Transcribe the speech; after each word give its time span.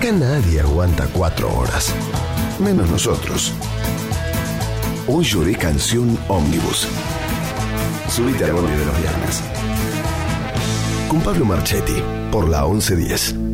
Acá 0.00 0.12
nadie 0.12 0.60
aguanta 0.60 1.06
cuatro 1.12 1.54
horas, 1.54 1.94
menos 2.58 2.88
nosotros. 2.88 3.52
Hoy 5.06 5.26
lloré 5.26 5.54
canción 5.54 6.18
Omnibus. 6.26 6.88
Subite 8.08 8.46
al 8.46 8.52
bondi 8.54 8.72
de 8.72 8.86
los 8.86 8.98
viernes. 8.98 9.42
Con 11.06 11.20
Pablo 11.20 11.44
Marchetti, 11.44 12.02
por 12.32 12.48
la 12.48 12.64
1110. 12.64 13.49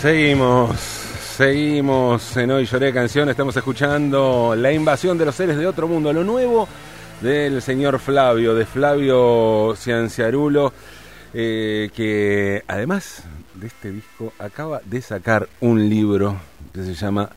Seguimos, 0.00 0.80
seguimos 1.36 2.34
en 2.38 2.50
Hoy 2.50 2.64
Lloré 2.64 2.90
Canción, 2.90 3.28
estamos 3.28 3.54
escuchando 3.54 4.54
La 4.56 4.72
invasión 4.72 5.18
de 5.18 5.26
los 5.26 5.34
seres 5.34 5.58
de 5.58 5.66
otro 5.66 5.86
mundo, 5.86 6.10
lo 6.10 6.24
nuevo 6.24 6.66
del 7.20 7.60
señor 7.60 7.98
Flavio, 7.98 8.54
de 8.54 8.64
Flavio 8.64 9.74
Cianciarulo, 9.76 10.72
eh, 11.34 11.90
que 11.94 12.64
además 12.66 13.24
de 13.52 13.66
este 13.66 13.90
disco 13.92 14.32
acaba 14.38 14.80
de 14.86 15.02
sacar 15.02 15.50
un 15.60 15.90
libro 15.90 16.40
que 16.72 16.82
se 16.82 16.94
llama 16.94 17.28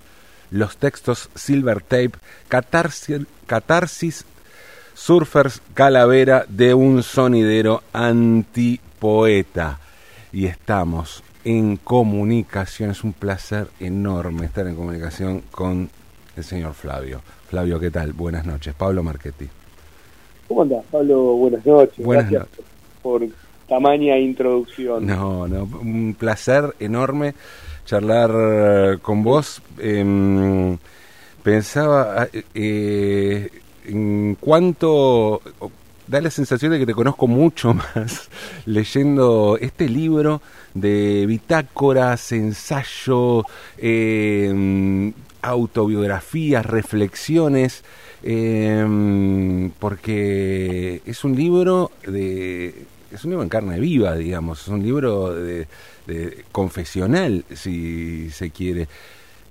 Los 0.50 0.78
textos 0.78 1.30
Silver 1.36 1.82
Tape, 1.82 2.14
Catarsis, 2.48 3.24
Catarsis 3.46 4.24
Surfers 4.94 5.62
Calavera 5.74 6.46
de 6.48 6.74
un 6.74 7.04
sonidero 7.04 7.84
antipoeta. 7.92 9.80
Y 10.32 10.46
estamos 10.46 11.24
en 11.44 11.78
comunicación. 11.78 12.92
Es 12.92 13.04
un 13.04 13.14
placer 13.14 13.68
enorme 13.80 14.46
estar 14.46 14.68
en 14.68 14.76
comunicación 14.76 15.44
con 15.52 15.90
el 16.36 16.44
señor 16.44 16.74
Flavio. 16.74 17.22
Flavio, 17.50 17.80
¿qué 17.80 17.92
tal? 17.92 18.14
Buenas 18.14 18.46
noches. 18.46 18.74
Pablo 18.74 19.04
Marchetti. 19.04 19.48
¿Cómo 20.48 20.64
andás, 20.64 20.84
Pablo? 20.92 21.36
Buenas 21.36 21.66
noches. 21.66 22.06
Buenas 22.06 22.30
Gracias 22.30 22.66
por 23.02 23.22
tamaña 23.68 24.18
introducción. 24.18 25.06
No, 25.06 25.48
no, 25.48 25.64
un 25.64 26.16
placer 26.18 26.76
enorme 26.80 27.34
charlar 27.86 29.00
con 29.00 29.24
vos. 29.24 29.62
Em, 29.78 30.78
pensaba 31.44 32.28
eh, 32.54 33.50
en 33.86 34.38
cuánto 34.40 35.42
da 36.08 36.22
la 36.22 36.30
sensación 36.30 36.72
de 36.72 36.80
que 36.80 36.86
te 36.86 36.94
conozco 36.94 37.28
mucho 37.28 37.74
más 37.96 38.30
leyendo 38.66 39.58
este 39.60 39.88
libro 39.90 40.42
de 40.74 41.26
bitácoras, 41.26 42.32
ensayo, 42.32 43.46
eh, 43.78 45.12
autobiografías, 45.42 46.66
reflexiones, 46.66 47.84
eh, 48.24 49.70
porque 49.80 51.02
es 51.06 51.24
un 51.24 51.36
libro 51.36 51.92
de 52.08 52.74
es 53.12 53.24
un 53.26 53.32
libro 53.32 53.44
en 53.44 53.50
carne 53.50 53.80
viva, 53.80 54.16
digamos, 54.16 54.64
es 54.64 54.68
un 54.70 54.82
libro 54.82 55.36
de, 55.36 55.68
confesional, 56.52 57.46
si 57.54 58.32
se 58.32 58.50
quiere. 58.50 58.88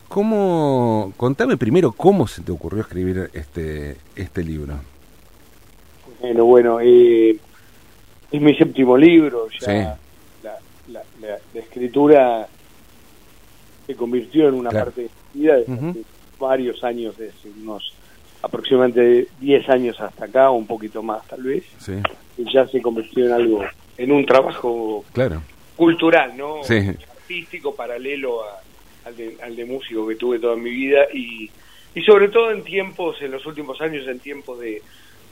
¿Cómo, 0.08 1.12
contame 1.16 1.56
primero 1.56 1.92
cómo 1.92 2.26
se 2.26 2.42
te 2.42 2.50
ocurrió 2.50 2.82
escribir 2.82 3.30
este, 3.32 3.96
este 4.16 4.42
libro? 4.42 4.74
Bueno, 6.20 6.44
bueno, 6.44 6.80
eh, 6.80 7.36
es 8.32 8.40
mi 8.40 8.54
séptimo 8.56 8.96
libro, 8.96 9.48
ya 9.60 9.96
la, 11.22 11.60
escritura 11.60 12.46
se 13.86 13.94
convirtió 13.94 14.48
en 14.48 14.54
una 14.54 14.70
parte 14.70 15.02
de 15.02 15.10
mi 15.34 15.42
vida 15.42 15.56
desde 15.56 15.72
hace 15.72 16.02
varios 16.38 16.84
años, 16.84 17.16
desde 17.16 17.50
unos 17.62 17.94
aproximadamente 18.42 19.28
10 19.40 19.68
años 19.68 20.00
hasta 20.00 20.24
acá, 20.24 20.50
un 20.50 20.66
poquito 20.66 21.02
más 21.02 21.26
tal 21.28 21.42
vez, 21.42 21.64
y 22.36 22.52
ya 22.52 22.66
se 22.66 22.82
convirtió 22.82 23.26
en 23.26 23.32
algo, 23.32 23.64
en 23.96 24.12
un 24.12 24.26
trabajo 24.26 25.04
claro. 25.12 25.42
cultural, 25.76 26.36
¿no? 26.36 26.60
Artístico, 26.62 27.74
paralelo 27.74 28.40
al, 29.04 29.16
de, 29.16 29.36
al 29.42 29.54
de 29.54 29.64
músico 29.64 30.06
que 30.08 30.16
tuve 30.16 30.38
toda 30.40 30.56
mi 30.56 30.70
vida. 30.70 31.06
Y, 31.14 31.48
y 31.94 32.02
sobre 32.02 32.28
todo 32.28 32.50
en 32.50 32.64
tiempos, 32.64 33.22
en 33.22 33.30
los 33.30 33.46
últimos 33.46 33.80
años, 33.80 34.06
en 34.08 34.18
tiempos 34.18 34.58
de 34.58 34.82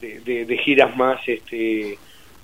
de, 0.01 0.61
giras 0.63 0.95
más 0.95 1.19
este, 1.27 1.97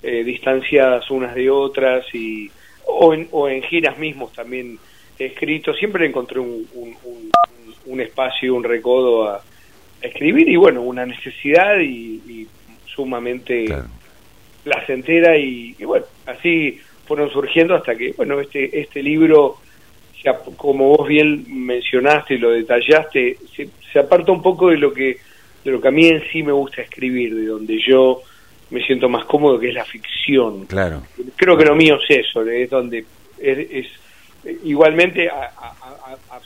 eh, 0.03 0.23
distanciadas 0.23 1.09
unas 1.09 1.35
de 1.35 1.49
otras 1.49 2.05
y 2.13 2.51
o 2.87 3.13
en, 3.13 3.27
o 3.31 3.47
en 3.47 3.61
giras 3.63 3.97
mismos 3.97 4.33
también 4.33 4.79
escrito. 5.17 5.73
Siempre 5.73 6.05
encontré 6.05 6.39
un, 6.39 6.67
un, 7.85 8.01
espacio 8.01 8.53
un 8.53 8.63
recodo 8.63 9.29
a, 9.29 9.43
escribir 9.99 10.47
y 10.47 10.55
bueno 10.55 10.83
una 10.83 11.05
necesidad 11.05 11.79
y, 11.79 12.47
sumamente 12.85 13.67
placentera 14.63 15.37
y, 15.37 15.73
bueno 15.83 16.05
así 16.25 16.79
fueron 17.05 17.31
surgiendo 17.31 17.75
hasta 17.75 17.95
que 17.95 18.11
bueno 18.11 18.39
este 18.39 18.79
este 18.79 19.01
libro 19.01 19.57
como 20.55 20.97
vos 20.97 21.07
bien 21.07 21.45
mencionaste 21.47 22.35
y 22.35 22.37
lo 22.37 22.51
detallaste 22.51 23.37
se, 23.55 23.69
se 23.91 23.99
aparta 23.99 24.31
un 24.31 24.41
poco 24.41 24.69
de 24.69 24.77
lo 24.77 24.93
que 24.93 25.17
de 25.67 25.73
lo 25.73 25.81
que 25.81 25.87
a 25.89 25.91
mí 25.91 26.07
en 26.07 26.23
sí 26.31 26.43
me 26.43 26.53
gusta 26.53 26.81
escribir, 26.81 27.35
de 27.35 27.45
donde 27.45 27.77
yo 27.79 28.21
me 28.69 28.85
siento 28.85 29.09
más 29.09 29.25
cómodo, 29.25 29.59
que 29.59 29.69
es 29.69 29.73
la 29.73 29.85
ficción. 29.85 30.65
Claro. 30.65 31.03
Creo 31.35 31.57
que 31.57 31.65
lo 31.65 31.75
mío 31.75 31.97
es 32.07 32.25
eso, 32.27 32.41
es 32.43 32.69
donde 32.69 33.05
es, 33.39 33.87
igualmente 34.63 35.29
a, 35.29 35.51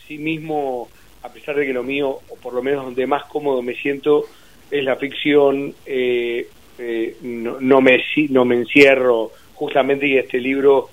sí 0.07 0.18
mismo, 0.18 0.89
a 1.23 1.29
pesar 1.29 1.56
de 1.56 1.65
que 1.65 1.73
lo 1.73 1.83
mío, 1.83 2.19
o 2.29 2.35
por 2.35 2.53
lo 2.53 2.62
menos 2.62 2.85
donde 2.85 3.07
más 3.07 3.25
cómodo 3.25 3.62
me 3.62 3.75
siento, 3.75 4.25
es 4.69 4.83
la 4.83 4.95
ficción, 4.95 5.73
eh, 5.85 6.47
eh, 6.77 7.18
no, 7.21 7.81
me, 7.81 8.03
no 8.29 8.45
me 8.45 8.56
encierro 8.56 9.31
justamente 9.53 10.07
y 10.07 10.17
este 10.17 10.39
libro 10.39 10.89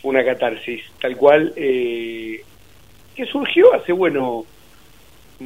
fue 0.00 0.10
una 0.10 0.24
catarsis, 0.24 0.82
tal 1.00 1.16
cual, 1.16 1.52
que 1.54 3.26
surgió 3.26 3.74
hace, 3.74 3.92
bueno, 3.92 4.44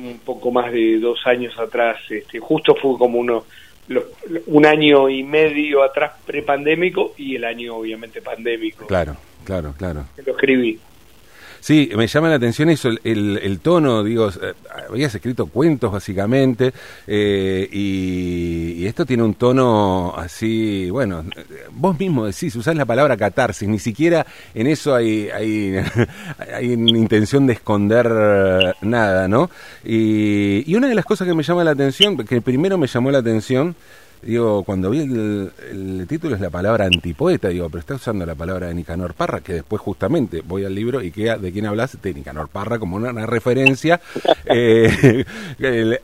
un 0.05 0.21
poco 0.25 0.51
más 0.51 0.73
de 0.73 0.99
dos 0.99 1.27
años 1.27 1.59
atrás, 1.59 1.99
este, 2.11 2.39
justo 2.39 2.75
fue 2.75 2.99
como 2.99 3.19
uno, 3.19 3.45
un 4.47 4.67
año 4.67 5.09
y 5.09 5.23
medio 5.23 5.83
atrás 5.83 6.13
prepandémico 6.25 7.15
y 7.17 7.37
el 7.37 7.45
año 7.45 7.77
obviamente 7.77 8.21
pandémico. 8.21 8.87
Claro, 8.87 9.17
claro, 9.45 9.75
claro. 9.77 10.05
Lo 10.25 10.33
escribí. 10.33 10.81
Sí, 11.67 11.91
me 11.97 12.07
llama 12.07 12.29
la 12.29 12.37
atención 12.37 12.71
eso, 12.71 12.91
el, 13.03 13.41
el, 13.43 13.59
tono, 13.59 14.05
digo, 14.05 14.29
eh, 14.29 14.55
habías 14.89 15.13
escrito 15.13 15.47
cuentos 15.47 15.91
básicamente, 15.91 16.73
eh, 17.09 17.69
y, 17.73 18.87
esto 18.87 19.05
tiene 19.05 19.25
un 19.25 19.35
tono 19.35 20.15
así, 20.17 20.89
bueno, 20.91 21.25
vos 21.73 21.99
mismo 21.99 22.27
decís, 22.27 22.55
usás 22.55 22.77
la 22.77 22.85
palabra 22.85 23.17
catarsis, 23.17 23.69
ni 23.69 23.81
siquiera 23.81 24.25
en 24.55 24.69
eso 24.69 24.95
hay, 24.95 25.29
hay, 25.31 25.75
hay 26.55 26.73
intención 26.73 27.49
de 27.49 27.55
esconder 27.55 28.77
nada, 28.83 29.27
¿no? 29.27 29.51
Y, 29.85 30.63
y 30.71 30.77
una 30.77 30.87
de 30.87 30.95
las 30.95 31.05
cosas 31.05 31.27
que 31.27 31.35
me 31.35 31.43
llama 31.43 31.65
la 31.65 31.73
atención, 31.73 32.17
que 32.17 32.41
primero 32.41 32.79
me 32.79 32.87
llamó 32.87 33.11
la 33.11 33.19
atención, 33.19 33.75
Digo, 34.23 34.65
cuando 34.65 34.91
vi 34.91 35.01
el, 35.01 36.07
título 36.09 36.35
es 36.35 36.41
la 36.41 36.51
palabra 36.51 36.87
antipoeta, 36.87 37.49
digo, 37.49 37.69
pero 37.69 37.81
está 37.81 37.95
usando 37.95 38.27
la 38.27 38.35
palabra 38.35 38.69
de 38.69 38.75
Nicanor 38.75 39.15
Parra, 39.15 39.41
que 39.41 39.55
después 39.55 39.81
justamente 39.81 40.43
voy 40.45 40.65
al 40.65 40.75
libro 40.75 41.03
y 41.03 41.11
queda 41.11 41.39
de 41.39 41.53
quién 41.53 41.67
hablas, 41.67 42.01
de 42.01 42.15
Nicanor 42.15 42.49
Parra, 42.49 42.79
como 42.79 42.97
una, 42.97 43.27
referencia, 43.27 44.01
eh, 44.47 45.25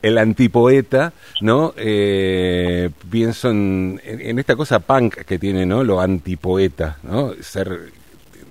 el, 0.01 0.17
antipoeta, 0.17 1.13
¿no? 1.41 1.73
Eh, 1.77 2.89
pienso 3.09 3.49
en, 3.49 3.99
esta 4.03 4.55
cosa 4.55 4.79
punk 4.79 5.15
que 5.25 5.37
tiene, 5.37 5.65
¿no? 5.65 5.83
Lo 5.83 5.99
antipoeta, 5.99 6.97
¿no? 7.03 7.33
Ser 7.41 7.91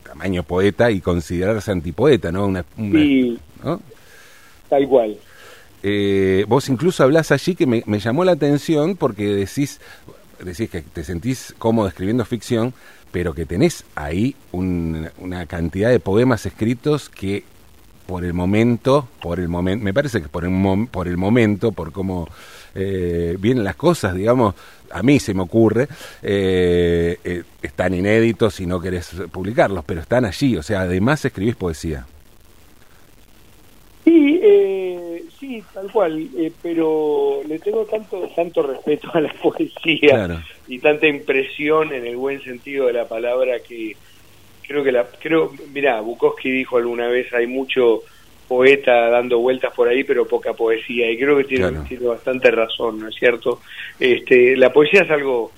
tamaño 0.03 0.43
poeta 0.43 0.91
y 0.91 1.01
considerarse 1.01 1.71
antipoeta, 1.71 2.31
¿no? 2.31 2.47
Una, 2.47 2.65
sí, 2.77 3.39
¿no? 3.65 3.81
tal 4.69 4.89
cual. 4.89 5.17
Eh, 5.83 6.45
vos 6.49 6.69
incluso 6.69 7.03
hablás 7.03 7.33
allí 7.33 7.55
que 7.55 7.67
me, 7.67 7.83
llamó 7.99 8.25
la 8.25 8.33
atención 8.33 8.97
porque 8.97 9.27
decís, 9.27 9.81
decís 10.43 10.71
que 10.71 10.83
te 10.83 11.03
sentís 11.03 11.55
cómodo 11.59 11.89
escribiendo 11.89 12.25
ficción, 12.25 12.73
pero 13.11 13.35
que 13.35 13.47
tenés 13.47 13.85
ahí 13.95 14.37
una 14.53 15.47
cantidad 15.47 15.91
de 15.91 16.01
poemas 16.01 16.47
escritos 16.47 17.09
que 17.09 17.45
por 18.07 18.25
el 18.25 18.33
momento, 18.33 19.09
por 19.21 19.41
el 19.41 19.49
momento, 19.49 19.85
me 19.85 19.95
parece 19.95 20.23
que 20.23 20.29
por 20.29 20.45
el, 20.45 20.89
por 20.91 21.09
el 21.09 21.17
momento, 21.17 21.73
por 21.73 21.93
cómo 21.93 22.29
eh, 22.75 23.37
vienen 23.39 23.65
las 23.65 23.77
cosas, 23.77 24.15
digamos, 24.15 24.55
a 24.91 25.03
mí 25.03 25.19
se 25.19 25.35
me 25.35 25.43
ocurre, 25.43 25.89
eh, 26.23 27.43
están 27.63 27.95
inéditos 27.95 28.61
y 28.61 28.67
no 28.67 28.81
querés 28.81 29.11
publicarlos, 29.31 29.85
pero 29.85 30.01
están 30.01 30.25
allí, 30.25 30.57
o 30.57 30.63
sea, 30.63 30.83
además 30.83 31.25
escribís 31.25 31.57
poesía. 31.57 32.07
Sí, 34.05 34.41
sí, 35.43 35.63
tal 35.75 35.91
cual, 35.91 36.29
eh, 36.39 36.53
pero 36.63 37.41
le 37.47 37.59
tengo 37.59 37.85
tanto 37.85 38.31
tanto 38.35 38.63
respeto 38.63 39.11
a 39.13 39.21
la 39.21 39.33
poesía 39.43 40.43
y 40.69 40.79
tanta 40.79 41.09
impresión 41.09 41.93
en 41.93 42.07
el 42.07 42.17
buen 42.17 42.41
sentido 42.43 42.87
de 42.87 42.93
la 42.93 43.09
palabra 43.09 43.59
que 43.59 43.97
creo 44.67 44.85
que 44.85 44.93
la 44.93 45.05
creo, 45.05 45.53
mira, 45.75 46.01
Bukowski 46.01 46.51
dijo 46.51 46.77
alguna 46.77 47.09
vez 47.09 47.33
hay 47.35 47.49
mucho 47.49 48.03
poeta 48.47 49.09
dando 49.11 49.39
vueltas 49.41 49.75
por 49.75 49.89
ahí, 49.89 50.05
pero 50.05 50.27
poca 50.27 50.53
poesía 50.53 51.11
y 51.11 51.19
creo 51.19 51.37
que 51.39 51.45
tiene, 51.45 51.73
tiene 51.89 52.07
bastante 52.07 52.51
razón, 52.51 53.01
¿no 53.01 53.09
es 53.09 53.15
cierto? 53.17 53.61
Este, 53.99 54.57
la 54.57 54.73
poesía 54.73 55.03
es 55.03 55.11
algo 55.11 55.51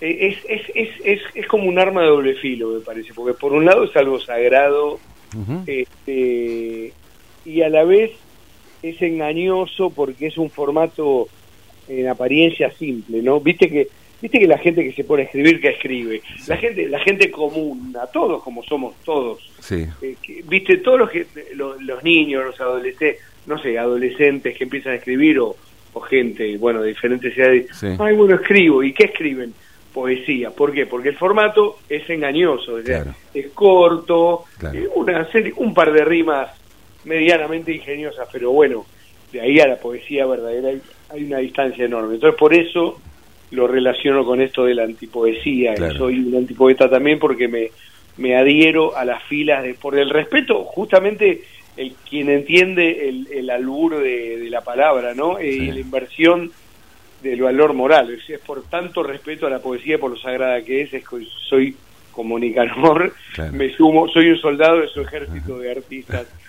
es, 0.00 0.38
es, 0.48 0.62
es, 0.74 0.90
es, 1.04 1.20
es 1.34 1.46
como 1.46 1.68
un 1.68 1.78
arma 1.78 2.02
de 2.02 2.08
doble 2.08 2.34
filo, 2.34 2.70
me 2.70 2.80
parece, 2.80 3.12
porque 3.14 3.38
por 3.38 3.52
un 3.52 3.64
lado 3.64 3.84
es 3.84 3.96
algo 3.96 4.18
sagrado, 4.18 4.98
este 5.66 6.92
y 7.44 7.62
a 7.62 7.68
la 7.68 7.84
vez 7.84 8.12
es 8.82 9.00
engañoso 9.02 9.90
porque 9.90 10.26
es 10.26 10.38
un 10.38 10.50
formato 10.50 11.28
en 11.88 12.08
apariencia 12.08 12.70
simple, 12.72 13.22
¿no? 13.22 13.40
Viste 13.40 13.68
que 13.68 13.88
viste 14.20 14.40
que 14.40 14.48
la 14.48 14.58
gente 14.58 14.82
que 14.82 14.92
se 14.92 15.04
pone 15.04 15.22
a 15.22 15.26
escribir 15.26 15.60
que 15.60 15.68
escribe, 15.68 16.22
la 16.46 16.56
gente 16.56 16.88
la 16.88 16.98
gente 17.00 17.30
común, 17.30 17.96
a 18.00 18.06
todos 18.06 18.42
como 18.42 18.62
somos 18.62 18.94
todos, 19.04 19.38
sí. 19.60 19.86
Eh, 20.02 20.16
viste 20.44 20.78
todos 20.78 20.98
los 20.98 21.10
que 21.10 21.26
los, 21.54 22.02
niños, 22.02 22.44
los 22.44 22.60
adolescentes, 22.60 23.22
no 23.46 23.58
sé, 23.58 23.78
adolescentes 23.78 24.56
que 24.56 24.64
empiezan 24.64 24.92
a 24.92 24.96
escribir 24.96 25.38
o, 25.38 25.56
o 25.92 26.00
gente, 26.00 26.56
bueno, 26.58 26.82
de 26.82 26.88
diferentes 26.88 27.36
edades, 27.36 27.66
ay, 27.82 28.14
bueno, 28.14 28.34
escribo, 28.34 28.82
¿y 28.82 28.92
qué 28.92 29.04
escriben? 29.04 29.54
Poesía, 29.92 30.50
¿por 30.50 30.72
qué? 30.72 30.86
Porque 30.86 31.08
el 31.08 31.16
formato 31.16 31.78
es 31.88 32.08
engañoso, 32.10 32.78
es 32.78 33.48
corto, 33.54 34.44
eh, 34.72 34.86
una 34.94 35.24
serie, 35.32 35.52
un 35.56 35.72
par 35.72 35.92
de 35.92 36.04
rimas 36.04 36.50
medianamente 37.08 37.72
ingeniosa, 37.72 38.26
pero 38.30 38.52
bueno, 38.52 38.84
de 39.32 39.40
ahí 39.40 39.58
a 39.58 39.66
la 39.66 39.76
poesía 39.76 40.26
verdadera 40.26 40.70
hay, 41.10 41.24
una 41.24 41.38
distancia 41.38 41.84
enorme. 41.84 42.14
Entonces 42.14 42.38
por 42.38 42.54
eso 42.54 43.00
lo 43.50 43.66
relaciono 43.66 44.24
con 44.24 44.40
esto 44.40 44.64
de 44.64 44.74
la 44.74 44.84
antipoesía. 44.84 45.74
soy 45.96 46.18
un 46.20 46.36
antipoeta 46.36 46.88
también 46.88 47.18
porque 47.18 47.48
me, 47.48 47.70
me 48.18 48.36
adhiero 48.36 48.96
a 48.96 49.04
las 49.04 49.22
filas 49.24 49.62
de, 49.62 49.74
por 49.74 49.98
el 49.98 50.10
respeto, 50.10 50.64
justamente 50.64 51.42
el 51.76 51.94
quien 52.08 52.28
entiende 52.28 53.08
el, 53.08 53.28
el 53.32 53.50
albur 53.50 54.02
de, 54.02 54.46
la 54.50 54.60
palabra, 54.62 55.14
¿no? 55.14 55.38
Eh, 55.38 55.70
la 55.72 55.80
inversión 55.80 56.50
del 57.22 57.40
valor 57.40 57.72
moral. 57.72 58.18
Es, 58.28 58.40
por 58.40 58.62
tanto 58.64 59.02
respeto 59.02 59.46
a 59.46 59.50
la 59.50 59.60
poesía, 59.60 59.98
por 59.98 60.10
lo 60.10 60.16
sagrada 60.18 60.62
que 60.62 60.82
es, 60.82 60.94
es 60.94 61.08
que 61.08 61.24
soy 61.48 61.74
como 62.12 62.36
Nicanor, 62.36 63.14
me 63.52 63.70
sumo, 63.76 64.08
soy 64.08 64.30
un 64.30 64.38
soldado 64.38 64.80
de 64.80 64.88
su 64.88 65.02
ejército 65.02 65.58
de 65.58 65.70
artistas 65.70 66.26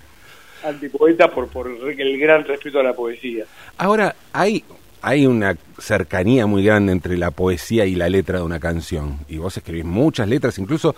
antipoeta 0.64 1.30
por, 1.30 1.48
por 1.48 1.68
el 1.70 2.20
gran 2.20 2.46
respeto 2.46 2.80
a 2.80 2.84
la 2.84 2.94
poesía. 2.94 3.46
Ahora, 3.78 4.16
hay, 4.34 4.64
hay 5.02 5.26
una 5.26 5.56
cercanía 5.78 6.46
muy 6.46 6.64
grande 6.64 6.92
entre 6.92 7.18
la 7.18 7.32
poesía 7.32 7.86
y 7.86 7.96
la 7.96 8.10
letra 8.10 8.40
de 8.40 8.44
una 8.44 8.60
canción. 8.60 9.20
Y 9.28 9.38
vos 9.38 9.56
escribís 9.58 9.86
muchas 9.86 10.28
letras, 10.28 10.60
incluso, 10.60 10.96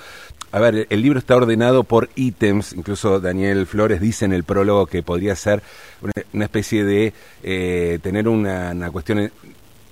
a 0.51 0.59
ver, 0.59 0.87
el 0.89 1.01
libro 1.01 1.19
está 1.19 1.35
ordenado 1.35 1.83
por 1.83 2.09
ítems, 2.15 2.73
incluso 2.73 3.19
Daniel 3.19 3.65
Flores 3.67 4.01
dice 4.01 4.25
en 4.25 4.33
el 4.33 4.43
prólogo 4.43 4.85
que 4.87 5.03
podría 5.03 5.35
ser 5.35 5.61
una, 6.33 6.45
especie 6.45 6.83
de 6.83 7.13
eh, 7.43 7.99
tener 8.01 8.27
una, 8.27 8.71
una 8.71 8.91
cuestión 8.91 9.31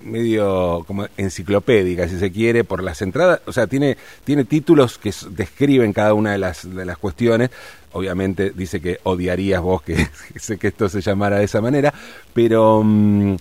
medio 0.02 0.84
como 0.88 1.08
enciclopédica, 1.18 2.08
si 2.08 2.20
se 2.20 2.32
quiere, 2.32 2.64
por 2.64 2.84
las 2.84 3.02
entradas, 3.02 3.42
o 3.46 3.52
sea, 3.52 3.68
tiene, 3.68 3.98
tiene 4.24 4.46
títulos 4.46 4.98
que 4.98 5.14
describen 5.32 5.94
cada 5.94 6.14
una 6.14 6.32
de 6.32 6.38
las, 6.38 6.74
de 6.74 6.86
las 6.86 6.98
cuestiones. 6.98 7.50
Obviamente 7.92 8.52
dice 8.52 8.82
que 8.82 9.00
odiarías 9.04 9.62
vos 9.62 9.82
que, 9.82 9.96
sé 10.36 10.58
que 10.58 10.68
esto 10.68 10.90
se 10.90 11.02
llamara 11.02 11.40
de 11.40 11.46
esa 11.46 11.62
manera, 11.62 11.94
pero, 12.34 12.82
mm, 12.84 13.36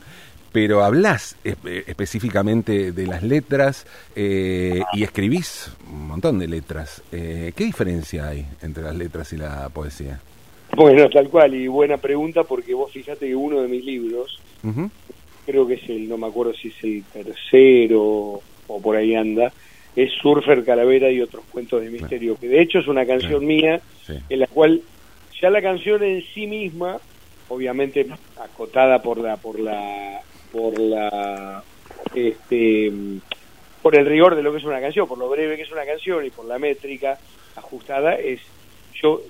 pero 0.53 0.83
hablas 0.83 1.37
específicamente 1.45 2.93
de 2.93 3.07
las 3.07 3.23
letras 3.23 3.87
eh, 4.17 4.83
y 4.95 5.03
escribís 5.03 5.71
un 5.91 6.09
montón 6.09 6.39
de 6.39 6.49
letras. 6.49 7.03
Eh, 7.13 7.53
¿Qué 7.55 7.65
diferencia 7.65 8.29
hay 8.29 8.47
entre 8.63 8.83
las 8.83 8.97
letras 8.97 9.33
y 9.33 9.37
la 9.37 9.69
poesía? 9.69 10.21
Bueno, 10.77 11.09
tal 11.09 11.29
cual, 11.29 11.55
y 11.55 11.67
buena 11.67 11.97
pregunta 11.97 12.45
porque 12.45 12.75
vos 12.75 12.93
fíjate 12.93 13.27
que 13.27 13.35
uno 13.35 13.63
de 13.63 13.69
mis 13.69 13.85
libros, 13.85 14.41
creo 15.49 15.67
que 15.67 15.75
es 15.75 15.89
el, 15.89 16.07
no 16.07 16.19
me 16.19 16.27
acuerdo 16.27 16.53
si 16.53 16.69
es 16.69 16.85
el 16.85 17.03
tercero 17.05 18.03
o 18.67 18.83
por 18.83 18.97
ahí 18.97 19.15
anda, 19.15 19.51
es 19.97 20.13
Surfer 20.13 20.63
Calavera 20.63 21.11
y 21.11 21.23
otros 21.23 21.43
cuentos 21.51 21.81
de 21.81 21.89
misterio, 21.89 22.37
que 22.39 22.49
de 22.49 22.61
hecho 22.61 22.81
es 22.81 22.87
una 22.87 23.07
canción 23.07 23.47
mía 23.47 23.81
en 24.29 24.41
la 24.41 24.47
cual 24.47 24.83
ya 25.41 25.49
la 25.49 25.63
canción 25.63 26.03
en 26.03 26.23
sí 26.23 26.47
misma, 26.47 26.99
obviamente 27.49 28.07
acotada 28.37 29.01
por 29.01 29.19
la 29.21 29.39
por 29.39 29.59
la 29.59 30.21
por 30.53 30.79
la 30.79 31.65
este 32.15 32.93
por 33.81 33.97
el 33.97 34.05
rigor 34.05 34.37
de 34.37 34.43
lo 34.43 34.53
que 34.53 34.59
es 34.59 34.65
una 34.65 34.83
canción, 34.83 35.09
por 35.09 35.17
lo 35.17 35.31
breve 35.31 35.57
que 35.57 35.63
es 35.63 35.73
una 35.73 35.87
canción 35.87 36.27
y 36.27 36.31
por 36.31 36.45
la 36.45 36.59
métrica 36.59 37.19
ajustada 37.57 38.17
es 38.17 38.41
yo 39.01 39.23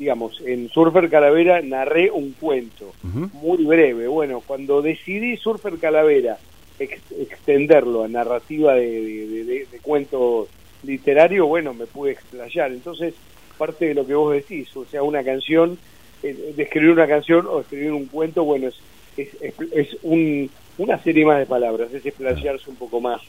digamos, 0.00 0.40
en 0.46 0.70
Surfer 0.70 1.10
Calavera 1.10 1.60
narré 1.60 2.10
un 2.10 2.32
cuento 2.32 2.94
muy 3.02 3.64
breve. 3.66 4.08
Bueno, 4.08 4.42
cuando 4.44 4.80
decidí 4.80 5.36
Surfer 5.36 5.76
Calavera 5.78 6.38
extenderlo 6.78 8.04
a 8.04 8.08
narrativa 8.08 8.76
de, 8.76 9.66
cuentos 9.82 10.48
literarios, 10.84 11.46
bueno, 11.46 11.74
me 11.74 11.84
pude 11.84 12.12
explayar. 12.12 12.72
Entonces, 12.72 13.12
parte 13.58 13.88
de 13.88 13.94
lo 13.94 14.06
que 14.06 14.14
vos 14.14 14.32
decís, 14.32 14.74
o 14.74 14.86
sea, 14.86 15.02
una 15.02 15.22
canción, 15.22 15.76
eh, 16.22 16.54
de 16.56 16.62
escribir 16.62 16.92
una 16.92 17.06
canción 17.06 17.46
o 17.46 17.60
escribir 17.60 17.92
un 17.92 18.06
cuento, 18.06 18.42
bueno, 18.42 18.68
es, 18.68 18.80
es, 19.18 19.54
es 19.70 19.98
un, 20.02 20.48
una 20.78 20.98
serie 21.02 21.26
más 21.26 21.40
de 21.40 21.44
palabras, 21.46 21.92
es 21.92 22.06
explayarse 22.06 22.70
un 22.70 22.76
poco 22.76 23.02
más. 23.02 23.20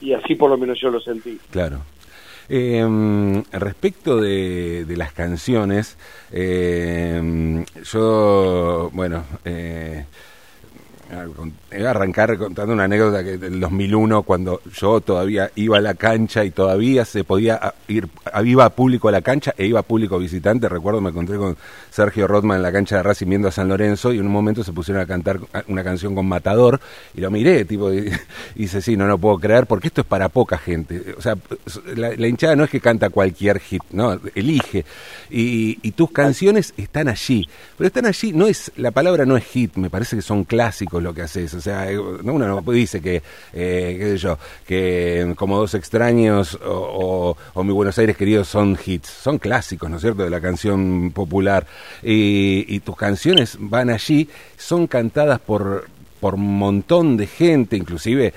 Y 0.00 0.14
así 0.14 0.36
por 0.36 0.48
lo 0.48 0.56
menos 0.56 0.80
yo 0.80 0.88
lo 0.88 1.00
sentí. 1.00 1.38
Claro. 1.50 1.82
Eh, 2.48 3.42
respecto 3.52 4.20
de, 4.20 4.84
las 4.96 5.12
canciones, 5.12 5.96
em, 6.30 7.64
yo, 7.84 8.90
bueno, 8.92 9.24
eh, 9.44 10.04
a 11.10 11.90
arrancar 11.90 12.36
contando 12.38 12.72
una 12.72 12.84
anécdota 12.84 13.22
que 13.22 13.36
del 13.36 13.60
2001 13.60 14.22
cuando 14.22 14.60
yo 14.72 15.00
todavía 15.00 15.50
iba 15.54 15.78
a 15.78 15.80
la 15.80 15.94
cancha 15.94 16.44
y 16.44 16.50
todavía 16.50 17.04
se 17.04 17.24
podía 17.24 17.74
ir 17.88 18.08
iba 18.44 18.68
público 18.70 19.08
a 19.08 19.12
la 19.12 19.22
cancha 19.22 19.54
e 19.56 19.66
iba 19.66 19.82
público 19.82 20.18
visitante. 20.18 20.68
Recuerdo 20.68 21.00
me 21.00 21.10
encontré 21.10 21.36
con 21.36 21.56
Sergio 21.90 22.26
Rodman 22.26 22.56
en 22.58 22.62
la 22.62 22.72
cancha 22.72 22.96
de 22.96 23.02
Racing 23.02 23.28
viendo 23.28 23.48
a 23.48 23.52
San 23.52 23.68
Lorenzo 23.68 24.12
y 24.12 24.18
en 24.18 24.26
un 24.26 24.32
momento 24.32 24.64
se 24.64 24.72
pusieron 24.72 25.02
a 25.02 25.06
cantar 25.06 25.40
una 25.68 25.84
canción 25.84 26.14
con 26.14 26.26
Matador 26.26 26.80
y 27.14 27.20
lo 27.20 27.30
miré 27.30 27.64
tipo 27.64 27.90
dice 27.90 28.80
sí 28.80 28.96
no 28.96 29.06
no 29.06 29.18
puedo 29.18 29.38
creer 29.38 29.66
porque 29.66 29.88
esto 29.88 30.00
es 30.00 30.06
para 30.06 30.28
poca 30.28 30.58
gente 30.58 31.14
o 31.16 31.20
sea 31.20 31.36
la, 31.94 32.26
hinchada 32.26 32.56
no 32.56 32.64
es 32.64 32.70
que 32.70 32.80
canta 32.80 33.10
cualquier 33.10 33.60
hit 33.60 33.82
no 33.90 34.18
elige. 34.34 34.84
Y, 35.30 35.78
y 35.82 35.92
tus 35.92 36.10
canciones 36.10 36.74
están 36.76 37.08
allí 37.08 37.48
pero 37.76 37.88
están 37.88 38.06
allí 38.06 38.32
no 38.32 38.46
es 38.46 38.72
la 38.76 38.90
palabra 38.90 39.24
no 39.24 39.36
es 39.36 39.44
hit 39.44 39.76
me 39.76 39.90
parece 39.90 40.16
que 40.16 40.22
son 40.22 40.44
clásicos 40.44 41.02
lo 41.04 41.14
que 41.14 41.22
haces. 41.22 41.54
O 41.54 41.60
sea, 41.60 41.90
eh, 41.90 41.98
uno 41.98 42.38
no 42.38 42.60
dice 42.72 43.00
que, 43.00 43.22
eh, 43.52 43.96
qué 43.98 44.04
sé 44.10 44.18
yo, 44.18 44.38
que 44.66 45.34
como 45.36 45.58
dos 45.58 45.74
extraños 45.74 46.58
o, 46.64 47.36
o, 47.54 47.64
Mi 47.64 47.72
Buenos 47.72 47.96
Aires 47.98 48.16
queridos 48.16 48.48
son 48.48 48.76
hits. 48.84 49.08
Son 49.08 49.38
clásicos, 49.38 49.88
¿no 49.88 49.96
es 49.96 50.02
cierto?, 50.02 50.24
de 50.24 50.30
la 50.30 50.40
canción 50.40 51.12
popular. 51.12 51.66
Y, 52.02 52.80
tus 52.80 52.96
canciones 52.96 53.56
van 53.60 53.88
allí, 53.88 54.28
son 54.58 54.86
cantadas 54.88 55.38
por, 55.38 55.86
por 56.20 56.36
montón 56.36 57.16
de 57.16 57.26
gente, 57.26 57.76
inclusive 57.76 58.34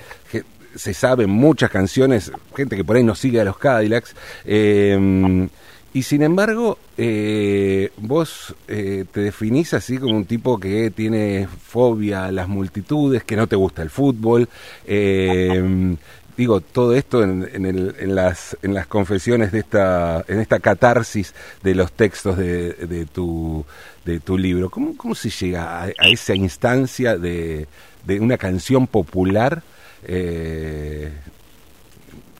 se 0.74 0.94
saben 0.94 1.28
muchas 1.28 1.70
canciones, 1.70 2.30
gente 2.56 2.76
que 2.76 2.84
por 2.84 2.96
ahí 2.96 3.02
no 3.02 3.14
sigue 3.14 3.40
a 3.40 3.44
los 3.44 3.58
Cadillacs. 3.58 4.14
Eh, 4.44 5.48
y 5.94 6.02
sin 6.02 6.22
embargo, 6.22 6.78
eh, 6.98 7.90
vos 7.96 8.54
eh, 8.68 9.06
te 9.10 9.20
definís 9.20 9.72
así 9.72 9.96
como 9.96 10.16
un 10.16 10.26
tipo 10.26 10.60
que 10.60 10.90
tiene 10.90 11.48
fobia 11.48 12.26
a 12.26 12.32
las 12.32 12.46
multitudes, 12.46 13.24
que 13.24 13.36
no 13.36 13.46
te 13.46 13.56
gusta 13.56 13.82
el 13.82 13.88
fútbol. 13.88 14.48
Eh, 14.86 15.96
digo, 16.36 16.60
todo 16.60 16.94
esto 16.94 17.22
en, 17.22 17.48
en, 17.54 18.14
las, 18.14 18.56
en 18.62 18.74
las 18.74 18.86
confesiones 18.86 19.50
de 19.50 19.60
esta, 19.60 20.24
en 20.28 20.40
esta 20.40 20.60
catarsis 20.60 21.34
de 21.62 21.74
los 21.74 21.90
textos 21.92 22.36
de, 22.36 22.74
de, 22.74 23.06
tu, 23.06 23.64
de 24.04 24.20
tu 24.20 24.36
libro. 24.36 24.68
¿Cómo, 24.68 24.94
cómo 24.94 25.14
se 25.14 25.30
llega 25.30 25.84
a, 25.84 25.88
esa 25.88 26.34
instancia 26.34 27.16
de, 27.16 27.66
de, 28.06 28.20
una 28.20 28.36
canción 28.36 28.86
popular? 28.86 29.62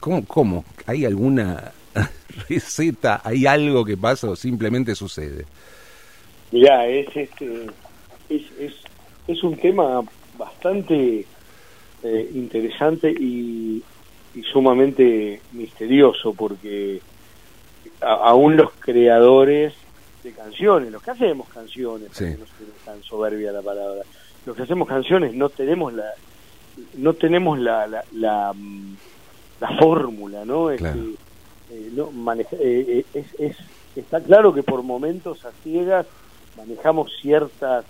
¿cómo, 0.01 0.25
¿Cómo? 0.27 0.65
¿Hay 0.87 1.05
alguna 1.07 1.73
receta? 2.49 3.21
¿Hay 3.25 3.47
algo 3.47 3.85
que 3.85 3.97
pasa 3.97 4.31
o 4.31 4.37
simplemente 4.37 4.95
sucede? 4.95 5.45
Mirá, 6.53 6.87
es, 6.87 7.09
este, 7.15 7.67
es, 8.29 8.43
es, 8.59 8.75
es 9.27 9.43
un 9.43 9.57
tema 9.57 10.03
bastante 10.39 11.27
eh, 12.03 12.31
interesante 12.35 13.11
y, 13.11 13.83
sumamente 14.53 15.41
misterioso 15.51 16.33
porque 16.33 17.01
aún 18.01 18.57
los 18.57 18.71
creadores 18.79 19.75
de 20.23 20.31
canciones, 20.31 20.93
los 20.93 21.03
que 21.03 21.11
hacemos 21.11 21.49
canciones, 21.49 22.09
no 22.21 22.27
es 22.27 22.85
tan 22.85 23.03
soberbia 23.03 23.51
la 23.51 23.63
palabra, 23.63 24.03
los 24.47 24.57
que 24.57 24.63
hacemos 24.63 24.87
canciones 24.87 25.35
no 25.35 25.49
tenemos 25.49 25.93
la 25.93 26.05
no 26.99 27.15
tenemos 27.15 27.59
la 27.59 27.89
la, 27.89 28.05
la, 28.13 28.53
mm, 28.55 28.97
fórmula, 29.81 30.45
¿no? 30.45 30.71
Este, 30.71 30.95
eh, 31.71 31.91
no 31.93 32.11
eh, 32.33 33.05
eh, 33.15 33.25
es, 33.39 33.57
está 33.95 34.23
claro 34.23 34.55
que 34.55 34.63
por 34.63 34.83
momentos 34.83 35.45
a 35.45 35.53
ciegas 35.63 36.07
manejamos 36.57 37.13
ciertas 37.21 37.85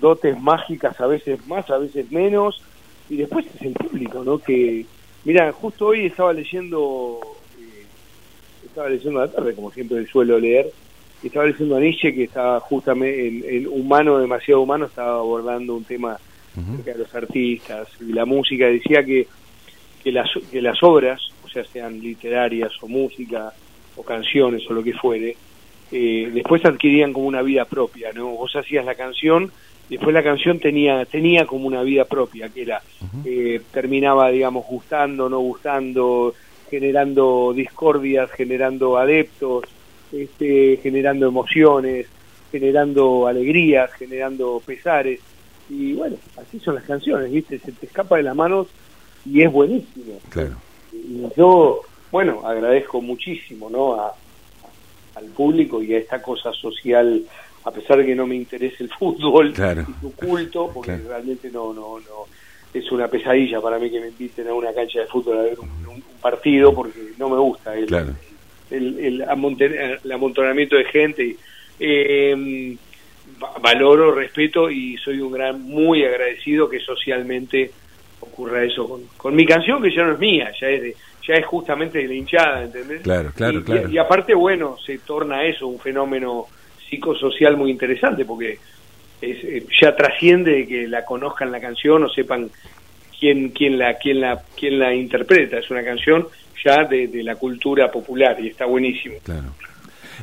dotes 0.00 0.38
mágicas 0.40 1.00
a 1.00 1.06
veces 1.06 1.46
más 1.46 1.70
a 1.70 1.78
veces 1.78 2.10
menos 2.12 2.62
y 3.08 3.16
después 3.16 3.46
es 3.54 3.62
el 3.62 3.72
público 3.72 4.22
no 4.22 4.38
que 4.38 4.84
mira 5.24 5.50
justo 5.52 5.86
hoy 5.86 6.06
estaba 6.06 6.32
leyendo 6.34 7.20
estaba 8.64 8.90
leyendo 8.90 9.20
a 9.20 9.26
la 9.26 9.32
tarde 9.32 9.54
como 9.54 9.70
siempre 9.70 10.06
suelo 10.06 10.38
leer 10.38 10.70
y 11.22 11.28
estaba 11.28 11.46
leyendo 11.46 11.76
a 11.76 11.80
Nietzsche 11.80 12.14
que 12.14 12.24
estaba 12.24 12.60
justamente 12.60 13.56
en, 13.56 13.66
humano 13.66 14.18
demasiado 14.18 14.60
humano 14.60 14.86
estaba 14.86 15.20
abordando 15.20 15.74
un 15.74 15.84
tema 15.84 16.18
de 16.54 16.94
los 16.96 17.14
artistas 17.14 17.88
y 17.98 18.12
la 18.12 18.26
música 18.26 18.66
decía 18.66 19.02
que 19.02 19.26
que 20.04 20.12
las 20.12 20.28
que 20.50 20.60
las 20.60 20.82
obras 20.82 21.31
sea 21.52 21.64
sean 21.64 22.00
literarias 22.00 22.72
o 22.80 22.88
música 22.88 23.52
o 23.96 24.02
canciones 24.02 24.62
o 24.68 24.72
lo 24.72 24.82
que 24.82 24.94
fuere, 24.94 25.36
eh, 25.90 26.30
después 26.32 26.64
adquirían 26.64 27.12
como 27.12 27.26
una 27.26 27.42
vida 27.42 27.66
propia, 27.66 28.12
¿no? 28.12 28.28
Vos 28.30 28.56
hacías 28.56 28.84
la 28.84 28.94
canción, 28.94 29.52
después 29.90 30.14
la 30.14 30.22
canción 30.22 30.58
tenía 30.58 31.04
tenía 31.04 31.44
como 31.44 31.66
una 31.66 31.82
vida 31.82 32.06
propia, 32.06 32.48
que 32.48 32.62
era 32.62 32.80
eh, 33.26 33.60
terminaba, 33.70 34.30
digamos, 34.30 34.66
gustando, 34.66 35.28
no 35.28 35.38
gustando, 35.40 36.34
generando 36.70 37.52
discordias, 37.54 38.30
generando 38.30 38.96
adeptos, 38.96 39.64
este, 40.10 40.78
generando 40.82 41.26
emociones, 41.26 42.06
generando 42.50 43.26
alegrías, 43.26 43.92
generando 43.92 44.62
pesares. 44.64 45.20
Y 45.68 45.92
bueno, 45.92 46.16
así 46.38 46.58
son 46.58 46.76
las 46.76 46.84
canciones, 46.84 47.30
¿viste? 47.30 47.58
Se 47.58 47.72
te 47.72 47.84
escapa 47.84 48.16
de 48.16 48.22
las 48.22 48.34
manos 48.34 48.68
y 49.26 49.42
es 49.42 49.52
buenísimo. 49.52 50.18
Claro 50.30 50.56
y 51.04 51.22
yo, 51.36 51.82
bueno, 52.10 52.42
agradezco 52.44 53.00
muchísimo, 53.00 53.68
¿no? 53.70 53.94
A, 53.94 54.14
al 55.14 55.26
público 55.26 55.82
y 55.82 55.94
a 55.94 55.98
esta 55.98 56.22
cosa 56.22 56.52
social, 56.52 57.22
a 57.64 57.70
pesar 57.70 57.98
de 57.98 58.06
que 58.06 58.14
no 58.14 58.26
me 58.26 58.36
interese 58.36 58.84
el 58.84 58.90
fútbol 58.98 59.50
y 59.50 60.00
su 60.00 60.12
culto, 60.14 60.70
porque 60.72 60.96
realmente 60.96 61.50
no, 61.50 61.72
no, 61.72 61.98
no, 62.00 62.26
es 62.72 62.90
una 62.90 63.08
pesadilla 63.08 63.60
para 63.60 63.78
mí 63.78 63.90
que 63.90 64.00
me 64.00 64.08
inviten 64.08 64.48
a 64.48 64.54
una 64.54 64.72
cancha 64.72 65.00
de 65.00 65.06
fútbol 65.06 65.38
a 65.38 65.42
ver 65.42 65.58
un, 65.60 66.02
partido, 66.20 66.72
porque 66.72 67.12
no 67.18 67.28
me 67.28 67.36
gusta 67.36 67.76
el, 67.76 67.92
el, 68.70 68.98
el, 69.00 70.12
amontonamiento 70.12 70.76
de 70.76 70.84
gente. 70.84 71.36
Eh, 71.80 72.76
valoro, 73.60 74.14
respeto 74.14 74.70
y 74.70 74.96
soy 74.98 75.20
un 75.20 75.32
gran, 75.32 75.62
muy 75.62 76.04
agradecido 76.04 76.68
que 76.68 76.80
socialmente 76.80 77.72
ocurra 78.22 78.64
eso 78.64 78.88
con, 78.88 79.02
con 79.16 79.34
mi 79.34 79.44
canción 79.44 79.82
que 79.82 79.94
ya 79.94 80.04
no 80.04 80.12
es 80.12 80.18
mía, 80.18 80.50
ya 80.60 80.68
es 80.68 80.82
de, 80.82 80.96
ya 81.26 81.34
es 81.34 81.46
justamente 81.46 81.98
de 81.98 82.08
la 82.08 82.14
hinchada, 82.14 82.62
¿entendés? 82.64 83.02
Claro, 83.02 83.30
claro, 83.34 83.58
y, 83.58 83.62
claro. 83.62 83.88
Y, 83.90 83.98
aparte, 83.98 84.34
bueno, 84.34 84.76
se 84.84 84.98
torna 84.98 85.44
eso 85.44 85.66
un 85.66 85.78
fenómeno 85.78 86.46
psicosocial 86.88 87.56
muy 87.56 87.70
interesante 87.70 88.24
porque 88.24 88.58
es, 89.20 89.44
eh, 89.44 89.64
ya 89.80 89.94
trasciende 89.94 90.66
que 90.66 90.88
la 90.88 91.04
conozcan 91.04 91.52
la 91.52 91.60
canción 91.60 92.04
o 92.04 92.08
sepan 92.08 92.50
quién 93.18 93.50
quién 93.50 93.78
la 93.78 93.94
quién 93.94 94.20
la 94.20 94.42
quién 94.56 94.78
la 94.78 94.94
interpreta, 94.94 95.58
es 95.58 95.70
una 95.70 95.84
canción 95.84 96.26
ya 96.64 96.84
de, 96.84 97.08
de 97.08 97.22
la 97.22 97.36
cultura 97.36 97.90
popular 97.90 98.36
y 98.40 98.48
está 98.48 98.66
buenísimo. 98.66 99.16
Claro. 99.22 99.54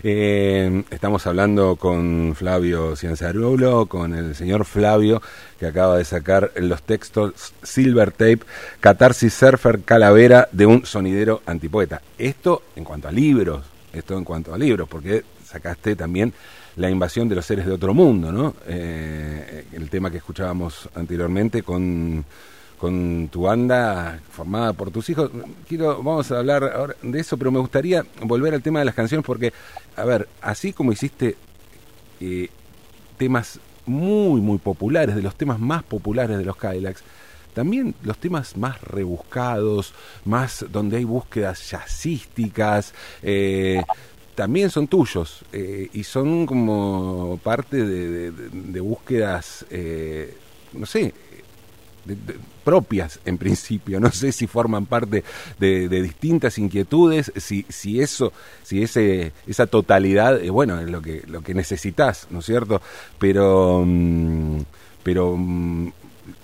Eh, 0.01 0.83
estamos 0.91 1.27
hablando 1.27 1.75
con 1.75 2.33
Flavio 2.35 2.95
Cienzarulo, 2.95 3.87
con 3.87 4.13
el 4.13 4.33
señor 4.33 4.63
Flavio, 4.63 5.21
que 5.59 5.65
acaba 5.65 5.97
de 5.97 6.05
sacar 6.05 6.51
los 6.55 6.83
textos 6.83 7.53
Silver 7.63 8.11
Tape, 8.11 8.39
Catarsis 8.79 9.33
Surfer 9.33 9.81
Calavera 9.81 10.47
de 10.51 10.65
un 10.65 10.85
sonidero 10.85 11.41
antipoeta. 11.45 12.01
Esto 12.17 12.63
en 12.75 12.85
cuanto 12.85 13.09
a 13.09 13.11
libros, 13.11 13.65
esto 13.91 14.17
en 14.17 14.23
cuanto 14.23 14.53
a 14.53 14.57
libros, 14.57 14.87
porque 14.87 15.23
sacaste 15.43 15.95
también 15.95 16.33
la 16.77 16.89
invasión 16.89 17.27
de 17.27 17.35
los 17.35 17.45
seres 17.45 17.65
de 17.65 17.73
otro 17.73 17.93
mundo, 17.93 18.31
¿no? 18.31 18.55
Eh, 18.67 19.65
el 19.73 19.89
tema 19.89 20.09
que 20.09 20.17
escuchábamos 20.17 20.87
anteriormente 20.95 21.61
con 21.63 22.23
con 22.79 23.27
tu 23.29 23.41
banda 23.41 24.19
formada 24.31 24.73
por 24.73 24.89
tus 24.89 25.09
hijos. 25.09 25.29
Quiero, 25.67 26.01
vamos 26.01 26.31
a 26.31 26.39
hablar 26.39 26.63
ahora 26.63 26.95
de 27.01 27.19
eso, 27.19 27.37
pero 27.37 27.51
me 27.51 27.59
gustaría 27.59 28.05
volver 28.21 28.53
al 28.53 28.63
tema 28.63 28.79
de 28.79 28.85
las 28.85 28.95
canciones 28.95 29.25
porque, 29.25 29.53
a 29.95 30.05
ver, 30.05 30.27
así 30.41 30.71
como 30.71 30.91
hiciste 30.91 31.35
eh, 32.21 32.47
temas 33.17 33.59
muy, 33.85 34.39
muy 34.39 34.59
populares, 34.59 35.15
de 35.15 35.21
los 35.21 35.35
temas 35.35 35.59
más 35.59 35.83
populares 35.83 36.37
de 36.37 36.45
los 36.45 36.55
Cadillacs, 36.55 37.03
también 37.53 37.95
los 38.03 38.17
temas 38.17 38.55
más 38.55 38.81
rebuscados, 38.81 39.93
más 40.23 40.65
donde 40.71 40.97
hay 40.97 41.03
búsquedas 41.03 41.69
jazzísticas, 41.69 42.93
eh, 43.21 43.83
también 44.35 44.69
son 44.69 44.87
tuyos 44.87 45.43
eh, 45.51 45.89
y 45.91 46.05
son 46.05 46.45
como 46.45 47.37
parte 47.43 47.83
de, 47.83 48.31
de 48.31 48.79
búsquedas, 48.79 49.65
no 50.71 50.85
sé, 50.85 51.13
propias 52.69 53.19
en 53.25 53.39
principio. 53.39 53.99
No 53.99 54.11
sé 54.11 54.31
si 54.31 54.45
forman 54.45 54.85
parte 54.85 55.23
de, 55.57 55.89
distintas 55.89 56.59
inquietudes, 56.59 57.31
si, 57.35 57.65
si 57.67 57.99
eso, 57.99 58.31
si 58.61 58.83
ese, 58.83 59.31
esa 59.47 59.65
totalidad, 59.65 60.39
eh, 60.39 60.51
bueno, 60.51 60.79
es 60.79 60.87
lo 60.87 61.01
que, 61.01 61.23
lo 61.25 61.41
que 61.41 61.55
necesitas, 61.55 62.27
¿no 62.29 62.39
es 62.39 62.45
cierto? 62.45 62.79
Pero, 63.17 63.83
mm, 63.83 64.59
pero 65.01 65.35
mm, 65.35 65.91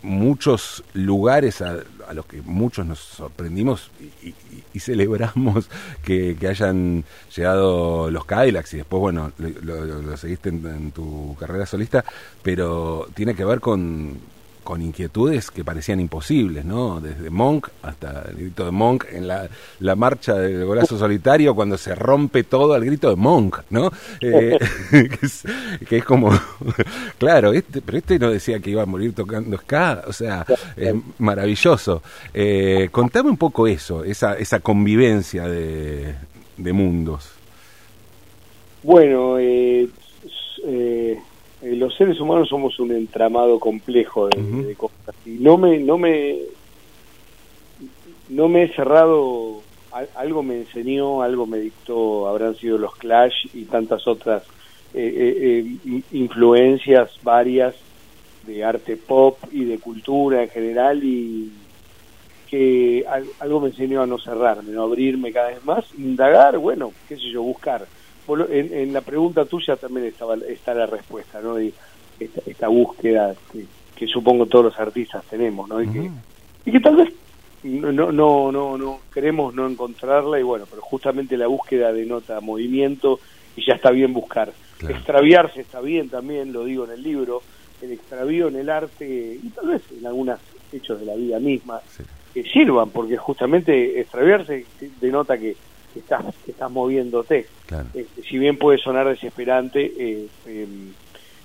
muchos 0.01 0.84
lugares 0.96 1.62
a, 1.62 1.84
los 2.13 2.25
que 2.25 2.41
muchos 2.41 2.88
nos 2.88 3.00
sorprendimos 3.00 3.91
y, 4.24 4.79
celebramos 4.79 5.70
que, 6.03 6.36
hayan 6.50 7.03
llegado 7.36 8.10
los 8.10 8.25
Cadillacs 8.25 8.74
y 8.74 8.77
después, 8.77 9.00
bueno, 9.00 9.32
lo, 9.38 10.17
seguiste 10.17 10.50
en, 10.50 10.91
tu 10.91 11.36
carrera 11.39 11.67
solista, 11.67 12.03
pero 12.41 13.08
tiene 13.13 13.36
que 13.36 13.46
ver 13.46 13.60
con 13.60 14.17
con 14.65 14.81
inquietudes 14.81 15.51
que 15.51 15.63
parecían 15.63 16.01
imposibles, 16.01 16.65
¿no? 16.65 17.00
Desde 17.00 17.29
Monk 17.29 17.69
hasta 17.84 18.24
el 18.29 18.36
grito 18.36 18.65
de 18.65 18.72
Monk 18.72 19.05
en 19.12 19.27
la, 19.27 19.48
la 19.79 19.95
marcha 19.95 20.34
del 20.34 20.65
golazo 20.65 20.98
solitario, 20.98 21.55
cuando 21.55 21.77
se 21.77 21.95
rompe 21.95 22.43
todo 22.43 22.74
al 22.74 22.84
grito 22.84 23.10
de 23.10 23.15
Monk, 23.15 23.60
¿no? 23.69 23.91
Eh, 24.19 24.57
que, 25.88 25.98
es, 25.98 26.03
como, 26.03 26.31
claro, 27.17 27.53
este, 27.53 27.81
pero 27.81 28.00
este 28.00 28.19
no 28.19 28.31
decía 28.31 28.60
que 28.60 28.72
iba 28.72 28.81
a 28.81 28.88
morir 28.88 29.13
tocando 29.13 29.55
ska, 29.60 30.03
o 30.07 30.12
sea, 30.12 30.45
maravilloso. 31.19 32.01
Eh, 32.34 32.89
contame 32.91 33.29
un 33.29 33.38
poco 33.38 33.67
eso, 33.67 34.03
esa, 34.03 34.34
esa 34.34 34.60
convivencia 34.60 35.48
de, 35.48 36.15
de 36.57 36.74
mundos. 36.74 37.29
Bueno, 38.81 39.38
eh, 39.39 39.88
eh 41.65 41.72
eh, 41.72 41.75
los 41.75 41.95
seres 41.95 42.19
humanos 42.19 42.50
somos 42.50 42.79
un 42.79 42.91
entramado 42.91 43.60
complejo 43.60 44.27
de, 44.27 44.75
cosas. 44.75 45.15
Y 45.25 45.31
no 45.31 45.57
me 45.57 45.79
no 45.79 45.98
me 45.98 46.39
no 48.29 48.48
me 48.48 48.63
he 48.63 48.74
cerrado 48.74 49.62
algo 50.15 50.43
me 50.43 50.57
enseñó 50.57 51.22
algo 51.22 51.45
me 51.45 51.60
dictó 51.60 52.27
habrán 52.27 52.55
sido 52.55 52.77
los 52.77 52.95
Clash 52.95 53.48
y 53.53 53.63
tantas 53.65 54.07
otras 54.07 54.43
eh, 54.93 55.77
eh, 55.86 56.01
influencias 56.12 57.12
varias 57.24 57.75
de 58.45 58.63
arte 58.63 58.98
pop 58.98 59.38
y 59.51 59.63
de 59.65 59.79
cultura 59.79 60.43
en 60.43 60.50
general 60.50 61.03
y 61.03 61.51
que 62.50 63.05
algo 63.39 63.60
me 63.60 63.69
enseñó 63.69 64.03
a 64.03 64.05
no 64.05 64.19
cerrarme, 64.19 64.72
no 64.72 64.84
abrirme 64.84 65.34
cada 65.34 65.48
vez 65.48 65.65
más, 65.65 65.84
indagar, 65.98 66.60
bueno, 66.60 66.93
qué 67.07 67.15
sé 67.15 67.31
yo, 67.31 67.41
buscar 67.41 67.88
en, 68.50 68.94
la 68.94 69.01
pregunta 69.01 69.46
tuya 69.46 69.75
también 69.75 70.08
estaba, 70.08 70.36
está 70.48 70.74
la 70.74 70.86
respuesta, 70.86 71.41
¿no? 71.41 71.60
Y 71.60 71.74
esta, 72.20 72.67
búsqueda 72.67 73.36
que, 73.96 74.08
supongo 74.08 74.46
todos 74.46 74.65
los 74.65 74.79
artistas 74.79 75.24
tenemos, 75.29 75.67
¿no? 75.67 75.82
Y, 75.82 75.88
que, 75.88 76.12
y 76.65 76.72
que 76.72 76.79
tal 76.79 76.96
vez 76.96 77.13
no, 77.63 78.12
no, 78.12 78.51
no, 78.51 78.77
no, 78.77 79.00
queremos 79.13 79.53
no 79.55 79.67
encontrarla 79.67 80.39
y 80.39 80.44
bueno, 80.44 80.65
pero 80.70 80.82
justamente 80.82 81.38
la 81.38 81.48
búsqueda 81.48 81.91
denota 81.91 82.39
movimiento 82.39 83.20
y 83.55 83.65
ya 83.65 83.75
está 83.75 83.91
bien 83.91 84.13
buscar. 84.13 84.51
Extraviarse 84.88 85.62
está 85.62 85.82
bien 85.82 86.10
también, 86.10 86.53
lo 86.53 86.65
digo 86.65 86.86
en 86.86 86.91
el 86.91 87.01
libro, 87.01 87.41
el 87.82 87.91
extravío 87.94 88.50
en 88.50 88.58
el 88.58 88.70
arte 88.70 89.39
y 89.41 89.50
tal 89.50 89.67
vez 89.67 89.82
en 89.98 90.05
algunos 90.05 90.39
hechos 90.72 91.00
de 91.00 91.05
la 91.05 91.15
vida 91.15 91.39
misma 91.39 91.82
que 92.34 92.44
sirvan, 92.44 92.89
porque 92.89 93.17
justamente 93.17 94.00
extraviarse 94.00 94.65
denota 95.00 95.38
que 95.38 95.55
que 95.96 96.00
estás, 96.00 96.25
que 96.44 96.52
estás 96.52 96.70
moviéndote. 96.70 97.48
Este, 97.94 98.22
si 98.24 98.38
bien 98.38 98.58
puede 98.58 98.78
sonar 98.78 99.08
desesperante, 99.08 99.94
eh, 99.98 100.28
em, 100.46 100.92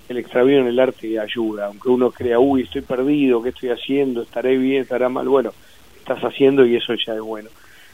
el 0.09 0.17
extravío 0.17 0.59
en 0.59 0.67
el 0.67 0.77
arte 0.77 1.17
ayuda, 1.17 1.67
aunque 1.67 1.87
uno 1.87 2.11
crea, 2.11 2.37
uy, 2.37 2.63
estoy 2.63 2.81
perdido, 2.81 3.41
¿qué 3.41 3.49
estoy 3.49 3.69
haciendo? 3.69 4.21
¿Estaré 4.23 4.57
bien? 4.57 4.83
¿Estará 4.83 5.07
mal? 5.07 5.27
Bueno, 5.29 5.53
estás 5.97 6.19
haciendo 6.19 6.65
y 6.65 6.75
eso 6.75 6.93
ya 6.95 7.13
es 7.13 7.21
bueno. 7.21 7.49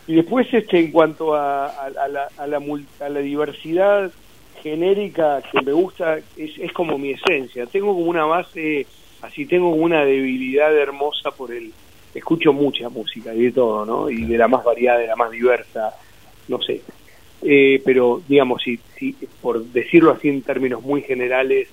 Y 0.07 0.15
después, 0.15 0.51
este, 0.51 0.79
en 0.79 0.91
cuanto 0.91 1.35
a, 1.35 1.71
la, 1.93 2.27
a, 2.37 2.47
la, 2.47 2.59
a 2.99 3.09
la 3.09 3.19
diversidad 3.19 4.11
genérica 4.63 5.43
que 5.51 5.61
me 5.61 5.73
gusta, 5.73 6.17
es, 6.17 6.57
es 6.57 6.73
como 6.73 6.97
mi 6.97 7.11
esencia. 7.11 7.67
Tengo 7.67 7.93
como 7.93 8.07
una 8.07 8.25
base, 8.25 8.87
así 9.21 9.45
tengo 9.45 9.69
como 9.69 9.83
una 9.83 10.03
debilidad 10.03 10.75
hermosa 10.75 11.29
por 11.29 11.51
el... 11.51 11.71
Escucho 12.15 12.51
mucha 12.51 12.89
música 12.89 13.31
y 13.31 13.43
de 13.43 13.51
todo, 13.51 13.85
¿no? 13.85 14.09
Y 14.09 14.25
de 14.25 14.39
la 14.39 14.47
más 14.47 14.63
variada, 14.63 14.97
de 14.97 15.07
la 15.07 15.15
más 15.15 15.29
diversa 15.29 15.93
no 16.47 16.61
sé. 16.61 16.81
Eh, 17.43 17.81
pero 17.85 18.21
digamos, 18.27 18.63
si, 18.63 18.79
si, 18.97 19.15
por 19.41 19.63
decirlo 19.63 20.11
así 20.11 20.29
en 20.29 20.41
términos 20.41 20.81
muy 20.81 21.01
generales, 21.01 21.67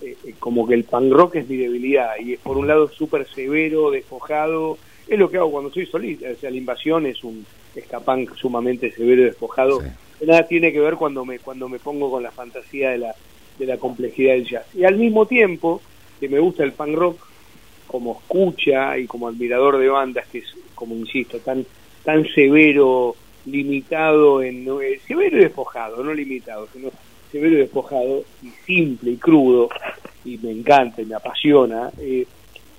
eh, 0.00 0.16
eh, 0.24 0.34
como 0.38 0.66
que 0.66 0.74
el 0.74 0.84
punk 0.84 1.12
rock 1.12 1.36
es 1.36 1.48
mi 1.48 1.56
debilidad 1.56 2.12
y 2.18 2.34
es 2.34 2.40
por 2.40 2.56
un 2.56 2.66
lado 2.66 2.88
súper 2.88 3.26
severo, 3.28 3.90
despojado, 3.90 4.78
es 5.06 5.18
lo 5.18 5.30
que 5.30 5.36
hago 5.36 5.50
cuando 5.50 5.68
estoy 5.68 5.86
solista, 5.86 6.28
o 6.30 6.36
sea, 6.36 6.50
la 6.50 6.56
invasión 6.56 7.06
es 7.06 7.22
un 7.24 7.44
escapán 7.74 8.26
sumamente 8.36 8.90
severo 8.92 9.22
y 9.22 9.26
despojado, 9.26 9.82
nada 10.26 10.46
tiene 10.46 10.72
que 10.72 10.80
ver 10.80 10.94
cuando 10.94 11.24
me, 11.24 11.38
cuando 11.38 11.68
me 11.68 11.78
pongo 11.78 12.10
con 12.10 12.22
la 12.22 12.30
fantasía 12.30 12.90
de 12.90 12.98
la, 12.98 13.14
de 13.58 13.66
la 13.66 13.76
complejidad 13.76 14.34
del 14.34 14.48
jazz. 14.48 14.66
Y 14.74 14.84
al 14.84 14.96
mismo 14.96 15.26
tiempo 15.26 15.80
que 16.18 16.28
me 16.28 16.38
gusta 16.38 16.64
el 16.64 16.72
punk 16.72 16.94
rock, 16.94 17.26
como 17.86 18.18
escucha 18.20 18.98
y 18.98 19.06
como 19.06 19.28
admirador 19.28 19.78
de 19.78 19.88
bandas, 19.88 20.26
que 20.28 20.38
es, 20.38 20.54
como 20.74 20.94
insisto, 20.94 21.38
tan, 21.38 21.64
tan 22.04 22.26
severo, 22.28 23.16
limitado 23.50 24.42
en 24.42 24.66
eh, 24.66 25.00
severo 25.06 25.36
y 25.38 25.40
despojado, 25.40 26.02
no 26.02 26.12
limitado, 26.12 26.68
sino 26.72 26.90
severo 27.30 27.54
y 27.54 27.58
despojado 27.58 28.24
y 28.42 28.48
simple 28.66 29.12
y 29.12 29.16
crudo 29.16 29.68
y 30.24 30.38
me 30.38 30.50
encanta 30.50 31.02
y 31.02 31.06
me 31.06 31.14
apasiona. 31.14 31.90
Eh, 31.98 32.26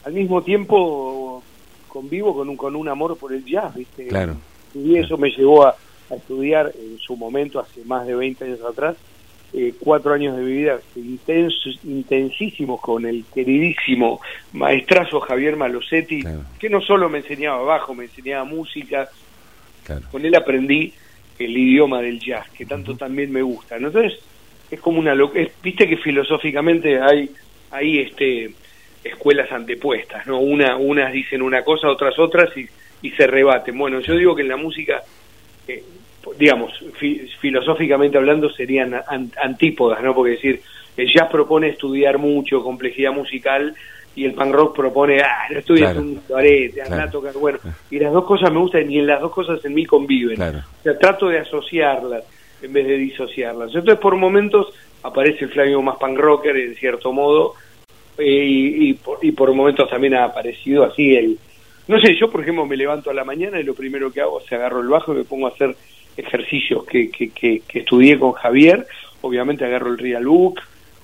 al 0.04 0.14
mismo 0.14 0.42
tiempo 0.42 1.44
convivo 1.88 2.34
con 2.34 2.50
un 2.50 2.58
con 2.58 2.76
un 2.76 2.88
amor 2.88 3.18
por 3.18 3.34
el 3.34 3.44
jazz, 3.46 3.76
¿viste? 3.76 4.08
Claro. 4.08 4.38
Y 4.74 4.98
eso 4.98 5.18
me 5.18 5.30
llevó 5.30 5.66
a, 5.66 5.76
estudiar 6.10 6.72
en 6.76 6.98
su 6.98 7.16
momento, 7.16 7.60
hace 7.60 7.86
más 7.86 8.08
de 8.08 8.16
20 8.16 8.44
años 8.44 8.62
atrás, 8.64 8.96
eh, 9.54 9.76
cuatro 9.80 10.12
años 10.12 10.36
de 10.36 10.44
mi 10.44 10.54
vida 10.54 10.80
intensos, 10.96 11.80
intensísimos 11.84 12.82
con 12.82 13.06
el 13.06 13.26
queridísimo 13.32 14.20
maestrazo 14.54 15.20
Javier 15.20 15.56
Malosetti, 15.56 16.24
que 16.58 16.70
no 16.70 16.82
solo 16.82 17.10
me 17.10 17.20
enseñaba 17.20 17.62
bajo, 17.62 17.94
me 17.94 18.06
enseñaba 18.06 18.44
música, 18.44 19.08
con 20.12 20.26
él 20.26 20.36
aprendí 20.36 20.94
el 21.38 21.58
idioma 21.58 22.02
del 22.02 22.20
jazz, 22.20 22.50
que 22.50 22.66
tanto 22.66 22.96
también 22.96 23.32
me 23.32 23.42
gusta. 23.42 23.78
Entonces, 23.78 24.20
es 24.70 24.80
como 24.80 25.00
una... 25.00 25.14
Es, 25.36 25.52
Viste 25.64 25.88
que 25.88 25.98
filosóficamente 25.98 27.00
hay, 27.00 27.30
hay 27.72 28.00
este, 28.00 28.52
escuelas 29.04 29.52
antepuestas, 29.52 30.28
¿no? 30.28 30.40
Una, 30.40 30.76
unas 30.78 31.14
dicen 31.14 31.42
una 31.42 31.64
cosa, 31.64 31.90
otras 31.90 32.18
otras, 32.20 32.50
y, 32.58 32.68
y 33.02 33.12
se 33.12 33.28
rebaten. 33.28 33.78
Bueno, 33.78 34.00
yo 34.02 34.16
digo 34.16 34.36
que 34.36 34.42
en 34.42 34.50
la 34.50 34.58
música... 34.58 35.02
Eh, 35.68 35.84
digamos, 36.38 36.72
filosóficamente 37.40 38.18
hablando 38.18 38.50
serían 38.52 38.94
antípodas, 39.42 40.04
¿no? 40.04 40.14
Porque 40.14 40.32
decir, 40.32 40.62
el 40.98 41.12
jazz 41.12 41.30
propone 41.32 41.70
estudiar 41.70 42.18
mucho, 42.18 42.62
complejidad 42.62 43.14
musical, 43.14 43.74
y 44.20 44.26
el 44.26 44.34
punk 44.34 44.54
rock 44.54 44.76
propone, 44.76 45.22
ah, 45.22 45.48
no 45.50 45.60
estudias 45.60 45.96
un 45.96 46.22
arete, 46.36 46.82
anda 46.82 47.04
a 47.04 47.10
tocar, 47.10 47.32
bueno, 47.36 47.58
y 47.90 48.00
las 48.00 48.12
dos 48.12 48.26
cosas 48.26 48.52
me 48.52 48.60
gustan 48.60 48.92
y 48.92 49.00
en 49.00 49.08
las 49.08 49.22
dos 49.22 49.32
cosas 49.32 49.64
en 49.64 49.74
mí 49.74 49.86
conviven. 49.86 50.42
O 50.42 50.84
sea, 50.84 51.00
trato 51.00 51.30
de 51.30 51.40
asociarlas 51.40 52.26
en 52.62 52.74
vez 52.74 52.86
de 52.86 52.98
disociarlas. 52.98 53.70
Entonces, 53.74 53.98
por 53.98 54.18
momentos 54.18 54.74
aparece 55.04 55.46
el 55.46 55.52
Flavio 55.52 55.82
más 55.82 55.96
punk 55.96 56.20
rocker, 56.20 56.58
en 56.58 56.76
cierto 56.76 57.14
modo, 57.14 57.54
eh, 58.18 58.46
y, 58.46 59.00
y, 59.22 59.32
por, 59.32 59.54
momentos 59.54 59.90
también 59.90 60.16
ha 60.16 60.26
aparecido 60.26 60.84
así 60.84 61.16
el... 61.16 61.40
No 61.88 61.98
sé, 61.98 62.14
yo 62.20 62.30
por 62.30 62.42
ejemplo 62.42 62.66
me 62.66 62.76
levanto 62.76 63.10
a 63.10 63.14
la 63.14 63.24
mañana 63.24 63.58
y 63.58 63.64
lo 63.64 63.74
primero 63.74 64.12
que 64.12 64.20
hago 64.20 64.42
es 64.42 64.52
agarro 64.52 64.82
el 64.82 64.90
bajo 64.90 65.14
y 65.14 65.20
me 65.20 65.24
pongo 65.24 65.48
a 65.48 65.52
hacer 65.52 65.74
ejercicios 66.18 66.84
que, 66.84 67.10
que, 67.10 67.30
que, 67.30 67.62
que 67.66 67.80
estudié 67.80 68.20
con 68.20 68.34
Javier, 68.34 68.86
obviamente 69.22 69.64
agarro 69.64 69.88
el 69.88 69.98
real 69.98 70.26
book, 70.26 70.60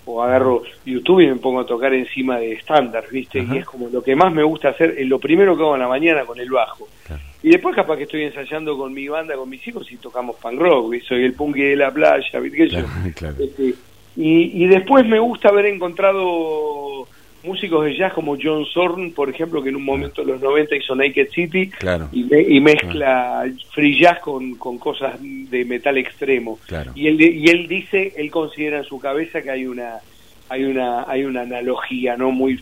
o 0.06 0.22
agarro 0.22 0.64
YouTube 0.86 1.22
y 1.22 1.28
me 1.28 1.36
pongo 1.36 1.62
a 1.62 1.66
tocar 1.66 1.94
encima 1.94 2.38
de 2.38 2.54
estándar, 2.54 3.06
¿viste? 3.12 3.40
Y 3.40 3.58
es 3.58 3.66
como 3.66 3.90
lo 3.90 4.04
que 4.04 4.16
más 4.16 4.32
me 4.34 4.44
gusta 4.44 4.70
hacer, 4.70 4.96
es 4.98 5.08
lo 5.08 5.20
primero 5.20 5.56
que 5.56 5.64
hago 5.64 5.76
en 5.76 5.82
la 5.82 5.88
mañana 5.88 6.26
con 6.26 6.40
el 6.40 6.50
bajo. 6.50 6.88
Y 7.42 7.50
después 7.50 7.76
capaz 7.76 7.98
que 7.98 8.04
estoy 8.04 8.24
ensayando 8.24 8.78
con 8.78 8.94
mi 8.94 9.08
banda, 9.08 9.36
con 9.36 9.50
mis 9.50 9.68
hijos 9.68 9.92
y 9.92 9.98
tocamos 9.98 10.36
punk 10.38 10.60
rock, 10.60 10.96
soy 11.08 11.24
el 11.26 11.34
punky 11.34 11.62
de 11.62 11.76
la 11.76 11.92
playa, 11.92 12.40
¿viste? 12.40 12.66
Este, 13.40 13.74
y, 14.18 14.64
y 14.64 14.68
después 14.68 15.06
me 15.06 15.20
gusta 15.20 15.50
haber 15.50 15.66
encontrado 15.66 17.06
músicos 17.46 17.86
de 17.86 17.96
jazz 17.96 18.14
como 18.14 18.38
John 18.42 18.66
Zorn, 18.66 19.12
por 19.12 19.30
ejemplo, 19.30 19.62
que 19.62 19.70
en 19.70 19.76
un 19.76 19.86
momento 19.86 20.22
en 20.22 20.28
los 20.30 20.42
90 20.42 20.76
hizo 20.76 20.96
Naked 20.96 21.30
City 21.30 21.72
y, 22.12 22.60
mezcla 22.60 23.46
free 23.72 24.00
jazz 24.00 24.20
con, 24.20 24.56
con, 24.56 24.78
cosas 24.78 25.18
de 25.22 25.66
metal 25.66 25.98
extremo. 25.98 26.60
Y, 26.96 27.08
él, 27.08 27.22
y 27.22 27.50
él 27.50 27.68
dice, 27.68 28.14
él 28.18 28.32
considera 28.32 28.80
en 28.80 28.84
su 28.84 29.00
cabeza 29.00 29.42
que 29.42 29.52
hay 29.52 29.66
una 29.66 30.00
hay 30.48 30.64
una 30.64 31.04
hay 31.10 31.24
una 31.24 31.42
analogía 31.42 32.16
no 32.18 32.32
muy 32.32 32.62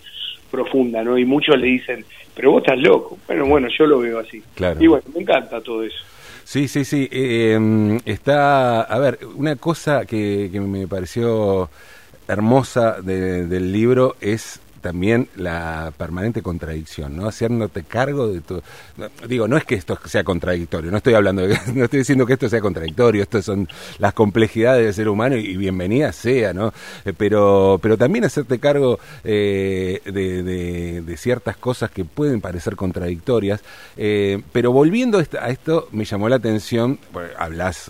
profunda, 0.52 1.04
¿no? 1.04 1.18
Y 1.18 1.26
muchos 1.26 1.58
le 1.58 1.68
dicen, 1.68 2.06
pero 2.36 2.52
vos 2.52 2.64
estás 2.64 2.80
loco. 2.80 3.18
Bueno, 3.28 3.46
bueno, 3.48 3.68
yo 3.76 3.86
lo 3.86 4.00
veo 4.00 4.20
así. 4.20 4.42
Y 4.80 4.88
bueno, 4.88 5.04
me 5.14 5.22
encanta 5.22 5.62
todo 5.62 5.84
eso. 5.84 5.98
Sí, 6.44 6.68
sí, 6.68 6.86
sí. 6.86 7.08
Eh, 7.12 7.54
em, 7.54 8.00
está, 8.06 8.82
a 8.82 9.00
ver, 9.00 9.20
una 9.36 9.56
cosa 9.56 10.06
que, 10.06 10.50
que 10.52 10.60
me 10.60 10.88
pareció 10.88 11.70
hermosa 12.28 13.02
del 13.02 13.72
libro 13.72 14.16
es 14.22 14.60
también 14.84 15.30
la 15.38 15.94
permanente 15.98 16.44
contradicción, 16.44 17.16
¿no? 17.16 17.28
Haciéndote 17.28 17.84
cargo 17.84 18.28
de 18.28 18.42
tu... 18.42 18.62
Digo, 19.28 19.48
no 19.48 19.56
es 19.56 19.64
que 19.64 19.76
esto 19.76 19.98
sea 20.06 20.26
contradictorio, 20.26 20.92
no 20.92 20.98
estoy 20.98 21.16
hablando 21.16 21.48
de... 21.48 21.58
No 21.74 21.86
estoy 21.86 22.00
diciendo 22.00 22.26
que 22.26 22.34
esto 22.34 22.50
sea 22.50 22.60
contradictorio, 22.60 23.24
esto 23.24 23.42
son 23.42 23.68
las 23.98 24.14
complejidades 24.14 24.84
del 24.84 24.94
ser 24.94 25.08
humano 25.08 25.38
y, 25.38 25.56
bienvenida 25.56 26.12
sea, 26.12 26.54
¿no? 26.54 26.74
Eh, 27.06 27.14
pero, 27.18 27.80
pero 27.82 27.98
también 27.98 28.26
hacerte 28.26 28.60
cargo 28.60 29.00
eh, 29.24 30.02
de, 30.04 31.18
ciertas 31.18 31.56
cosas 31.56 31.90
que 31.90 32.04
pueden 32.04 32.42
parecer 32.42 32.76
contradictorias. 32.76 33.62
Eh, 33.96 34.42
pero 34.52 34.74
volviendo 34.74 35.18
a 35.18 35.50
esto, 35.50 35.88
me 35.92 36.04
llamó 36.04 36.28
la 36.28 36.36
atención, 36.36 37.00
hablas 37.38 37.90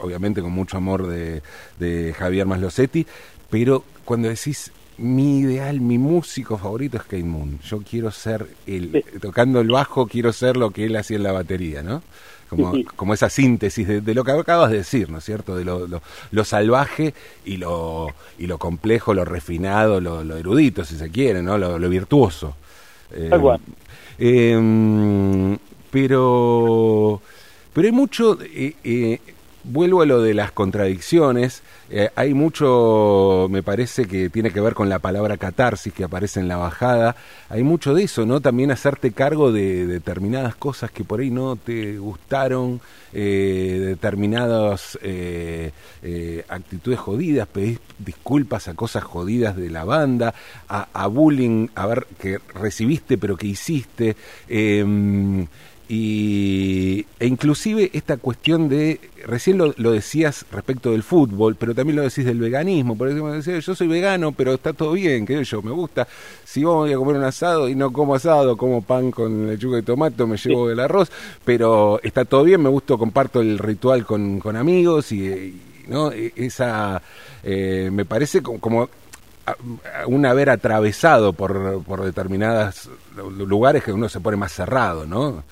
obviamente 0.00 0.40
con 0.40 0.52
mucho 0.52 0.76
amor 0.76 1.08
de, 1.08 1.42
de 1.80 2.14
Javier 2.16 2.46
Maslosetti, 2.46 3.06
pero 3.50 3.82
cuando 4.04 4.28
decís 4.28 4.70
mi 4.98 5.40
ideal, 5.40 5.80
mi 5.80 5.96
músico 5.96 6.58
favorito 6.58 6.96
es 6.96 7.04
Kate 7.04 7.22
Moon. 7.22 7.60
Yo 7.60 7.80
quiero 7.82 8.10
ser, 8.10 8.46
el, 8.66 9.04
tocando 9.20 9.60
el 9.60 9.68
bajo, 9.68 10.06
quiero 10.06 10.32
ser 10.32 10.56
lo 10.56 10.70
que 10.70 10.86
él 10.86 10.96
hacía 10.96 11.16
en 11.16 11.22
la 11.22 11.32
batería, 11.32 11.82
¿no? 11.82 12.02
Como, 12.48 12.72
como 12.96 13.12
esa 13.12 13.28
síntesis 13.28 13.86
de, 13.86 14.14
lo 14.14 14.24
que 14.24 14.32
acabas 14.32 14.70
de 14.70 14.78
decir, 14.78 15.10
¿no 15.10 15.18
es 15.18 15.24
cierto? 15.24 15.54
De 15.54 15.64
lo, 15.64 15.86
lo, 15.86 16.44
salvaje 16.44 17.12
y 17.44 17.58
lo, 17.58 18.08
y 18.38 18.46
lo 18.46 18.56
complejo, 18.56 19.12
lo 19.12 19.26
refinado, 19.26 20.00
lo, 20.00 20.36
erudito, 20.36 20.84
si 20.84 20.96
se 20.96 21.10
quiere, 21.10 21.42
¿no? 21.42 21.58
Lo, 21.58 21.88
virtuoso. 21.90 22.56
Eh, 23.12 23.30
eh, 24.18 25.58
pero, 25.90 27.20
pero 27.72 27.86
hay 27.86 27.92
mucho... 27.92 28.38
Eh, 28.42 28.74
eh 28.82 29.20
vuelvo 29.68 30.02
a 30.02 30.06
lo 30.06 30.22
de 30.22 30.34
las 30.34 30.52
contradicciones. 30.52 31.62
Eh, 31.90 32.10
hay 32.16 32.34
mucho, 32.34 33.46
me 33.50 33.62
parece 33.62 34.06
que 34.06 34.28
tiene 34.30 34.50
que 34.50 34.60
ver 34.60 34.74
con 34.74 34.88
la 34.88 34.98
palabra 34.98 35.36
catarsis 35.36 35.92
que 35.92 36.04
aparece 36.04 36.40
en 36.40 36.48
la 36.48 36.56
bajada. 36.56 37.16
Hay 37.48 37.62
mucho 37.62 37.94
de 37.94 38.04
eso, 38.04 38.26
¿no? 38.26 38.40
También 38.40 38.70
hacerte 38.70 39.12
cargo 39.12 39.52
de, 39.52 39.86
determinadas 39.86 40.54
cosas 40.54 40.90
que 40.90 41.04
por 41.04 41.20
ahí 41.20 41.30
no 41.30 41.56
te 41.56 41.98
gustaron, 41.98 42.80
eh, 43.12 43.82
determinadas 43.86 44.98
eh, 45.02 45.72
actitudes 46.48 46.98
jodidas, 46.98 47.48
pedís 47.48 47.80
disculpas 47.98 48.68
a 48.68 48.74
cosas 48.74 49.04
jodidas 49.04 49.56
de 49.56 49.70
la 49.70 49.84
banda, 49.84 50.34
a, 50.68 50.88
a 50.92 51.06
bullying, 51.06 51.68
a 51.74 51.86
ver 51.86 52.06
que 52.18 52.38
recibiste 52.54 53.18
pero 53.18 53.36
que 53.36 53.46
hiciste. 53.46 54.16
Y, 55.90 57.06
e 57.18 57.26
inclusive 57.26 57.90
esta 57.94 58.18
cuestión 58.18 58.68
de, 58.68 59.00
recién 59.24 59.56
lo, 59.56 59.72
decías 59.90 60.44
respecto 60.52 60.92
del 60.92 61.02
fútbol, 61.02 61.56
pero 61.56 61.74
también 61.74 61.96
lo 61.96 62.02
decís 62.02 62.26
del 62.26 62.38
veganismo, 62.38 62.96
por 62.96 63.08
ejemplo, 63.08 63.32
decía, 63.32 63.58
yo 63.58 63.74
soy 63.74 63.88
vegano, 63.88 64.32
pero 64.32 64.52
está 64.52 64.74
todo 64.74 64.92
bien, 64.92 65.24
que 65.24 65.42
yo, 65.42 65.62
me 65.62 65.70
gusta, 65.70 66.06
si 66.44 66.62
voy 66.62 66.92
a 66.92 66.96
comer 66.96 67.16
un 67.16 67.24
asado 67.24 67.70
y 67.70 67.74
no 67.74 67.90
como 67.90 68.14
asado, 68.14 68.58
como 68.58 68.82
pan 68.82 69.10
con 69.10 69.46
lechuga 69.46 69.78
y 69.78 69.82
tomate, 69.82 70.26
me 70.26 70.36
llevo 70.36 70.70
el 70.70 70.78
arroz, 70.78 71.10
pero 71.46 72.00
está 72.02 72.26
todo 72.26 72.44
bien, 72.44 72.62
me 72.62 72.68
gusta, 72.68 72.98
comparto 72.98 73.40
el 73.40 73.58
ritual 73.58 74.04
con, 74.04 74.40
con 74.40 74.56
amigos 74.56 75.10
y, 75.10 75.58
no 75.88 76.12
e, 76.12 76.34
esa, 76.36 77.00
eh, 77.42 77.88
me 77.90 78.04
parece 78.04 78.42
como, 78.42 78.60
como 78.60 78.90
un 80.06 80.26
haber 80.26 80.50
atravesado 80.50 81.32
por, 81.32 81.82
por 81.82 82.04
determinados 82.04 82.90
lugares 83.16 83.82
que 83.82 83.92
uno 83.92 84.10
se 84.10 84.20
pone 84.20 84.36
más 84.36 84.52
cerrado, 84.52 85.06
¿no? 85.06 85.44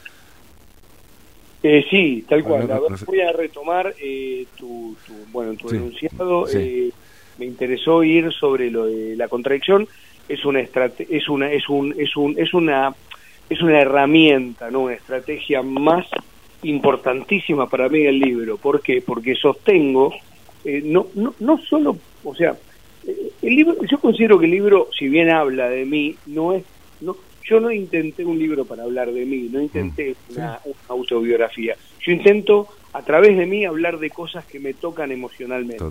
Eh, 1.69 1.85
sí, 1.91 2.25
tal 2.29 2.45
cual. 2.45 2.69
Voy 3.07 3.21
a 3.21 3.33
retomar 3.33 3.93
eh, 4.01 4.47
tu, 4.57 4.97
bueno, 5.33 5.55
tu 5.55 5.69
enunciado. 5.71 6.47
Eh, 6.55 6.93
me 7.39 7.45
interesó 7.45 8.05
ir 8.05 8.33
sobre 8.33 8.71
lo 8.71 8.87
de 8.87 9.17
la 9.17 9.27
contradicción. 9.27 9.89
Es 10.29 10.45
una 10.45 10.61
es 10.61 11.29
una 11.29 11.51
es 11.51 11.69
un 11.69 11.93
es 11.99 12.17
un 12.17 12.39
es 12.39 12.55
una 12.55 12.95
es 13.51 13.61
una 13.63 13.81
herramienta, 13.81 14.71
no 14.71 14.83
una 14.83 14.95
estrategia 14.95 15.63
más 15.63 16.07
importantísima 16.63 17.69
para 17.69 17.89
mí 17.89 18.07
el 18.07 18.21
libro. 18.21 18.59
¿Por 18.59 18.81
qué? 18.81 19.03
Porque 19.05 19.35
sostengo 19.35 20.15
eh, 20.65 20.83
no, 20.85 21.09
no 21.17 21.35
no 21.41 21.59
solo, 21.59 21.99
o 22.23 22.35
sea, 22.37 22.57
el 23.43 23.57
libro 23.57 23.77
yo 23.91 23.99
considero 23.99 24.39
que 24.39 24.45
el 24.45 24.53
libro 24.53 24.89
si 24.97 25.09
bien 25.09 25.31
habla 25.31 25.69
de 25.69 25.85
mí 25.85 26.15
no 26.27 26.53
es 26.53 26.63
no 27.01 27.17
yo 27.49 27.61
no 27.61 27.71
intenté 27.71 28.25
un 28.25 28.39
libro 28.39 28.65
para 28.65 28.83
hablar 28.83 29.13
de 29.13 29.25
mí, 29.25 29.49
no 29.51 29.61
intenté 29.61 30.17
mm. 30.29 30.33
una, 30.33 30.61
autobiografía. 30.89 31.77
Yo 32.01 32.13
intento, 32.13 32.69
a 32.93 33.03
través 33.03 33.37
de 33.37 33.47
mí, 33.47 33.65
hablar 33.65 33.99
de 33.99 34.11
cosas 34.11 34.45
que 34.47 34.59
me 34.59 34.75
tocan 34.75 35.13
emocionalmente. 35.13 35.85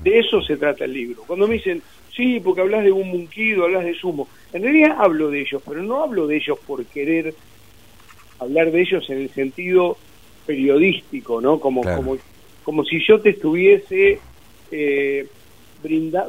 De 0.00 0.18
eso 0.18 0.42
se 0.42 0.56
trata 0.56 0.84
el 0.84 0.92
libro. 0.92 1.22
Cuando 1.26 1.48
me 1.48 1.54
dicen, 1.54 1.82
sí, 2.14 2.40
porque 2.40 2.60
hablas 2.60 2.84
de 2.84 2.92
un 2.92 3.08
munquido, 3.08 3.64
hablas 3.64 3.84
de 3.84 3.94
sumo, 3.94 4.28
en 4.52 4.62
realidad 4.62 4.96
hablo 4.98 5.30
de 5.30 5.40
ellos, 5.40 5.62
pero 5.66 5.82
no 5.82 6.02
hablo 6.02 6.26
de 6.26 6.36
ellos 6.36 6.58
por 6.66 6.84
querer 6.86 7.34
hablar 8.38 8.70
de 8.70 8.80
ellos 8.80 9.08
en 9.10 9.18
el 9.18 9.30
sentido 9.30 9.96
periodístico, 10.46 11.40
¿no? 11.40 11.58
Como, 11.58 11.82
como, 11.82 12.16
como 12.64 12.84
si 12.84 13.04
yo 13.04 13.20
te 13.20 13.30
estuviese... 13.30 14.20
Eh, 14.70 15.26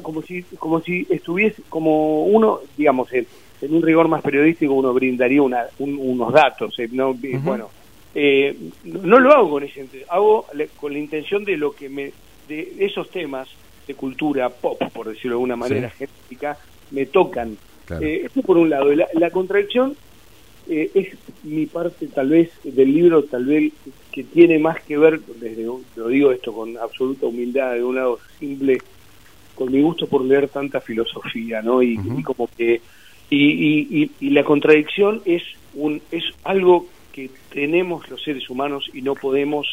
como 0.04 0.22
si 0.22 0.44
como 0.60 0.80
si 0.80 1.08
estuviese 1.10 1.64
como 1.70 2.26
uno 2.26 2.60
digamos 2.78 3.12
el, 3.14 3.26
en 3.62 3.74
un 3.74 3.82
rigor 3.82 4.08
más 4.08 4.22
periodístico 4.22 4.74
uno 4.74 4.94
brindaría 4.94 5.42
una, 5.42 5.66
unos 5.80 6.34
datos. 6.34 6.78
Eh, 6.80 6.90
no, 6.92 7.14
Bueno, 7.14 7.70
eh, 8.16 8.56
no 8.84 9.20
lo 9.20 9.32
hago 9.32 9.50
con 9.52 9.64
ese 9.64 9.88
hago 10.10 10.46
con 10.78 10.94
la 10.94 11.00
intención 11.00 11.44
de 11.44 11.58
lo 11.58 11.74
que 11.74 11.90
me 11.90 12.12
de 12.48 12.74
esos 12.80 13.10
temas 13.12 13.48
de 13.88 13.94
cultura 13.94 14.50
pop, 14.50 14.82
por 14.92 15.08
decirlo 15.08 15.32
de 15.32 15.36
alguna 15.36 15.56
manera 15.56 15.90
genérica, 15.90 16.58
me 16.92 17.06
tocan. 17.06 17.58
Eh, 18.02 18.22
esto 18.26 18.42
por 18.42 18.58
un 18.58 18.70
lado. 18.70 18.92
La, 18.94 19.30
contradicción 19.32 19.96
es 20.68 21.18
mi 21.44 21.66
parte 21.66 22.08
tal 22.08 22.30
vez 22.30 22.52
del 22.64 22.94
libro, 22.94 23.24
tal 23.24 23.46
vez 23.46 23.74
que 24.12 24.24
tiene 24.24 24.60
más 24.60 24.82
que 24.84 24.98
ver, 24.98 25.20
desde 25.40 25.68
lo 25.96 26.08
digo 26.08 26.32
esto 26.32 26.54
con 26.54 26.78
absoluta 26.78 27.26
humildad, 27.26 27.74
de 27.74 27.84
un 27.84 27.96
lado 27.96 28.20
simple, 28.40 28.80
con 29.56 29.72
mi 29.72 29.82
gusto 29.82 30.08
por 30.08 30.24
leer 30.24 30.48
tanta 30.50 30.82
filosofía, 30.82 31.62
¿no? 31.62 31.82
y 31.82 31.98
como 32.24 32.48
que 32.56 32.82
y, 33.30 34.12
y, 34.20 34.30
la 34.32 34.44
contradicción 34.44 35.22
es, 35.26 35.44
un, 35.76 36.02
es 36.12 36.24
algo 36.44 36.88
que 37.12 37.30
tenemos 37.52 38.10
los 38.10 38.22
seres 38.24 38.50
humanos 38.50 38.90
y 38.94 39.02
no 39.02 39.16
podemos... 39.16 39.68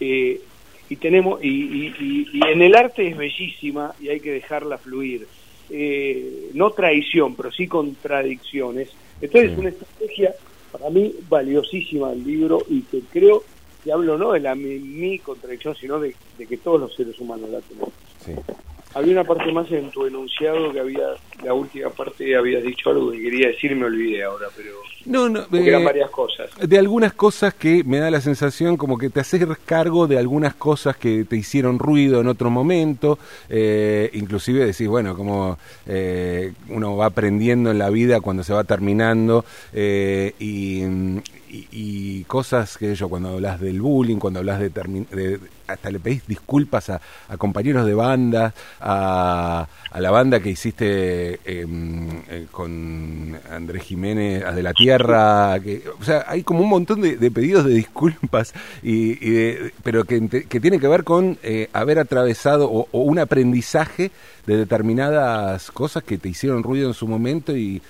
Eh, 0.00 0.40
y 0.88 0.96
tenemos 0.96 1.42
y, 1.42 1.48
y, 1.48 2.40
en 2.48 2.60
el 2.60 2.74
arte 2.74 3.08
es 3.08 3.16
bellísima 3.16 3.94
y 3.98 4.08
hay 4.08 4.20
que 4.20 4.32
dejarla 4.32 4.76
fluir. 4.76 5.26
Eh, 5.70 6.50
no 6.52 6.70
traición 6.70 7.34
pero 7.34 7.50
sí 7.50 7.66
contradicciones. 7.66 8.90
Entonces 9.20 9.52
es 9.52 9.58
una 9.58 9.70
estrategia 9.70 10.34
para 10.70 10.90
mí 10.90 11.14
valiosísima 11.28 12.12
el 12.12 12.24
libro 12.24 12.58
y 12.68 12.82
que 12.82 13.00
creo 13.10 13.42
que 13.82 13.92
hablo 13.92 14.18
no 14.18 14.32
de 14.32 14.40
la 14.40 14.54
mi, 14.54 15.18
contradicción 15.20 15.74
sino 15.76 15.98
de, 15.98 16.14
de, 16.36 16.46
que 16.46 16.58
todos 16.58 16.80
los 16.80 16.94
seres 16.94 17.18
humanos 17.18 17.48
la 17.50 17.60
tenemos. 17.60 17.92
Sí. 18.24 18.32
Había 18.94 19.12
una 19.12 19.24
parte 19.24 19.50
más 19.52 19.70
en 19.72 19.90
tu 19.90 20.06
enunciado 20.06 20.72
que 20.72 20.80
había, 20.80 21.08
la 21.44 21.54
última 21.54 21.90
parte 21.90 22.36
habías 22.36 22.62
dicho 22.62 22.90
algo 22.90 23.10
que 23.10 23.20
quería 23.20 23.48
decir, 23.48 23.74
me 23.74 23.86
olvidé 23.86 24.24
ahora, 24.24 24.46
pero... 24.56 24.70
No, 25.04 25.28
no, 25.28 25.40
eran 25.52 25.82
eh, 25.82 25.84
varias 25.84 26.10
cosas. 26.10 26.50
De 26.60 26.78
algunas 26.78 27.12
cosas 27.12 27.54
que 27.54 27.82
me 27.82 27.98
da 27.98 28.10
la 28.10 28.20
sensación 28.20 28.76
como 28.76 28.98
que 28.98 29.10
te 29.10 29.20
haces 29.20 29.42
cargo 29.64 30.06
de 30.06 30.18
algunas 30.18 30.54
cosas 30.54 30.96
que 30.96 31.24
te 31.24 31.36
hicieron 31.36 31.78
ruido 31.78 32.20
en 32.20 32.28
otro 32.28 32.50
momento, 32.50 33.18
eh, 33.48 34.10
inclusive 34.12 34.64
decís, 34.64 34.86
bueno, 34.86 35.16
como 35.16 35.58
eh, 35.86 36.52
uno 36.68 36.96
va 36.96 37.06
aprendiendo 37.06 37.70
en 37.70 37.78
la 37.78 37.90
vida 37.90 38.20
cuando 38.20 38.44
se 38.44 38.52
va 38.52 38.62
terminando 38.62 39.44
y, 39.72 40.84
y, 41.48 42.24
cosas 42.24 42.78
que 42.78 42.94
yo, 42.94 43.08
cuando 43.08 43.30
hablas 43.30 43.60
del 43.60 43.80
bullying, 43.80 44.18
cuando 44.18 44.38
hablas 44.38 44.60
de, 44.60 44.68
de 44.70 45.40
hasta 45.72 45.90
le 45.90 46.00
pedís 46.00 46.26
disculpas 46.26 46.90
a, 46.90 47.00
compañeros 47.38 47.86
de 47.86 47.94
banda, 47.94 48.54
a, 48.80 49.66
la 49.94 50.10
banda 50.10 50.40
que 50.40 50.50
hiciste 50.50 51.40
em, 51.44 52.08
eh, 52.28 52.46
con 52.50 53.38
Andrés 53.50 53.82
Jiménez, 53.82 54.44
a 54.44 54.52
de 54.52 54.62
la 54.62 54.72
Tierra, 54.72 55.58
que, 55.60 55.82
o 56.00 56.04
sea, 56.04 56.24
hay 56.28 56.42
como 56.42 56.60
un 56.60 56.68
montón 56.68 57.00
de, 57.00 57.30
pedidos 57.30 57.64
de 57.64 57.74
disculpas, 57.74 58.52
y, 58.82 59.16
pero 59.82 60.04
que, 60.04 60.20
tiene 60.60 60.78
que 60.78 60.88
ver 60.88 61.04
con 61.04 61.38
eh, 61.42 61.68
haber 61.72 61.98
atravesado 61.98 62.70
o, 62.70 62.88
o 62.90 63.00
un 63.00 63.18
aprendizaje 63.18 64.10
de 64.46 64.56
determinadas 64.56 65.70
cosas 65.70 66.02
que 66.02 66.18
te 66.18 66.28
hicieron 66.28 66.62
ruido 66.62 66.88
en 66.88 66.94
su 66.94 67.06
momento 67.06 67.56
y 67.56 67.82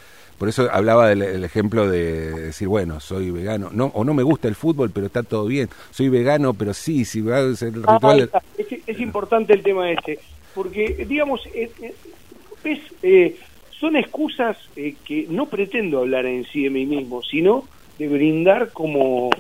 por 0.43 0.49
eso 0.49 0.69
hablaba 0.73 1.09
del 1.09 1.45
ejemplo 1.45 1.89
de 1.89 2.33
decir, 2.47 2.67
bueno, 2.67 2.99
soy 2.99 3.31
vegano, 3.31 3.71
no 3.71 3.93
o 3.95 4.03
no 4.03 4.13
me 4.13 4.25
gusta 4.25 4.49
el 4.49 4.57
fútbol, 4.57 4.91
pero 4.93 5.07
está 5.07 5.23
todo 5.23 5.47
bien. 5.47 5.69
Soy 5.93 6.09
vegano, 6.09 6.53
pero 6.53 6.75
sí, 6.75 7.05
si 7.05 7.21
es 7.21 7.63
el 7.63 7.85
ah, 7.87 7.93
ritual. 7.95 8.29
es, 8.59 8.99
importante 8.99 9.53
el 9.53 9.63
tema 9.63 9.89
este, 9.93 10.19
porque, 10.53 11.07
digamos, 11.09 11.43
eh, 11.55 13.37
son 13.71 13.95
excusas 13.95 14.57
eh, 14.75 14.97
que 15.05 15.29
no 15.31 15.47
pretendo 15.47 16.01
hablar 16.01 16.27
en 16.27 16.45
sí 16.47 16.65
de 16.65 16.71
mí 16.71 16.87
mismo, 16.87 17.23
sino 17.23 17.69
de 18.01 18.09
brindar 18.09 18.73
como 18.73 19.31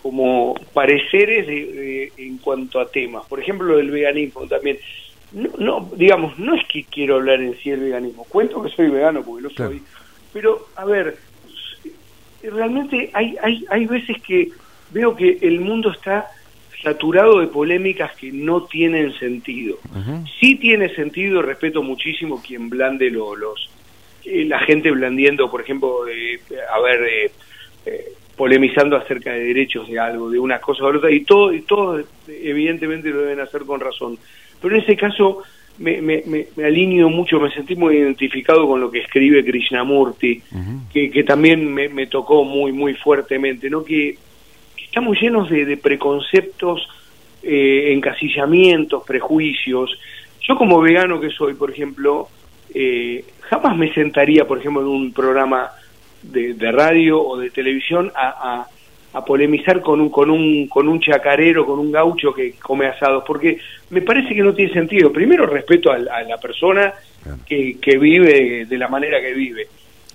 como 0.00 0.54
pareceres 0.72 1.48
en 2.16 2.38
cuanto 2.38 2.78
a 2.78 2.88
temas. 2.88 3.26
Por 3.26 3.40
ejemplo, 3.40 3.66
lo 3.66 3.78
del 3.78 3.90
veganismo 3.90 4.46
también. 4.46 4.78
No, 5.32 5.50
no, 5.58 5.90
digamos, 5.96 6.38
no 6.38 6.54
es 6.54 6.64
que 6.68 6.84
quiero 6.84 7.16
hablar 7.16 7.40
en 7.40 7.58
sí 7.58 7.70
del 7.70 7.80
veganismo. 7.80 8.22
Cuento 8.28 8.62
que 8.62 8.70
soy 8.70 8.90
vegano 8.90 9.24
porque 9.24 9.42
lo 9.42 9.50
soy 9.50 9.82
pero, 10.32 10.66
a 10.76 10.84
ver, 10.84 11.16
realmente 12.42 13.10
hay, 13.12 13.36
hay, 13.42 13.64
hay 13.68 13.86
veces 13.86 14.20
que 14.22 14.50
veo 14.90 15.16
que 15.16 15.38
el 15.42 15.60
mundo 15.60 15.90
está 15.90 16.28
saturado 16.82 17.40
de 17.40 17.48
polémicas 17.48 18.14
que 18.16 18.30
no 18.30 18.64
tienen 18.64 19.12
sentido. 19.18 19.78
Sí 20.38 20.56
tiene 20.56 20.94
sentido, 20.94 21.42
respeto 21.42 21.82
muchísimo 21.82 22.42
quien 22.42 22.68
blande 22.68 23.10
los... 23.10 23.70
Eh, 24.24 24.44
la 24.44 24.58
gente 24.60 24.90
blandiendo, 24.90 25.50
por 25.50 25.60
ejemplo, 25.60 26.06
eh, 26.08 26.40
a 26.72 26.80
ver, 26.80 27.30
eh, 27.86 28.12
polemizando 28.36 28.96
acerca 28.96 29.32
de 29.32 29.40
derechos 29.40 29.88
de 29.88 29.98
algo, 29.98 30.30
de 30.30 30.38
una 30.38 30.60
cosa 30.60 30.84
o 30.84 30.96
otra, 30.96 31.10
y 31.10 31.24
todo, 31.24 31.52
y 31.52 31.62
todo 31.62 32.02
evidentemente 32.28 33.08
lo 33.10 33.22
deben 33.22 33.40
hacer 33.40 33.62
con 33.62 33.80
razón. 33.80 34.18
Pero 34.60 34.76
en 34.76 34.82
ese 34.82 34.96
caso 34.96 35.42
me, 35.78 36.00
me, 36.00 36.22
me, 36.26 36.64
alineo 36.64 37.08
mucho, 37.08 37.38
me 37.38 37.50
sentí 37.50 37.76
muy 37.76 37.96
identificado 37.96 38.66
con 38.66 38.80
lo 38.80 38.90
que 38.90 39.00
escribe 39.00 39.44
Krishnamurti, 39.44 40.42
que, 40.92 41.10
que 41.10 41.24
también 41.24 41.72
me, 41.72 41.88
me, 41.88 42.06
tocó 42.06 42.44
muy, 42.44 42.72
muy 42.72 42.94
fuertemente, 42.94 43.68
¿no? 43.68 43.84
Que, 43.84 44.16
estamos 44.96 45.20
llenos 45.20 45.50
de, 45.50 45.76
preconceptos, 45.76 46.88
eh, 47.42 47.92
encasillamientos, 47.92 49.04
prejuicios. 49.06 49.90
Yo 50.40 50.56
como 50.56 50.80
vegano 50.80 51.20
que 51.20 51.28
soy, 51.28 51.52
por 51.52 51.70
ejemplo, 51.70 52.28
eh, 52.72 53.22
jamás 53.42 53.76
me 53.76 53.92
sentaría, 53.92 54.46
por 54.46 54.58
ejemplo, 54.58 54.80
en 54.80 54.88
un 54.88 55.12
programa 55.12 55.70
de, 56.22 56.54
de 56.54 56.72
radio 56.72 57.20
o 57.20 57.36
de 57.36 57.50
televisión 57.50 58.10
a, 58.14 58.66
a 59.16 59.24
polemizar 59.24 59.80
con 59.80 59.98
un, 59.98 60.10
con 60.10 60.30
un, 60.30 60.68
con 60.68 60.86
un 60.86 61.00
chacarero, 61.00 61.64
con 61.64 61.78
un 61.78 61.90
gaucho 61.90 62.34
que 62.34 62.52
come 62.60 62.86
asados, 62.86 63.24
porque 63.26 63.56
me 63.88 64.02
parece 64.02 64.34
que 64.34 64.42
no 64.42 64.54
tiene 64.54 64.74
sentido. 64.74 65.10
Primero, 65.10 65.46
respeto 65.46 65.90
a, 65.90 65.98
la 65.98 66.36
persona 66.36 66.92
que, 67.46 67.78
que, 67.80 67.96
vive 67.96 68.66
de 68.66 68.76
la 68.76 68.88
manera 68.88 69.18
que 69.22 69.32
vive. 69.32 69.68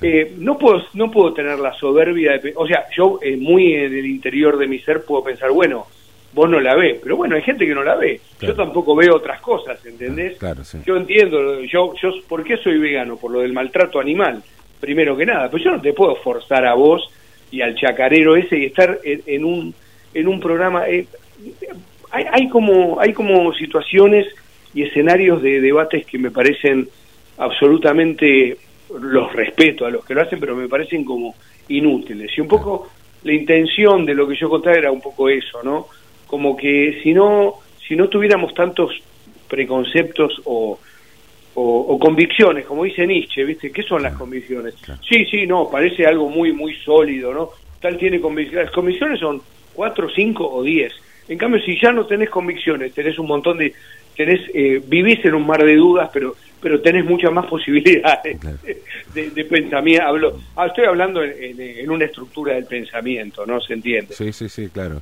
Eh, 0.03 0.33
no 0.37 0.55
puedo 0.57 0.83
no 0.93 1.09
puedo 1.09 1.33
tener 1.33 1.57
la 1.59 1.73
soberbia 1.73 2.37
de, 2.39 2.53
o 2.55 2.65
sea 2.65 2.85
yo 2.95 3.19
eh, 3.21 3.37
muy 3.37 3.73
en 3.75 3.95
el 3.95 4.05
interior 4.07 4.57
de 4.57 4.65
mi 4.65 4.79
ser 4.79 5.05
puedo 5.05 5.23
pensar 5.23 5.51
bueno 5.51 5.85
vos 6.33 6.49
no 6.49 6.59
la 6.59 6.75
ves 6.75 6.99
pero 7.03 7.17
bueno 7.17 7.35
hay 7.35 7.43
gente 7.43 7.67
que 7.67 7.75
no 7.75 7.83
la 7.83 7.95
ve. 7.97 8.19
Yo 8.39 8.55
tampoco 8.55 8.95
veo 8.95 9.17
otras 9.17 9.39
cosas 9.41 9.85
¿entendés? 9.85 10.39
yo 10.87 10.97
entiendo 10.97 11.61
yo 11.65 11.93
yo 12.01 12.09
por 12.27 12.43
qué 12.43 12.57
soy 12.57 12.79
vegano 12.79 13.15
por 13.15 13.29
lo 13.29 13.41
del 13.41 13.53
maltrato 13.53 13.99
animal 13.99 14.41
primero 14.79 15.15
que 15.15 15.25
nada. 15.25 15.49
Pero 15.49 15.63
yo 15.63 15.71
no 15.71 15.81
te 15.81 15.93
puedo 15.93 16.15
forzar 16.15 16.65
a 16.65 16.73
vos 16.73 17.07
y 17.51 17.61
al 17.61 17.75
chacarero 17.75 18.35
ese 18.35 18.57
y 18.57 18.65
estar 18.65 18.99
en, 19.03 19.45
un 19.45 19.73
en 20.13 20.27
un 20.27 20.39
programa 20.39 20.87
eh, 20.87 21.05
hay, 22.09 22.25
hay 22.31 22.49
como 22.49 22.99
hay 22.99 23.13
como 23.13 23.53
situaciones 23.53 24.27
y 24.73 24.83
escenarios 24.83 25.41
de 25.41 25.59
debates 25.59 26.05
que 26.05 26.17
me 26.17 26.31
parecen 26.31 26.87
absolutamente 27.37 28.57
los 28.99 29.33
respeto 29.33 29.85
a 29.85 29.91
los 29.91 30.05
que 30.05 30.13
lo 30.13 30.21
hacen 30.21 30.39
pero 30.39 30.55
me 30.55 30.67
parecen 30.67 31.03
como 31.03 31.35
inútiles. 31.67 32.31
Y 32.37 32.41
un 32.41 32.47
poco 32.47 32.89
la 33.23 33.33
intención 33.33 34.05
de 34.05 34.13
lo 34.13 34.27
que 34.27 34.35
yo 34.35 34.49
contaba 34.49 34.75
era 34.75 34.91
un 34.91 35.01
poco 35.01 35.29
eso 35.29 35.61
no 35.63 35.87
como 36.27 36.55
que 36.55 37.01
si 37.03 37.13
no 37.13 37.55
si 37.85 37.95
no 37.95 38.07
tuviéramos 38.07 38.53
tantos 38.53 38.91
preconceptos 39.49 40.41
o 40.45 40.79
o, 41.53 41.99
convicciones, 41.99 42.65
como 42.65 42.83
dice 42.83 43.05
Nietzsche, 43.05 43.43
¿viste? 43.43 43.71
¿Qué 43.71 43.83
son 43.83 44.03
las 44.03 44.13
convicciones? 44.13 44.75
Sí, 45.07 45.25
sí, 45.25 45.45
no, 45.45 45.69
parece 45.69 46.05
algo 46.05 46.29
muy, 46.29 46.53
muy 46.53 46.73
sólido, 46.75 47.33
¿no? 47.33 47.49
Tal 47.79 47.97
tiene 47.97 48.21
convicciones. 48.21 48.65
Las 48.65 48.73
convicciones 48.73 49.19
son 49.19 49.41
cuatro, 49.73 50.09
cinco 50.09 50.49
o 50.49 50.63
diez. 50.63 50.93
En 51.27 51.37
cambio, 51.37 51.61
si 51.61 51.79
ya 51.79 51.91
no 51.91 52.05
tenés 52.05 52.29
convicciones, 52.29 52.93
tenés 52.93 53.19
un 53.19 53.27
montón 53.27 53.57
de... 53.57 53.73
tenés 54.15 54.41
eh, 54.53 54.81
Vivís 54.85 55.23
en 55.25 55.35
un 55.35 55.45
mar 55.45 55.63
de 55.63 55.75
dudas, 55.75 56.09
pero 56.13 56.35
pero 56.61 56.79
tenés 56.79 57.03
muchas 57.03 57.33
más 57.33 57.45
posibilidades 57.49 58.37
de, 59.13 59.45
pensamiento. 59.45 60.05
Hablo, 60.05 60.39
ah, 60.55 60.67
estoy 60.67 60.85
hablando 60.85 61.23
en, 61.23 61.59
en, 61.59 61.89
una 61.89 62.05
estructura 62.05 62.53
del 62.53 62.65
pensamiento, 62.65 63.45
¿no? 63.45 63.59
¿Se 63.59 63.73
entiende? 63.73 64.13
Sí, 64.13 64.31
sí, 64.31 64.47
sí, 64.47 64.69
claro. 64.69 65.01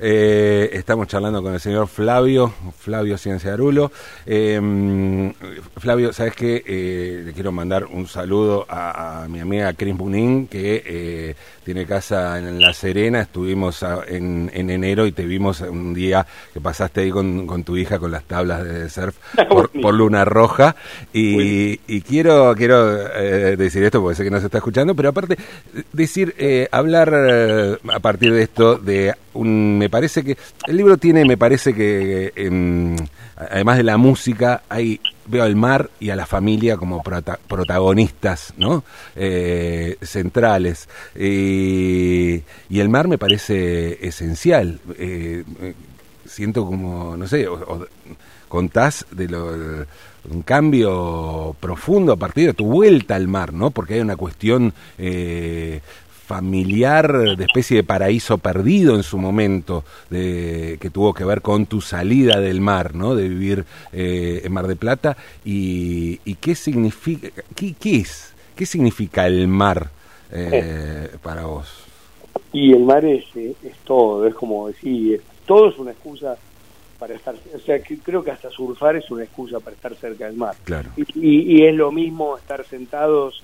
Eh, 0.00 0.70
estamos 0.72 1.06
charlando 1.06 1.42
con 1.42 1.54
el 1.54 1.60
señor 1.60 1.86
Flavio, 1.86 2.52
Flavio 2.78 3.16
Cienciarulo. 3.16 3.92
Eh, 4.26 5.32
Flavio, 5.76 6.12
¿sabes 6.12 6.34
qué? 6.34 6.62
Eh, 6.66 7.22
le 7.26 7.32
quiero 7.32 7.52
mandar 7.52 7.84
un 7.84 8.06
saludo 8.06 8.66
a, 8.68 9.26
mi 9.28 9.40
amiga 9.40 9.72
Cris 9.74 9.96
Bunin, 9.96 10.48
que 10.48 10.82
eh, 10.84 11.34
tiene 11.64 11.86
casa 11.86 12.38
en 12.38 12.60
La 12.60 12.72
Serena. 12.72 13.20
Estuvimos 13.20 13.84
en, 14.08 14.50
enero 14.54 15.06
y 15.06 15.12
te 15.12 15.24
vimos 15.24 15.60
un 15.60 15.94
día 15.94 16.26
que 16.52 16.60
pasaste 16.60 17.02
ahí 17.02 17.10
con, 17.10 17.64
tu 17.64 17.76
hija 17.76 17.98
con 17.98 18.10
las 18.10 18.24
tablas 18.24 18.64
de 18.64 18.90
surf 18.90 19.16
por, 19.48 19.94
Luna 19.94 20.24
Roja. 20.24 20.74
Y, 21.12 22.00
quiero, 22.00 22.54
quiero 22.56 22.94
decir 23.56 23.84
esto 23.84 24.00
porque 24.00 24.16
sé 24.16 24.24
que 24.24 24.30
no 24.30 24.40
se 24.40 24.46
está 24.46 24.58
escuchando, 24.58 24.94
pero 24.94 25.10
aparte, 25.10 25.36
decir, 25.92 26.34
hablar 26.72 27.14
a 27.14 28.00
partir 28.00 28.32
de 28.32 28.42
esto 28.42 28.76
de 28.76 29.14
un 29.34 29.78
me 29.84 29.90
parece 29.94 30.24
que 30.24 30.36
el 30.66 30.76
libro 30.76 30.96
tiene, 30.96 31.24
me 31.24 31.36
parece 31.36 31.72
que 31.72 32.32
em, 32.34 32.96
además 33.36 33.76
de 33.76 33.84
la 33.84 33.96
música, 33.96 34.64
hay 34.68 35.00
veo 35.26 35.44
al 35.44 35.54
mar 35.54 35.88
y 36.00 36.10
a 36.10 36.16
la 36.16 36.26
familia 36.26 36.76
como 36.76 37.00
protagonistas, 37.02 38.54
¿no? 38.56 38.82
Eh, 39.14 39.96
centrales. 40.02 40.88
y 41.14 42.42
el 42.70 42.88
mar 42.88 43.06
me 43.06 43.18
parece 43.18 44.04
esencial. 44.04 44.80
Eh, 44.98 45.44
siento 46.26 46.66
como, 46.66 47.16
no 47.16 47.28
sé, 47.28 47.46
contás 48.48 49.06
de 49.12 49.28
lo, 49.28 49.86
un 50.30 50.42
cambio 50.42 51.54
profundo 51.60 52.12
a 52.12 52.16
partir 52.16 52.46
de 52.46 52.54
tu 52.54 52.66
vuelta 52.66 53.14
al 53.14 53.28
mar, 53.28 53.52
¿no? 53.52 53.70
Porque 53.70 53.94
hay 53.94 54.00
una 54.00 54.16
cuestión 54.16 54.72
eh, 54.98 55.80
familiar, 56.24 57.36
de 57.36 57.44
especie 57.44 57.76
de 57.76 57.84
paraíso 57.84 58.38
perdido 58.38 58.96
en 58.96 59.02
su 59.02 59.18
momento, 59.18 59.84
de, 60.10 60.78
que 60.80 60.90
tuvo 60.90 61.12
que 61.12 61.24
ver 61.24 61.42
con 61.42 61.66
tu 61.66 61.80
salida 61.80 62.40
del 62.40 62.60
mar, 62.60 62.94
¿no? 62.94 63.14
De 63.14 63.28
vivir 63.28 63.64
eh, 63.92 64.40
en 64.44 64.52
Mar 64.52 64.66
de 64.66 64.76
Plata. 64.76 65.16
Y, 65.44 66.18
qué 66.40 66.54
significa, 66.54 67.28
qué, 67.54 67.74
es, 67.96 68.34
qué 68.56 68.66
significa 68.66 69.26
el 69.26 69.48
mar 69.48 69.90
eh, 70.32 71.10
para 71.22 71.44
vos? 71.44 71.68
Y 72.52 72.72
el 72.72 72.84
mar 72.84 73.04
es, 73.04 73.24
es 73.36 73.76
todo, 73.84 74.26
es 74.26 74.34
como 74.34 74.68
decir, 74.68 75.22
todo 75.46 75.68
es 75.68 75.78
una 75.78 75.90
excusa 75.90 76.36
para 76.98 77.14
estar, 77.14 77.34
o 77.54 77.58
sea, 77.58 77.80
que 77.80 77.98
creo 77.98 78.24
que 78.24 78.30
hasta 78.30 78.48
surfar 78.50 78.96
es 78.96 79.10
una 79.10 79.24
excusa 79.24 79.60
para 79.60 79.76
estar 79.76 79.94
cerca 79.96 80.26
del 80.26 80.36
mar. 80.36 80.54
Claro. 80.64 80.90
Y, 80.96 81.56
y 81.56 81.66
es 81.66 81.74
lo 81.74 81.92
mismo 81.92 82.36
estar 82.36 82.64
sentados 82.64 83.42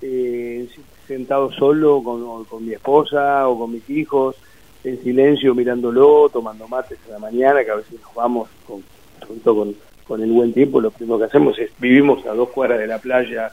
eh, 0.00 0.68
sentado 1.06 1.52
solo 1.52 2.02
con, 2.02 2.44
con, 2.44 2.66
mi 2.66 2.72
esposa 2.72 3.48
o 3.48 3.58
con 3.58 3.72
mis 3.72 3.88
hijos, 3.90 4.36
en 4.82 5.02
silencio 5.02 5.54
mirándolo, 5.54 6.28
tomando 6.28 6.68
mates 6.68 6.98
en 7.06 7.12
la 7.12 7.18
mañana, 7.18 7.64
que 7.64 7.70
a 7.70 7.76
veces 7.76 8.00
nos 8.00 8.14
vamos 8.14 8.48
con, 8.66 8.82
con, 9.42 9.74
con 10.06 10.22
el 10.22 10.30
buen 10.32 10.52
tiempo, 10.52 10.80
lo 10.80 10.90
primero 10.90 11.18
que 11.18 11.24
hacemos 11.24 11.58
es 11.58 11.70
vivimos 11.78 12.24
a 12.26 12.34
dos 12.34 12.50
cuadras 12.50 12.78
de 12.78 12.86
la 12.86 12.98
playa, 12.98 13.50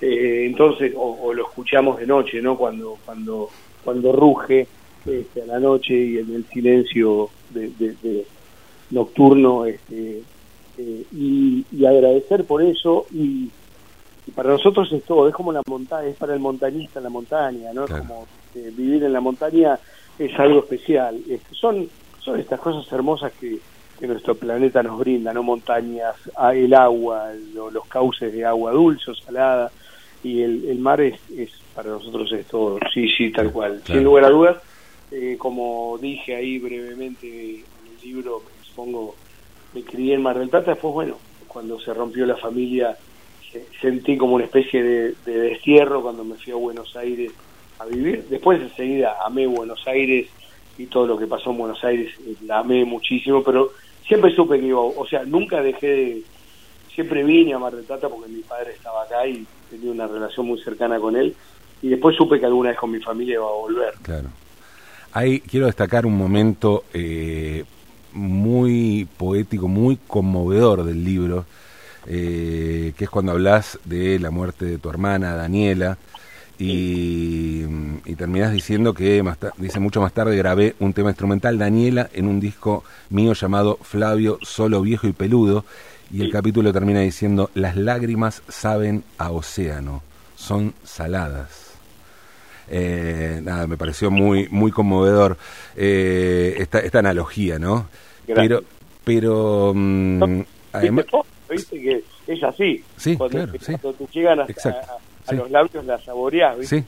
eh, 0.00 0.44
entonces, 0.46 0.92
o, 0.96 1.32
lo 1.32 1.46
escuchamos 1.46 1.98
de 1.98 2.06
noche, 2.06 2.42
¿no? 2.42 2.56
Cuando, 2.56 2.98
cuando, 3.04 3.48
cuando 3.84 4.12
ruge 4.12 4.66
este, 5.06 5.42
a 5.42 5.46
la 5.46 5.60
noche 5.60 5.94
y 5.94 6.18
en 6.18 6.34
el 6.34 6.44
silencio 6.46 7.30
de, 7.50 8.26
nocturno, 8.90 9.64
este, 9.64 10.22
eh, 10.78 11.04
y, 11.12 11.64
y 11.70 11.86
agradecer 11.86 12.44
por 12.44 12.62
eso 12.62 13.06
y 13.12 13.48
y 14.26 14.30
para 14.30 14.50
nosotros 14.50 14.92
es 14.92 15.04
todo, 15.04 15.28
es 15.28 15.34
como 15.34 15.52
la 15.52 15.62
montaña, 15.66 16.08
es 16.08 16.16
para 16.16 16.34
el 16.34 16.40
montañista 16.40 17.00
la 17.00 17.08
montaña, 17.08 17.72
¿no? 17.72 17.86
Como 17.86 18.26
eh, 18.54 18.72
vivir 18.76 19.02
en 19.04 19.12
la 19.12 19.20
montaña 19.20 19.78
es 20.18 20.38
algo 20.38 20.60
especial. 20.60 21.18
son, 21.52 21.88
son 22.20 22.38
estas 22.38 22.60
cosas 22.60 22.90
hermosas 22.92 23.32
que, 23.32 23.58
que 23.98 24.06
nuestro 24.06 24.34
planeta 24.34 24.82
nos 24.82 24.98
brinda, 24.98 25.32
¿no? 25.32 25.42
Montañas, 25.42 26.14
el 26.54 26.72
agua, 26.74 27.30
los 27.54 27.86
cauces 27.86 28.32
de 28.32 28.44
agua 28.44 28.72
dulce 28.72 29.10
o 29.10 29.14
salada, 29.14 29.70
y 30.22 30.40
el, 30.42 30.68
el 30.68 30.78
mar 30.78 31.00
es, 31.00 31.18
es, 31.36 31.50
para 31.74 31.90
nosotros 31.90 32.30
es 32.32 32.46
todo, 32.46 32.78
sí, 32.94 33.08
sí, 33.08 33.32
tal 33.32 33.50
cual. 33.50 33.82
Sin 33.84 34.04
lugar 34.04 34.26
a 34.26 34.30
dudas, 34.30 34.56
eh, 35.10 35.36
como 35.36 35.98
dije 36.00 36.36
ahí 36.36 36.58
brevemente 36.58 37.26
en 37.26 37.64
el 37.90 38.02
libro, 38.02 38.42
me 38.46 38.60
expongo, 38.64 39.16
me 39.74 39.82
crié 39.82 40.14
en 40.14 40.22
Mar 40.22 40.38
del 40.38 40.48
Plata, 40.48 40.72
después, 40.72 40.94
bueno, 40.94 41.16
cuando 41.48 41.80
se 41.80 41.92
rompió 41.92 42.24
la 42.24 42.36
familia 42.36 42.96
sentí 43.80 44.16
como 44.16 44.34
una 44.34 44.44
especie 44.44 44.82
de, 44.82 45.14
destierro 45.24 46.02
cuando 46.02 46.24
me 46.24 46.36
fui 46.36 46.52
a 46.52 46.56
Buenos 46.56 46.96
Aires 46.96 47.32
a 47.78 47.86
vivir. 47.86 48.26
Después 48.28 48.60
enseguida 48.60 49.16
amé 49.24 49.46
Buenos 49.46 49.86
Aires 49.86 50.28
y 50.78 50.86
todo 50.86 51.06
lo 51.06 51.18
que 51.18 51.26
pasó 51.26 51.50
en 51.50 51.58
Buenos 51.58 51.82
Aires 51.84 52.12
eh, 52.26 52.34
la 52.46 52.60
amé 52.60 52.84
muchísimo, 52.84 53.42
pero 53.42 53.72
siempre 54.06 54.34
supe 54.34 54.58
que 54.58 54.66
iba, 54.66 54.80
o 54.80 55.06
sea, 55.06 55.24
nunca 55.24 55.62
dejé 55.62 55.86
de, 55.86 56.22
siempre 56.94 57.22
vine 57.24 57.54
a 57.54 57.58
Mar 57.58 57.74
del 57.74 57.84
Plata 57.84 58.08
porque 58.08 58.30
mi 58.30 58.40
padre 58.40 58.72
estaba 58.72 59.02
acá 59.02 59.26
y 59.26 59.46
tenía 59.70 59.90
una 59.90 60.06
relación 60.06 60.46
muy 60.46 60.60
cercana 60.62 60.98
con 60.98 61.16
él 61.16 61.34
y 61.82 61.88
después 61.88 62.16
supe 62.16 62.38
que 62.38 62.46
alguna 62.46 62.70
vez 62.70 62.78
con 62.78 62.90
mi 62.90 63.00
familia 63.00 63.34
iba 63.34 63.46
a 63.46 63.52
volver. 63.52 63.94
Claro. 64.02 64.28
Ahí 65.12 65.40
quiero 65.40 65.66
destacar 65.66 66.06
un 66.06 66.16
momento 66.16 66.84
eh, 66.94 67.64
muy 68.12 69.06
poético, 69.16 69.68
muy 69.68 69.98
conmovedor 70.06 70.84
del 70.84 71.04
libro, 71.04 71.44
eh, 72.06 72.92
que 72.96 73.04
es 73.04 73.10
cuando 73.10 73.32
hablas 73.32 73.78
de 73.84 74.18
la 74.18 74.30
muerte 74.30 74.64
de 74.64 74.78
tu 74.78 74.90
hermana 74.90 75.36
Daniela 75.36 75.98
y, 76.58 77.64
y 78.04 78.14
terminás 78.16 78.52
diciendo 78.52 78.92
que 78.94 79.22
dice 79.56 79.80
mucho 79.80 80.00
más 80.00 80.12
tarde 80.12 80.36
grabé 80.36 80.74
un 80.80 80.92
tema 80.92 81.10
instrumental 81.10 81.58
Daniela 81.58 82.08
en 82.12 82.26
un 82.26 82.40
disco 82.40 82.84
mío 83.10 83.32
llamado 83.34 83.78
Flavio 83.82 84.38
solo 84.42 84.80
viejo 84.82 85.06
y 85.06 85.12
peludo 85.12 85.64
y 86.12 86.22
el 86.22 86.30
capítulo 86.30 86.72
termina 86.72 87.00
diciendo 87.00 87.50
las 87.54 87.76
lágrimas 87.76 88.42
saben 88.48 89.04
a 89.16 89.30
océano 89.30 90.02
son 90.36 90.74
saladas 90.84 91.72
eh, 92.68 93.40
nada 93.42 93.66
me 93.66 93.76
pareció 93.76 94.10
muy 94.10 94.48
muy 94.50 94.70
conmovedor 94.70 95.36
eh, 95.76 96.56
esta, 96.58 96.80
esta 96.80 96.98
analogía 96.98 97.58
no 97.58 97.86
pero 98.26 98.62
pero 99.04 99.72
mm, 99.74 100.42
además 100.72 101.06
viste 101.52 101.80
que 101.80 102.02
es 102.26 102.42
así. 102.42 102.82
Sí, 102.96 103.16
cuando, 103.16 103.38
claro, 103.38 103.52
cuando 103.80 103.92
te 103.92 104.06
llegan 104.12 104.40
a, 104.40 104.44
a, 104.44 105.32
los 105.32 105.50
labios 105.50 105.84
la 105.84 105.98
saboreás, 105.98 106.58
¿viste? 106.58 106.84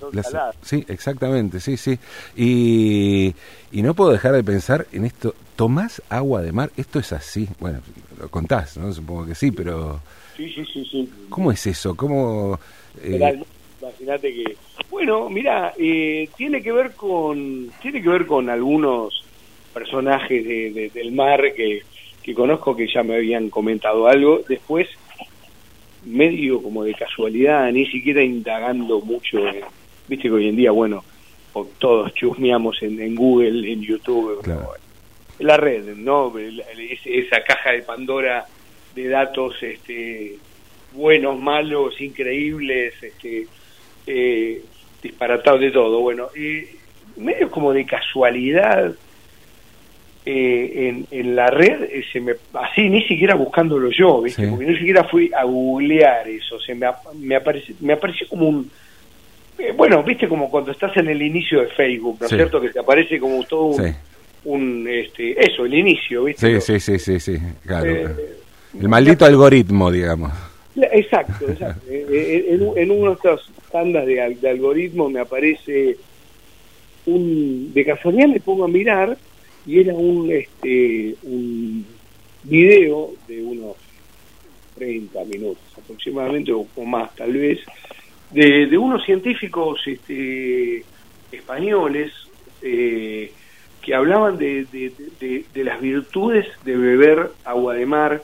Sí, 0.63 0.85
exactamente, 0.89 1.61
sí, 1.61 1.77
sí. 1.77 1.99
Y, 2.37 3.35
y 3.73 3.83
no 3.83 3.95
puedo 3.95 4.13
dejar 4.13 4.33
de 4.33 4.43
pensar 4.43 4.87
en 4.93 5.05
esto, 5.05 5.35
¿tomás 5.57 6.03
agua 6.09 6.43
de 6.43 6.53
mar? 6.53 6.71
Esto 6.77 6.99
es 6.99 7.13
así, 7.13 7.49
bueno, 7.61 7.81
lo 8.19 8.29
contás, 8.29 8.77
¿no? 8.77 8.93
Supongo 8.93 9.27
que 9.27 9.35
sí, 9.35 9.51
pero... 9.51 10.01
Sí, 10.37 10.53
sí, 10.53 10.65
sí, 10.73 10.85
sí. 10.91 11.09
¿Cómo 11.29 11.53
es 11.53 11.67
eso? 11.67 11.95
¿Cómo...? 11.95 12.59
Eh... 13.03 13.39
Imagínate 13.81 14.35
que... 14.35 14.57
Bueno, 14.91 15.29
mira, 15.29 15.75
eh, 15.77 16.29
tiene 16.37 16.63
que 16.63 16.73
ver 16.73 16.93
con 16.93 17.71
tiene 17.83 18.01
que 18.01 18.09
ver 18.09 18.27
con 18.27 18.49
algunos 18.49 19.25
personajes 19.75 20.45
de, 20.45 20.91
del 20.95 21.13
mar 21.13 21.41
que, 21.55 21.83
que 22.25 22.35
conozco 22.35 22.75
que 22.75 22.89
ya 22.89 23.03
me 23.03 23.17
habían 23.17 23.51
comentado 23.51 24.09
algo. 24.09 24.41
Después, 24.49 24.89
medio 26.07 26.63
como 26.63 26.83
de 26.83 26.95
casualidad, 26.95 27.71
ni 27.71 27.87
siquiera 27.87 28.23
indagando 28.23 29.01
mucho. 29.03 29.39
Viste 30.09 30.29
que 30.29 30.35
hoy 30.35 30.49
en 30.49 30.57
día, 30.57 30.71
bueno, 30.71 31.05
todos 31.79 32.15
chusmeamos 32.15 32.83
en, 32.83 33.01
en 33.01 33.15
Google, 33.15 33.71
en 33.71 33.83
YouTube, 33.83 34.41
en 35.39 35.47
la 35.47 35.59
red, 35.59 35.95
¿no? 35.97 36.33
Esa 37.05 37.43
caja 37.43 37.73
de 37.73 37.83
Pandora 37.83 38.47
de 38.95 39.09
datos 39.09 39.63
este, 39.63 40.37
buenos, 40.93 41.39
malos, 41.39 42.01
increíbles, 42.01 42.95
este, 43.03 43.47
eh, 44.07 44.63
disparatados 45.03 45.61
de 45.61 45.71
todo. 45.71 46.01
Bueno, 46.01 46.29
y 46.35 46.65
medio 47.21 47.51
como 47.51 47.75
de 47.75 47.85
casualidad 47.85 48.95
eh, 50.27 50.89
en, 50.89 51.07
en, 51.11 51.37
la 51.37 51.49
red, 51.49 51.83
eh, 51.83 52.03
se 52.11 52.19
me, 52.19 52.33
así 52.55 52.89
ni 52.89 53.03
siquiera 53.03 53.35
buscándolo 53.35 53.91
yo, 53.91 54.23
¿viste? 54.23 54.49
porque 54.49 54.65
ni 54.65 54.79
siquiera 54.79 55.05
fui 55.05 55.31
a 55.37 55.45
googlear 55.45 56.27
eso, 56.27 56.59
se 56.59 56.75
me, 56.75 56.87
me, 57.21 57.37
aparece, 57.37 57.75
me 57.81 57.93
apareció 57.93 58.27
como 58.29 58.49
un... 58.49 58.71
Eh, 59.59 59.75
bueno, 59.77 60.03
viste 60.03 60.27
como 60.27 60.51
cuando 60.51 60.71
estás 60.71 60.97
en 60.97 61.09
el 61.09 61.21
inicio 61.21 61.61
de 61.61 61.67
Facebook, 61.69 62.17
¿no 62.21 62.27
es 62.27 62.33
cierto? 62.33 62.59
Que 62.59 62.71
te 62.71 62.81
aparece 62.81 63.21
como 63.21 63.45
todo 63.45 63.65
un, 63.65 63.95
un, 64.47 64.89
este, 64.89 65.39
eso, 65.45 65.67
el 65.67 65.75
inicio, 65.75 66.25
¿viste? 66.25 66.59
Sí, 66.59 66.81
sí, 66.81 66.99
sí, 66.99 67.21
sí, 67.21 67.37
claro. 67.67 67.91
el 67.91 68.89
maldito 68.89 69.27
algoritmo, 69.27 69.91
digamos. 69.91 70.33
Exacto, 70.75 71.51
exacto. 71.51 71.83
en, 71.91 72.73
en, 72.79 72.91
uno 72.91 73.11
de 73.11 73.17
estos 73.17 73.53
tandas 73.71 74.07
de, 74.07 74.39
de 74.41 74.49
algoritmo 74.49 75.11
me 75.11 75.21
aparece 75.21 75.99
un... 77.05 77.75
De 77.75 77.85
casualidad 77.85 78.29
le 78.29 78.41
pongo 78.41 78.65
a 78.65 78.69
mirar 78.69 79.19
y 79.67 79.81
era 79.81 79.95
un, 79.95 80.31
este, 80.31 81.15
un 81.23 81.87
video 82.43 83.13
de 83.27 83.43
unos 83.43 83.77
30 84.77 85.25
minutos 85.25 85.63
aproximadamente 85.79 86.53
o, 86.53 86.67
más 86.85 87.15
tal 87.15 87.33
vez 87.33 87.61
de, 88.31 88.67
de 88.67 88.79
unos 88.79 89.05
científicos 89.05 89.81
este, 89.87 90.85
españoles 91.31 92.13
eh, 92.63 93.33
que 93.81 93.95
hablaban 93.95 94.39
de, 94.39 94.65
de, 94.65 95.45
de, 95.53 95.65
las 95.65 95.81
virtudes 95.81 96.47
de 96.65 96.77
beber 96.77 97.31
agua 97.45 97.75
de 97.75 97.87
mar 97.87 98.23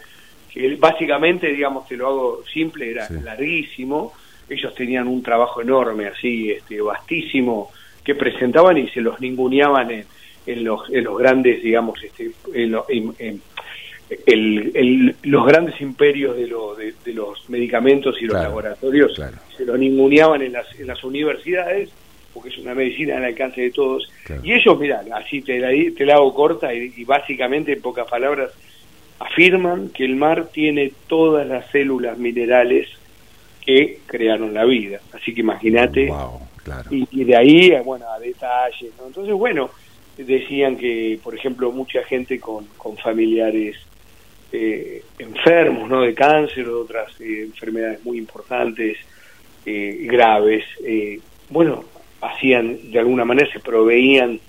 que 0.50 0.74
básicamente 0.76 1.48
digamos 1.48 1.87
que 1.87 1.96
lo 1.96 2.09
hago 2.09 2.42
simple 2.53 2.90
era 2.90 3.09
larguísimo. 3.09 4.12
Ellos 4.48 4.74
tenían 4.74 5.07
un 5.07 5.22
trabajo 5.22 5.61
enorme 5.61 6.09
así 6.09 6.50
este 6.50 6.81
vastísimo 6.81 7.70
que 8.03 8.16
presentaban 8.16 8.79
y 8.79 8.88
se 8.88 9.00
los 9.00 9.20
ninguneaban 9.20 9.90
en 9.90 10.07
en 10.53 10.65
los, 10.65 10.89
en 10.91 11.05
los 11.05 11.19
grandes, 11.19 11.63
digamos, 11.63 12.03
este, 12.03 12.31
en, 12.55 13.41
el, 14.27 15.17
los 15.23 15.47
grandes 15.47 15.81
imperios 15.81 16.37
de, 16.37 16.47
lo, 16.47 16.75
de, 16.75 16.95
los 17.13 17.49
medicamentos 17.49 18.17
y 18.21 18.27
los 18.27 18.35
laboratorios 18.35 19.21
se 19.57 19.65
lo 19.65 19.77
ninguneaban 19.77 20.43
en 20.43 20.53
las, 20.53 20.79
en 20.79 20.89
las 20.89 21.05
universidades 21.05 21.91
porque 22.33 22.51
es 22.51 22.59
una 22.59 22.75
medicina 22.75 23.17
al 23.17 23.25
alcance 23.25 23.61
de 23.61 23.71
todos. 23.71 24.09
Y 24.43 24.53
ellos, 24.53 24.79
mira, 24.79 25.03
así 25.15 25.43
te 25.43 25.59
la, 25.59 25.71
te 25.97 26.07
la 26.07 26.15
hago 26.15 26.33
corta 26.35 26.73
y, 26.73 27.05
básicamente 27.05 27.73
en 27.73 27.83
pocas 27.83 28.09
palabras 28.09 28.51
afirman 29.19 29.91
que 29.91 30.05
el 30.05 30.17
mar 30.17 30.49
tiene 30.53 30.93
todas 31.07 31.47
las 31.47 31.71
células 31.71 32.17
minerales 32.19 32.89
que 33.65 33.99
crearon 34.07 34.55
la 34.55 34.65
vida. 34.65 35.01
Así 35.13 35.35
que 35.35 35.41
imagínate. 35.41 36.11
y, 36.91 37.25
de 37.25 37.37
ahí, 37.37 37.73
bueno, 37.85 38.07
a 38.09 38.19
detalles. 38.19 38.93
Entonces, 39.05 39.35
bueno, 39.35 39.71
decían 40.25 40.77
que, 40.77 41.19
por 41.23 41.35
ejemplo, 41.35 41.73
mucha 41.73 42.03
gente 42.05 42.39
con, 42.39 42.67
con 42.77 42.97
familiares 42.97 43.77
eh, 44.53 45.03
enfermos, 45.19 45.89
¿no? 45.89 46.03
De 46.03 46.13
cáncer 46.13 46.67
o 46.69 46.77
de 46.77 46.83
otras 46.83 47.21
eh, 47.21 47.43
enfermedades 47.43 48.05
muy 48.05 48.19
importantes, 48.19 48.99
eh, 49.65 49.99
graves, 50.03 50.65
bueno, 51.51 51.85
hacían, 52.21 52.91
de 52.91 52.99
alguna 52.99 53.25
manera 53.25 53.51
se 53.53 53.61
proveían 53.61 54.41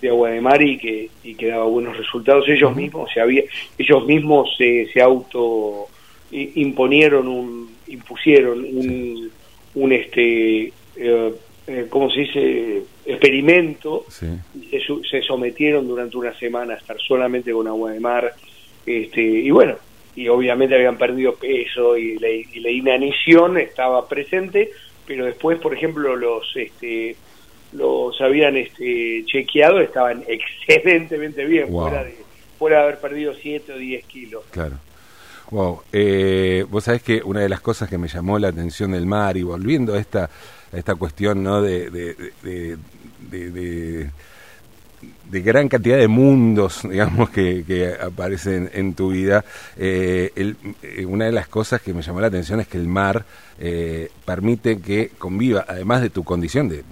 de 0.00 0.08
agua 0.08 0.30
de 0.30 0.40
mar 0.40 0.62
y 0.62 0.78
que, 0.78 1.10
y 1.22 1.34
que 1.34 1.46
daba 1.48 1.64
buenos 1.64 1.96
resultados. 1.96 2.48
Ellos 2.48 2.74
mismos 2.74 3.10
se 3.12 3.20
había, 3.20 3.42
ellos 3.76 4.06
mismos 4.06 4.54
se, 4.56 4.88
se 4.92 5.02
auto 5.02 5.86
imponieron 6.30 7.28
un, 7.28 7.76
impusieron 7.88 8.60
un, 8.60 9.30
un 9.74 9.92
este 9.92 10.72
eh, 11.66 11.86
¿cómo 11.88 12.10
se 12.10 12.20
dice?, 12.20 12.82
experimento, 13.04 14.04
se, 14.08 14.38
se, 15.10 15.22
sometieron 15.22 15.86
durante 15.86 16.16
una 16.16 16.34
semana 16.38 16.74
a 16.74 16.76
estar 16.76 16.98
solamente 17.00 17.52
con 17.52 17.66
agua 17.66 17.92
de 17.92 18.00
mar, 18.00 18.32
este, 18.86 19.20
y 19.20 19.50
bueno, 19.50 19.76
y 20.14 20.28
obviamente 20.28 20.74
habían 20.74 20.98
perdido 20.98 21.34
peso 21.34 21.96
y 21.96 22.18
la, 22.18 22.28
y 22.28 22.60
la 22.60 22.70
inanición 22.70 23.58
estaba 23.58 24.08
presente, 24.08 24.70
pero 25.06 25.24
después, 25.24 25.58
por 25.58 25.74
ejemplo, 25.74 26.16
los 26.16 26.52
este, 26.56 27.16
los 27.72 28.20
habían 28.20 28.56
este, 28.56 29.24
chequeado, 29.26 29.80
estaban 29.80 30.24
excelentemente 30.28 31.44
bien, 31.44 31.68
fuera, 31.68 32.04
de, 32.04 32.16
fuera 32.58 32.78
de 32.78 32.82
haber 32.84 33.00
perdido 33.00 33.34
7 33.34 33.72
o 33.72 33.76
10 33.76 34.04
kilos. 34.06 34.44
Claro. 34.50 34.76
Wow, 35.50 35.82
eh, 35.92 36.64
vos 36.70 36.84
sabés 36.84 37.02
que 37.02 37.20
una 37.22 37.40
de 37.40 37.48
las 37.48 37.60
cosas 37.60 37.88
que 37.88 37.98
me 37.98 38.08
llamó 38.08 38.38
la 38.38 38.48
atención 38.48 38.92
del 38.92 39.04
mar 39.04 39.36
y 39.36 39.42
volviendo 39.42 39.94
a 39.94 39.98
esta 40.00 40.30
esta 40.72 40.94
cuestión 40.94 41.42
¿no? 41.42 41.60
de, 41.60 41.90
de, 41.90 42.78
de, 45.30 45.40
gran 45.42 45.68
cantidad 45.68 45.98
de 45.98 46.08
mundos, 46.08 46.80
digamos, 46.88 47.30
que, 47.30 47.64
que 47.64 47.94
aparecen 47.94 48.70
en 48.72 48.94
tu 48.94 49.10
vida. 49.10 49.44
Eh, 49.76 50.32
eh, 50.82 51.06
una 51.06 51.26
de 51.26 51.32
las 51.32 51.48
cosas 51.48 51.80
que 51.80 51.94
me 51.94 52.02
llamó 52.02 52.20
la 52.20 52.28
atención 52.28 52.60
es 52.60 52.68
que 52.68 52.78
el 52.78 52.88
mar 52.88 53.24
eh, 53.58 54.10
permite 54.24 54.80
que 54.80 55.10
conviva, 55.18 55.64
además 55.68 56.02
de 56.02 56.10
tu 56.10 56.24
condición 56.24 56.68
de, 56.68 56.84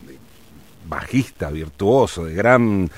bajista, 0.86 1.50
virtuoso, 1.50 2.24
de 2.24 2.34
gran 2.34 2.90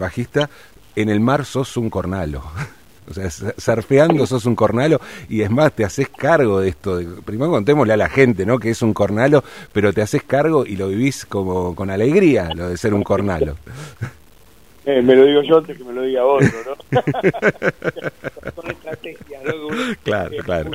bajista, 0.00 0.50
en 0.96 1.08
el 1.08 1.20
mar 1.20 1.44
sos 1.44 1.76
un 1.76 1.88
cornalo. 1.88 2.42
O 3.08 3.14
sea, 3.14 3.30
surfeando 3.30 4.26
sos 4.26 4.46
un 4.46 4.54
cornalo 4.54 5.00
y 5.28 5.42
es 5.42 5.50
más, 5.50 5.72
te 5.72 5.84
haces 5.84 6.08
cargo 6.08 6.60
de 6.60 6.70
esto. 6.70 7.00
primero 7.24 7.50
contémosle 7.50 7.92
a 7.92 7.96
la 7.96 8.08
gente, 8.08 8.46
¿no? 8.46 8.58
Que 8.58 8.70
es 8.70 8.82
un 8.82 8.94
cornalo, 8.94 9.44
pero 9.72 9.92
te 9.92 10.02
haces 10.02 10.22
cargo 10.22 10.64
y 10.66 10.76
lo 10.76 10.88
vivís 10.88 11.26
como 11.26 11.74
con 11.74 11.90
alegría, 11.90 12.50
lo 12.54 12.68
de 12.68 12.76
ser 12.76 12.94
un 12.94 13.02
cornalo. 13.02 13.56
Eh, 14.86 15.00
me 15.00 15.16
lo 15.16 15.24
digo 15.24 15.40
yo 15.40 15.56
antes 15.56 15.78
que 15.78 15.84
me 15.84 15.94
lo 15.94 16.02
diga 16.02 16.26
otro, 16.26 16.46
¿no? 16.66 17.02
Son 18.54 18.70
estrategias, 18.70 19.42
¿no? 19.42 19.52
Claro, 20.02 20.36
claro. 20.44 20.70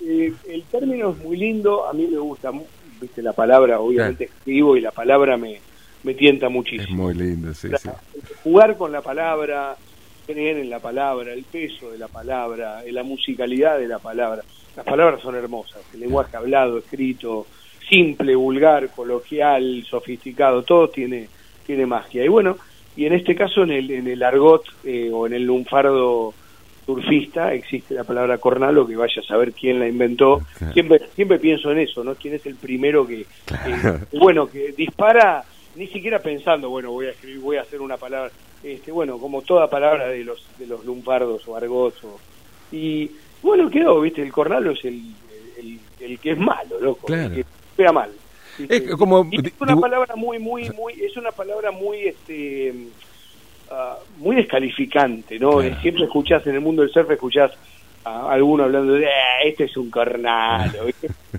Eh, 0.00 0.32
el 0.48 0.62
término 0.64 1.10
es 1.10 1.18
muy 1.18 1.36
lindo, 1.36 1.86
a 1.86 1.92
mí 1.92 2.06
me 2.10 2.18
gusta, 2.18 2.52
viste, 3.00 3.22
la 3.22 3.34
palabra, 3.34 3.80
obviamente 3.80 4.24
escribo 4.24 4.78
y 4.78 4.80
la 4.80 4.92
palabra 4.92 5.36
me, 5.36 5.60
me 6.02 6.14
tienta 6.14 6.48
muchísimo. 6.48 7.10
Es 7.10 7.16
muy 7.16 7.26
lindo, 7.26 7.54
sí, 7.54 7.68
sí. 7.78 7.88
Jugar 8.42 8.76
con 8.76 8.92
la 8.92 9.02
palabra, 9.02 9.76
creer 10.32 10.58
en 10.58 10.70
la 10.70 10.78
palabra, 10.78 11.32
el 11.32 11.44
peso 11.44 11.90
de 11.90 11.98
la 11.98 12.08
palabra, 12.08 12.82
la 12.90 13.02
musicalidad 13.02 13.78
de 13.78 13.88
la 13.88 13.98
palabra. 13.98 14.42
Las 14.76 14.84
palabras 14.84 15.20
son 15.20 15.34
hermosas, 15.34 15.82
el 15.92 16.00
lenguaje 16.00 16.36
hablado, 16.36 16.78
escrito, 16.78 17.46
simple, 17.88 18.34
vulgar, 18.36 18.88
coloquial, 18.90 19.84
sofisticado, 19.88 20.62
todo 20.62 20.88
tiene, 20.88 21.28
tiene 21.66 21.86
magia. 21.86 22.24
Y 22.24 22.28
bueno, 22.28 22.56
y 22.96 23.06
en 23.06 23.14
este 23.14 23.34
caso 23.34 23.62
en 23.62 23.72
el, 23.72 23.90
en 23.90 24.06
el 24.06 24.22
argot 24.22 24.64
eh, 24.84 25.10
o 25.12 25.26
en 25.26 25.32
el 25.34 25.44
lunfardo 25.44 26.34
surfista 26.86 27.52
existe 27.52 27.94
la 27.94 28.04
palabra 28.04 28.38
cornalo, 28.38 28.86
que 28.86 28.96
vaya 28.96 29.20
a 29.20 29.26
saber 29.26 29.52
quién 29.52 29.78
la 29.78 29.88
inventó. 29.88 30.40
Siempre, 30.72 31.00
siempre 31.14 31.38
pienso 31.38 31.70
en 31.70 31.78
eso, 31.78 32.02
¿no? 32.02 32.14
¿Quién 32.14 32.34
es 32.34 32.46
el 32.46 32.56
primero 32.56 33.06
que, 33.06 33.26
bueno, 34.18 34.46
que 34.46 34.72
dispara 34.72 35.44
ni 35.76 35.86
siquiera 35.86 36.18
pensando, 36.18 36.68
bueno, 36.68 36.90
voy 36.90 37.06
a 37.06 37.10
escribir, 37.10 37.40
voy 37.40 37.56
a 37.56 37.62
hacer 37.62 37.80
una 37.80 37.96
palabra, 37.96 38.32
este, 38.62 38.92
bueno, 38.92 39.18
como 39.18 39.42
toda 39.42 39.68
palabra 39.68 40.08
de 40.08 40.24
los 40.24 40.46
de 40.58 40.66
los 40.66 40.84
lumpardos 40.84 41.46
o 41.48 41.56
argots 41.56 42.02
y 42.72 43.10
bueno, 43.42 43.70
quedó, 43.70 44.00
viste, 44.00 44.22
el 44.22 44.32
cornalo 44.32 44.72
es 44.72 44.84
el, 44.84 45.02
el, 46.00 46.18
que 46.18 46.32
es 46.32 46.38
malo, 46.38 46.78
loco, 46.80 47.12
el 47.12 47.34
que 47.34 47.44
pega 47.76 47.92
mal. 47.92 48.10
Es 48.68 48.94
como 48.96 49.26
es 49.30 49.52
una 49.60 49.76
palabra 49.76 50.16
muy 50.16 50.38
muy 50.38 50.68
muy 50.70 50.92
es 50.92 51.16
una 51.16 51.30
palabra 51.30 51.70
muy 51.70 52.08
este 52.08 52.74
uh, 53.70 54.22
muy 54.22 54.36
descalificante, 54.36 55.38
¿no? 55.38 55.62
Siempre 55.80 56.04
escuchás 56.04 56.46
en 56.46 56.56
el 56.56 56.60
mundo 56.60 56.82
del 56.82 56.90
surf 56.90 57.10
escuchás 57.10 57.52
a 58.04 58.32
alguno 58.32 58.64
hablando 58.64 58.94
de, 58.94 59.06
ah, 59.06 59.42
este 59.44 59.64
es 59.64 59.76
un 59.76 59.90
cornalo, 59.90 60.86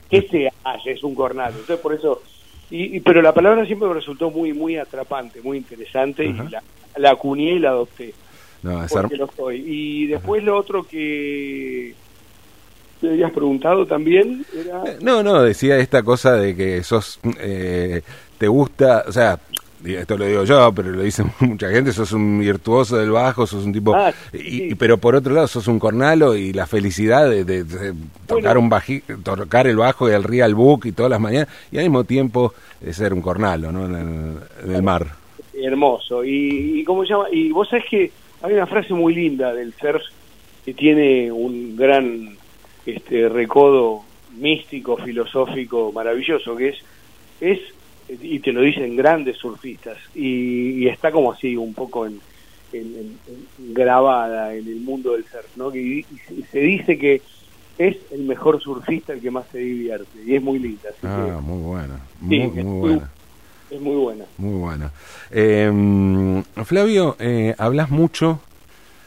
¿qué 0.09 0.21
se 0.23 0.51
hace? 0.63 0.91
Es 0.91 1.03
un 1.03 1.13
cornalo. 1.15 1.51
Entonces 1.51 1.79
por 1.79 1.93
eso, 1.93 2.21
y, 2.69 2.99
pero 3.01 3.21
la 3.21 3.33
palabra 3.33 3.65
siempre 3.65 3.87
me 3.87 3.93
resultó 3.93 4.31
muy, 4.31 4.53
muy 4.53 4.77
atrapante, 4.77 5.41
muy 5.41 5.57
interesante 5.57 6.25
y 6.25 6.33
la, 6.33 6.63
la 6.97 7.11
acuñé 7.11 7.53
y 7.53 7.59
la 7.59 7.69
adopté. 7.69 8.13
No, 8.63 8.85
porque 8.87 9.17
lo 9.17 9.29
soy. 9.35 9.63
Y 9.65 10.07
después 10.07 10.43
lo 10.43 10.57
otro 10.57 10.83
que 10.83 11.95
me 13.01 13.09
habías 13.09 13.31
preguntado 13.31 13.85
también 13.85 14.45
era... 14.53 14.83
Eh, 14.85 14.97
no, 15.01 15.23
no, 15.23 15.41
decía 15.41 15.77
esta 15.77 16.03
cosa 16.03 16.33
de 16.33 16.55
que 16.55 16.83
sos, 16.83 17.19
eh, 17.39 18.01
te 18.37 18.47
gusta, 18.47 19.05
o 19.07 19.11
sea, 19.11 19.39
esto 19.83 20.17
lo 20.17 20.25
digo 20.25 20.43
yo, 20.43 20.71
pero 20.73 20.91
lo 20.91 21.01
dice 21.01 21.23
mucha 21.39 21.69
gente, 21.69 21.91
sos 21.91 22.11
un 22.11 22.39
virtuoso 22.39 22.97
del 22.97 23.11
bajo, 23.11 23.47
sos 23.47 23.65
un 23.65 23.73
tipo... 23.73 23.95
Ah, 23.95 24.13
y, 24.33 24.75
pero 24.75 24.97
por 24.97 25.15
otro 25.15 25.33
lado, 25.33 25.47
sos 25.47 25.67
un 25.67 25.79
cornalo 25.79 26.35
y 26.35 26.53
la 26.53 26.67
felicidad 26.67 27.29
de, 27.29 27.95
tocar, 28.27 28.57
un 28.57 28.69
baji, 28.69 29.01
tocar 29.23 29.67
el 29.67 29.77
bajo 29.77 30.09
y 30.09 30.13
el 30.13 30.23
real 30.23 30.53
book 30.53 30.85
y 30.85 30.91
todas 30.91 31.09
las 31.09 31.19
mañanas, 31.19 31.47
y 31.71 31.77
al 31.77 31.83
mismo 31.83 32.03
tiempo 32.03 32.53
de 32.79 32.93
ser 32.93 33.13
un 33.13 33.21
cornalo, 33.21 33.71
¿no? 33.71 33.85
En 33.85 34.39
el, 34.67 34.83
mar. 34.83 35.20
Hermoso. 35.63 36.23
Y, 36.23 36.79
y, 36.79 36.83
¿cómo 36.83 37.03
se 37.03 37.09
llama? 37.09 37.25
Y 37.31 37.51
vos 37.51 37.69
sabés 37.69 37.85
que 37.89 38.11
hay 38.41 38.53
una 38.53 38.67
frase 38.67 38.93
muy 38.93 39.13
linda 39.13 39.53
del 39.53 39.73
surf 39.73 40.03
que 40.65 40.73
tiene 40.73 41.31
un 41.31 41.75
gran 41.75 42.35
este 42.85 43.29
recodo 43.29 44.03
místico, 44.37 44.97
filosófico, 44.97 45.91
maravilloso, 45.91 46.55
que 46.55 46.69
es, 46.69 46.77
es 47.39 47.59
y 48.09 48.39
te 48.39 48.51
lo 48.51 48.61
dicen 48.61 48.95
grandes 48.95 49.37
surfistas, 49.37 49.97
y, 50.15 50.87
está 50.87 51.11
como 51.11 51.31
así 51.31 51.55
un 51.55 51.73
poco 51.73 52.05
en, 52.05 52.19
grabada 53.73 54.53
en 54.53 54.67
el 54.67 54.81
mundo 54.81 55.13
del 55.13 55.23
surf, 55.25 55.55
¿no? 55.55 55.73
Y, 55.75 56.05
se 56.51 56.59
dice 56.59 56.97
que 56.97 57.21
es 57.77 57.97
el 58.11 58.23
mejor 58.23 58.61
surfista 58.61 59.13
el 59.13 59.21
que 59.21 59.31
más 59.31 59.45
se 59.51 59.59
divierte, 59.59 60.23
y 60.25 60.35
es 60.35 60.41
muy 60.41 60.59
linda. 60.59 60.89
ah, 61.03 61.39
muy 61.41 61.61
buena, 61.61 61.99
muy, 62.19 62.47
buena. 62.47 63.11
Es 63.71 63.79
muy 63.79 63.95
buena. 63.95 64.25
Muy 64.37 64.59
buena. 64.59 64.91
Em, 65.31 66.43
Flavio, 66.65 67.15
eh, 67.19 67.55
hablas 67.57 67.89
mucho, 67.89 68.41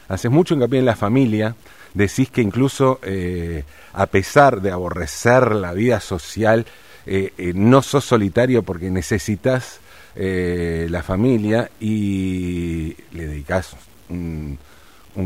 haces 0.07 0.31
mucho 0.31 0.55
hincapié 0.55 0.79
en 0.79 0.85
la 0.85 0.95
familia, 0.95 1.55
decís 1.95 2.29
que 2.29 2.41
incluso 2.41 2.99
eh, 3.01 3.63
a 3.93 4.05
pesar 4.05 4.61
de 4.61 4.71
aborrecer 4.71 5.55
la 5.55 5.73
vida 5.73 5.99
social, 5.99 6.65
eh, 7.07 7.33
eh, 7.37 7.53
no 7.55 7.81
sos 7.81 8.05
solitario 8.05 8.61
porque 8.61 8.91
necesitas 8.91 9.79
la 10.17 11.03
familia 11.03 11.69
y 11.77 12.95
le 13.11 13.27
dedicas 13.27 13.75
un, 14.07 14.57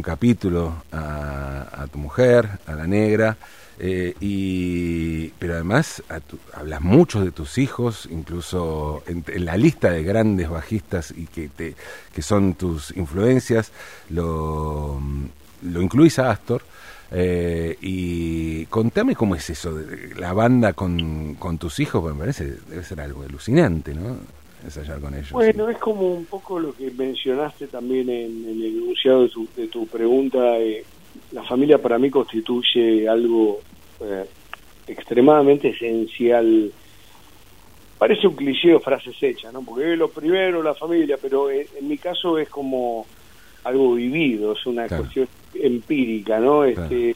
capítulo 0.02 0.82
a, 0.92 1.86
tu 1.92 2.00
mujer, 2.00 2.50
a 2.66 2.74
la 2.74 2.88
negra, 2.88 3.38
y, 3.80 5.30
pero 5.40 5.54
además 5.54 6.04
hablas 6.54 6.82
mucho 6.82 7.24
de 7.24 7.32
tus 7.32 7.58
hijos, 7.58 8.08
incluso 8.12 9.04
en, 9.08 9.24
la 9.46 9.56
lista 9.56 9.92
de 9.92 10.04
grandes 10.04 10.50
bajistas 10.50 11.14
y 11.16 11.28
que, 11.28 11.48
te, 11.48 11.76
que 12.14 12.22
son 12.22 12.56
tus 12.56 12.96
influencias, 12.98 13.72
lo, 14.10 15.00
lo 15.64 15.82
incluís 15.82 16.20
a 16.20 16.32
Astor. 16.32 16.62
Eh, 17.12 17.76
y 17.82 18.66
contame 18.68 19.16
cómo 19.16 19.36
es 19.36 19.50
eso, 19.50 19.74
de 19.74 20.14
la 20.16 20.34
banda 20.34 20.74
con, 20.74 21.36
con 21.36 21.58
tus 21.58 21.80
hijos, 21.80 22.04
me 22.14 22.20
parece 22.20 22.58
debe 22.70 22.84
ser 22.84 23.02
algo 23.02 23.24
alucinante, 23.24 23.94
¿no? 23.96 24.18
Ensayar 24.64 25.00
con 25.00 25.14
ellos. 25.14 25.32
Bueno, 25.32 25.70
es 25.70 25.78
como 25.78 26.14
un 26.14 26.26
poco 26.26 26.60
lo 26.60 26.74
que 26.74 26.92
mencionaste 26.92 27.68
también 27.68 28.10
en, 28.10 28.46
el 28.46 28.66
enunciado 28.66 29.24
de 29.24 29.30
tu, 29.30 29.48
de 29.56 29.68
tu 29.68 29.88
pregunta. 29.88 30.60
Eh, 30.60 30.84
la 31.32 31.44
familia 31.44 31.82
para 31.82 31.98
mí 31.98 32.10
constituye 32.10 33.08
algo 33.08 33.62
eh, 34.02 34.26
extremadamente 34.88 35.70
esencial. 35.70 36.72
Parece 37.98 38.28
un 38.28 38.36
cliché 38.36 38.74
o 38.74 38.80
frases 38.80 39.22
hechas, 39.22 39.52
¿no? 39.52 39.62
Porque 39.62 39.96
lo 39.96 40.10
primero, 40.10 40.64
la 40.64 40.74
familia, 40.74 41.18
pero 41.22 41.52
en, 41.52 41.68
mi 41.82 41.98
caso 41.98 42.38
es 42.38 42.50
como 42.50 43.06
algo 43.66 43.94
vivido, 43.94 44.54
es 44.54 44.66
una 44.66 44.88
cuestión 44.88 45.28
empírica, 45.54 46.40
¿no? 46.40 46.64
Este, 46.64 47.14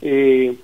eh, 0.00 0.56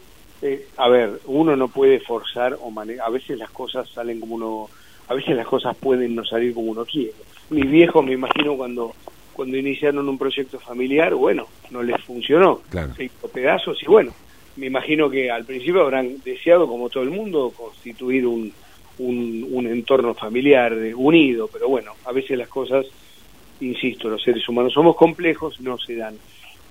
eh, 0.43 0.67
a 0.77 0.89
ver, 0.89 1.21
uno 1.27 1.57
no 1.57 1.69
puede 1.69 1.99
forzar 2.01 2.57
o 2.61 2.71
manejar, 2.71 3.07
a 3.07 3.11
veces 3.11 3.37
las 3.37 3.51
cosas 3.51 3.89
salen 3.89 4.21
como 4.21 4.37
uno, 4.37 4.69
a 5.09 5.15
veces 5.15 5.35
las 5.35 5.47
cosas 5.47 5.77
pueden 5.77 6.15
no 6.15 6.25
salir 6.25 6.55
como 6.55 6.71
uno 6.71 6.85
quiere. 6.85 7.13
Mis 7.51 7.69
viejos, 7.69 8.05
me 8.05 8.13
imagino, 8.13 8.57
cuando 8.57 8.95
cuando 9.33 9.57
iniciaron 9.57 10.09
un 10.09 10.19
proyecto 10.19 10.59
familiar, 10.59 11.15
bueno, 11.15 11.47
no 11.71 11.83
les 11.83 12.01
funcionó, 12.03 12.61
se 12.97 13.05
hizo 13.05 13.29
pedazos 13.29 13.83
y 13.83 13.87
bueno, 13.87 14.13
me 14.57 14.67
imagino 14.67 15.09
que 15.11 15.31
al 15.31 15.45
principio 15.45 15.83
habrán 15.83 16.19
deseado, 16.25 16.67
como 16.67 16.91
todo 16.91 17.03
el 17.03 17.11
mundo, 17.11 17.53
constituir 17.57 18.27
un, 18.27 18.53
un, 18.99 19.49
un 19.51 19.67
entorno 19.67 20.15
familiar 20.15 20.77
unido, 20.95 21.49
pero 21.53 21.69
bueno, 21.69 21.93
a 22.05 22.13
veces 22.13 22.39
las 22.39 22.49
cosas, 22.49 22.87
insisto, 23.61 24.09
los 24.09 24.23
seres 24.23 24.49
humanos 24.49 24.73
somos 24.73 24.97
complejos, 24.97 25.61
no 25.61 25.79
se 25.79 25.97
dan 25.97 26.17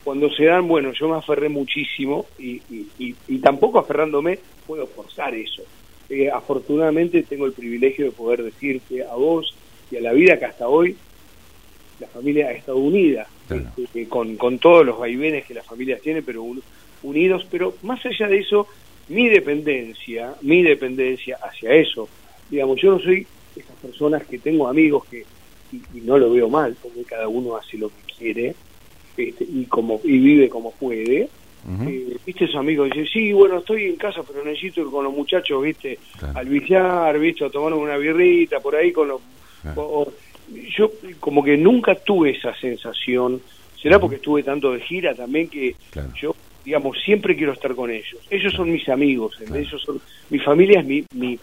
cuando 0.04 0.32
se 0.32 0.46
dan, 0.46 0.68
bueno, 0.68 0.92
yo 0.94 1.08
me 1.08 1.18
aferré 1.18 1.50
muchísimo 1.50 2.26
y, 2.40 2.62
y, 2.98 3.38
tampoco 3.38 3.80
aferrándome 3.80 4.40
puedo 4.66 4.88
forzar 4.88 5.34
eso. 5.36 5.64
Eh, 6.10 6.30
afortunadamente 6.30 7.24
tengo 7.24 7.46
el 7.46 7.54
privilegio 7.54 8.06
de 8.06 8.12
poder 8.12 8.44
decirte 8.44 9.04
a 9.04 9.14
vos 9.16 9.56
y 9.92 9.98
a 9.98 10.02
la 10.02 10.14
vida 10.14 10.38
que 10.40 10.46
hasta 10.46 10.68
hoy 10.68 10.96
la 12.00 12.08
familia 12.08 12.48
ha 12.48 12.52
estado 12.52 12.80
unida, 12.80 13.28
este, 13.78 14.08
con, 14.08 14.36
con 14.38 14.58
todos 14.58 14.86
los 14.86 14.98
vaivenes 14.98 15.46
que 15.46 15.54
las 15.54 15.66
familias 15.66 16.02
tienen, 16.02 16.24
pero 16.24 16.44
unidos, 17.04 17.46
pero 17.50 17.76
más 17.84 18.06
allá 18.06 18.28
de 18.28 18.40
eso, 18.40 18.68
mi 19.10 19.30
dependencia, 19.30 20.36
mi 20.42 20.64
dependencia 20.64 21.38
hacia 21.42 21.74
eso, 21.74 22.08
digamos, 22.50 22.80
yo 22.82 22.92
no 22.92 23.00
soy 23.00 23.26
esas 23.56 23.76
personas 23.78 24.26
que 24.26 24.40
tengo 24.40 24.68
amigos 24.68 25.06
que, 25.06 25.26
y 25.72 26.02
no 26.02 26.18
lo 26.18 26.32
veo 26.32 26.50
mal, 26.50 26.76
porque 26.82 27.04
cada 27.04 27.28
uno 27.28 27.56
hace 27.56 27.78
lo 27.78 27.90
que 27.90 28.14
quiere, 28.18 28.56
este, 29.18 29.44
y 29.44 29.66
como 29.66 30.00
y 30.04 30.18
vive 30.18 30.50
como 30.50 30.72
puede. 30.72 31.30
Eh, 31.88 32.18
viste 32.26 32.48
sus 32.48 32.56
amigos 32.56 32.90
dice 32.90 33.08
sí 33.14 33.32
bueno 33.34 33.60
estoy 33.60 33.84
en 33.86 33.96
casa 33.96 34.24
pero 34.24 34.44
necesito 34.44 34.82
ir 34.82 34.88
con 34.88 35.04
los 35.04 35.14
muchachos 35.14 35.62
viste 35.62 36.00
al 36.34 36.48
billar 36.48 37.20
viste 37.20 37.46
a 37.46 37.52
tomar 37.52 37.72
una 37.76 37.98
birrita 37.98 38.60
por 38.60 38.76
ahí 38.76 38.92
con 38.92 39.10
los 39.10 39.22
yo 40.76 40.92
como 41.20 41.44
que 41.44 41.58
nunca 41.58 41.96
tuve 41.96 42.32
esa 42.32 42.54
sensación. 42.56 43.42
Será 43.82 44.00
porque 44.00 44.18
estuve 44.18 44.44
tanto 44.44 44.74
de 44.74 44.82
gira 44.82 45.16
también 45.16 45.48
que 45.48 45.76
yo 46.20 46.36
digamos 46.64 46.98
siempre 47.04 47.36
quiero 47.36 47.54
estar 47.54 47.76
con 47.76 47.90
ellos. 47.92 48.20
Ellos 48.30 48.54
son 48.54 48.72
mis 48.72 48.88
amigos 48.90 49.38
ellos 49.54 49.82
son 49.82 50.00
mi 50.30 50.40
familia 50.40 50.80
es 50.82 50.86
mi 50.86 51.06
mi, 51.14 51.40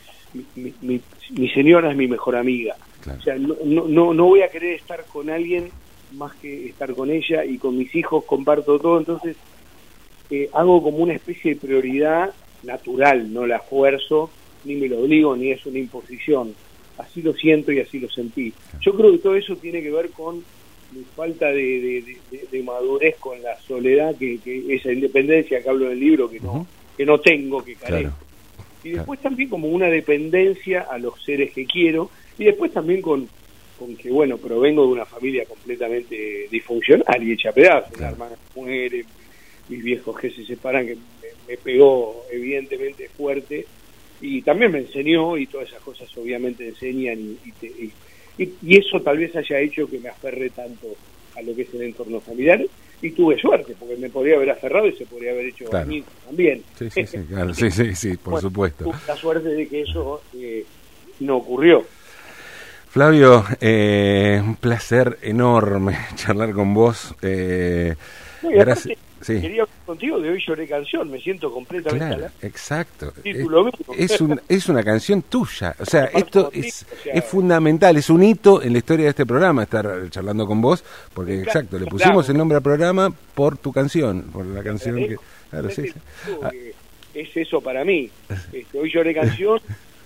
mi, 0.55 1.01
mi, 1.31 1.49
señora 1.51 1.91
es 1.91 1.97
mi 1.97 2.07
mejor 2.07 2.37
amiga. 2.37 2.77
O 3.19 3.23
sea 3.23 3.37
no, 3.37 3.57
no 3.65 4.15
no 4.15 4.25
voy 4.25 4.43
a 4.43 4.49
querer 4.49 4.75
estar 4.75 5.05
con 5.07 5.31
alguien 5.31 5.71
más 6.13 6.35
que 6.37 6.69
estar 6.69 6.95
con 6.95 7.11
ella 7.11 7.45
y 7.45 7.59
con 7.59 7.77
mis 7.77 7.95
hijos 7.95 8.25
comparto 8.25 8.79
todo, 8.79 8.99
entonces 8.99 9.37
eh, 10.31 10.49
hago 10.53 10.83
como 10.83 10.99
una 10.99 11.15
especie 11.15 11.55
de 11.55 11.61
prioridad 11.61 12.33
natural, 12.63 13.33
no 13.33 13.47
la 13.47 13.57
esfuerzo, 13.57 14.31
ni 14.65 14.77
me 14.77 14.89
lo 14.89 15.01
obligo, 15.01 15.37
ni 15.37 15.51
es 15.51 15.65
una 15.67 15.79
imposición. 15.79 16.55
Así 16.99 17.23
lo 17.23 17.33
siento 17.33 17.71
y 17.73 17.81
así 17.81 18.01
lo 18.01 18.11
sentí. 18.11 18.53
Yo 18.81 18.93
creo 18.95 19.13
que 19.13 19.19
todo 19.19 19.37
eso 19.37 19.57
tiene 19.57 19.83
que 19.83 19.91
ver 19.91 20.11
con 20.11 20.43
mi 20.93 21.05
falta 21.05 21.47
de, 21.49 22.17
de, 22.51 22.63
madurez 22.63 23.17
con 23.19 23.43
la 23.43 23.59
soledad, 23.61 24.15
que, 24.17 24.39
esa 24.69 24.93
independencia 24.93 25.63
que 25.63 25.69
hablo 25.69 25.89
del 25.89 26.01
libro 26.01 26.31
que 26.31 26.41
no, 26.41 26.67
que 26.97 27.05
no 27.05 27.21
tengo, 27.21 27.65
que 27.65 27.75
carezco. 27.75 28.17
Y 28.85 28.91
después 28.91 29.21
también 29.21 29.49
como 29.49 29.69
una 29.69 29.87
dependencia 29.87 30.83
a 30.83 30.99
los 30.99 31.23
seres 31.23 31.53
que 31.53 31.67
quiero, 31.67 32.11
y 32.39 32.45
después 32.45 32.73
también 32.73 33.03
con, 33.03 33.29
con 33.79 33.97
que, 33.97 34.11
bueno, 34.11 34.39
provengo 34.39 34.87
de 34.87 34.93
una 34.93 35.05
familia 35.05 35.45
completamente 35.45 36.49
disfuncional 36.51 37.23
y 37.23 37.33
hecha 37.33 37.53
pedazos. 37.53 37.93
Claro. 37.93 38.13
hermana 38.15 38.37
muere, 38.55 39.05
mis 39.69 39.83
viejos 39.83 40.19
que 40.19 40.31
se 40.31 40.45
separan, 40.45 40.87
que 40.87 40.97
me, 41.47 41.57
pegó 41.57 42.25
evidentemente 42.31 43.09
fuerte 43.09 43.67
y 44.21 44.43
también 44.43 44.73
me 44.73 44.79
enseñó 44.81 45.37
y 45.37 45.47
todas 45.47 45.69
esas 45.69 45.83
cosas 45.83 46.09
obviamente 46.17 46.67
enseñan 46.67 47.19
y, 47.19 47.67
y, 47.67 47.93
eso 48.39 49.01
tal 49.01 49.19
vez 49.19 49.35
haya 49.37 49.59
hecho 49.61 49.89
que 49.89 49.99
me 49.99 50.09
aferre 50.09 50.51
tanto 50.51 50.87
a 51.37 51.43
lo 51.43 51.55
que 51.55 51.63
es 51.63 51.75
el 51.75 51.83
entorno 51.83 52.21
familiar 52.21 52.61
y 53.01 53.11
tuve 53.13 53.39
suerte 53.39 53.75
porque 53.79 53.97
me 53.97 54.11
podría 54.11 54.37
haber 54.37 54.51
aferrado 54.51 54.87
y 54.87 54.93
se 54.93 55.07
podría 55.07 55.33
haber 55.33 55.47
hecho 55.47 55.75
a 55.75 55.85
mí 55.85 56.03
también. 56.27 56.63
Sí, 56.79 56.91
sí, 56.91 57.07
sí, 57.07 57.19
claro. 57.29 57.55
sí, 57.55 57.71
sí, 57.71 57.95
sí, 57.95 58.17
por 58.17 58.41
supuesto. 58.41 58.85
Tuve 58.85 58.97
la 59.07 59.17
suerte 59.17 59.49
de 59.49 59.69
que 59.69 59.83
eso 59.83 60.23
eh, 60.35 60.65
no 61.21 61.37
ocurrió. 61.37 61.85
Flavio, 62.91 63.45
eh, 63.61 64.41
un 64.43 64.57
placer 64.57 65.19
enorme 65.23 65.97
charlar 66.17 66.53
con 66.53 66.75
vos. 66.75 67.15
Eh, 67.23 67.95
gracias. 68.43 68.99
Sí. 69.21 69.41
Quería 69.41 69.67
contigo 69.89 70.21
de 70.21 70.29
hoy 70.29 70.45
lloré 70.47 70.69
canción, 70.69 71.11
me 71.11 71.19
siento 71.19 71.51
completamente 71.51 72.17
claro, 72.17 72.33
exacto. 72.43 73.11
Título 73.23 73.69
es, 73.97 74.13
es, 74.13 74.21
un, 74.21 74.39
es 74.47 74.69
una 74.69 74.85
canción 74.85 75.23
tuya, 75.23 75.75
o 75.79 75.87
sea, 75.87 76.05
esto 76.05 76.51
es, 76.53 76.85
es 77.07 77.25
fundamental, 77.25 77.97
es 77.97 78.11
un 78.11 78.23
hito 78.23 78.63
en 78.63 78.73
la 78.73 78.79
historia 78.79 79.05
de 79.05 79.11
este 79.11 79.25
programa 79.25 79.63
estar 79.63 80.11
charlando 80.11 80.47
con 80.47 80.61
vos, 80.61 80.85
porque 81.15 81.41
exacto, 81.41 81.79
le 81.79 81.87
pusimos 81.87 82.29
el 82.29 82.37
nombre 82.37 82.57
al 82.57 82.63
programa 82.63 83.11
por 83.35 83.57
tu 83.57 83.73
canción, 83.73 84.25
por 84.25 84.45
la 84.45 84.63
canción 84.63 84.97
que... 84.97 85.17
Claro, 85.49 85.71
sí, 85.71 85.85
ah. 86.43 86.51
Es 87.15 87.35
eso 87.35 87.63
para 87.63 87.83
mí. 87.83 88.11
Este, 88.53 88.79
hoy 88.79 88.93
lloré 88.93 89.15
canción 89.15 89.59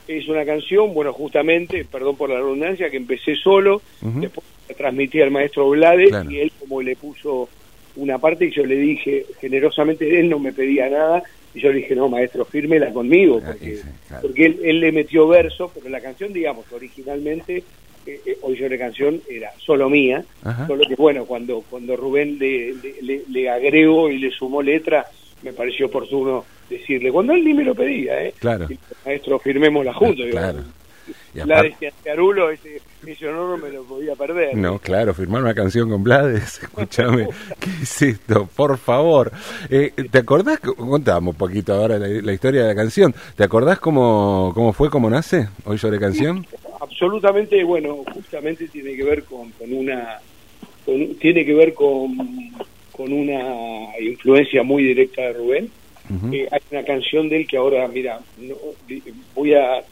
es 0.06 0.28
una 0.28 0.44
canción, 0.44 0.94
bueno, 0.94 1.12
justamente, 1.12 1.84
perdón 1.84 2.16
por 2.16 2.28
la 2.30 2.36
redundancia, 2.36 2.90
que 2.90 2.96
empecé 2.96 3.34
solo, 3.34 3.82
después 4.00 4.46
transmití 4.76 5.20
al 5.20 5.30
maestro 5.30 5.68
Blades 5.70 6.12
y 6.30 6.38
él 6.38 6.52
como 6.58 6.80
le 6.82 6.96
puso 6.96 7.48
una 7.96 8.18
parte 8.18 8.46
y 8.46 8.50
yo 8.50 8.64
le 8.64 8.76
dije, 8.76 9.26
generosamente 9.40 10.18
él 10.18 10.28
no 10.28 10.38
me 10.38 10.52
pedía 10.52 10.88
nada, 10.88 11.22
y 11.54 11.60
yo 11.60 11.70
le 11.70 11.78
dije, 11.78 11.94
no, 11.94 12.08
maestro, 12.08 12.44
fírmela 12.44 12.92
conmigo, 12.92 13.40
ah, 13.42 13.48
porque, 13.48 13.80
porque 14.22 14.46
él, 14.62 14.80
le 14.80 14.92
metió 14.92 15.28
verso, 15.28 15.70
pero 15.74 15.88
la 15.88 16.00
canción, 16.00 16.32
digamos, 16.32 16.64
originalmente, 16.72 17.62
eh, 18.06 18.20
eh, 18.26 18.38
Hoy 18.40 18.56
Lloré 18.56 18.78
Canción 18.78 19.20
era 19.28 19.52
solo 19.58 19.88
mía, 19.88 20.24
solo 20.66 20.84
que 20.88 20.96
bueno, 20.96 21.24
cuando, 21.24 21.62
cuando 21.68 21.96
Rubén 21.96 22.38
le, 22.38 22.74
le, 23.02 23.22
le, 23.28 23.50
agregó 23.50 24.10
y 24.10 24.18
le 24.18 24.30
sumó 24.30 24.60
letra, 24.62 25.06
me 25.42 25.52
pareció 25.52 25.86
oportuno 25.86 26.44
decirle, 26.68 27.12
cuando 27.12 27.34
él 27.34 27.44
ni 27.44 27.54
me 27.54 27.64
lo 27.64 27.74
pedía, 27.74 28.24
¿eh? 28.24 28.34
Claro. 28.38 28.66
maestro, 29.04 29.38
firmemos 29.38 29.84
la 29.84 29.92
junta. 29.92 30.22
Claro. 31.32 31.70
La 31.80 31.90
de 32.04 32.10
Arulo, 32.10 32.50
ese, 32.50 32.80
ese, 33.06 33.28
honor 33.28 33.58
no 33.58 33.66
me 33.66 33.72
lo 33.72 33.84
podía 33.84 34.14
perder. 34.14 34.56
No, 34.56 34.78
claro, 34.78 35.14
firmar 35.14 35.42
una 35.42 35.54
canción 35.54 35.88
con 35.88 36.02
Blades, 36.02 36.58
escúchame, 36.62 37.28
¿qué 37.58 37.70
es 37.82 38.02
esto? 38.02 38.48
Por 38.54 38.78
favor. 38.78 39.32
Eh, 39.70 39.92
¿Te 40.10 40.18
acordás? 40.18 40.60
Contamos 40.60 41.34
un 41.34 41.38
poquito 41.38 41.74
ahora 41.74 41.98
la, 41.98 42.32
historia 42.32 42.62
de 42.62 42.68
la 42.68 42.74
canción. 42.74 43.14
¿Te 43.36 43.44
acordás 43.44 43.78
cómo, 43.78 44.52
cómo 44.54 44.72
fue, 44.72 44.90
cómo 44.90 45.08
nace 45.10 45.48
Hoy 45.64 45.78
sobre 45.78 45.98
canción? 45.98 46.46
absolutamente, 46.82 47.62
bueno, 47.64 48.04
justamente 48.12 48.68
tiene 48.68 48.94
que 48.94 49.04
ver 49.04 49.24
con, 49.24 49.50
con 49.52 49.72
una... 49.72 50.20
tiene 51.20 51.44
que 51.44 51.54
ver 51.54 51.74
con, 51.74 52.16
con 52.90 53.12
una 53.12 53.98
influencia 54.00 54.62
muy 54.62 54.82
directa 54.84 55.22
de 55.22 55.32
Rubén. 55.32 55.70
Eh, 56.32 56.46
hay 56.50 56.60
una 56.70 56.84
canción 56.84 57.28
de 57.28 57.38
él 57.38 57.46
que 57.46 57.56
ahora, 57.56 57.88
mira, 57.88 58.20
no, 58.38 58.54
voy 59.34 59.54
a 59.54 59.82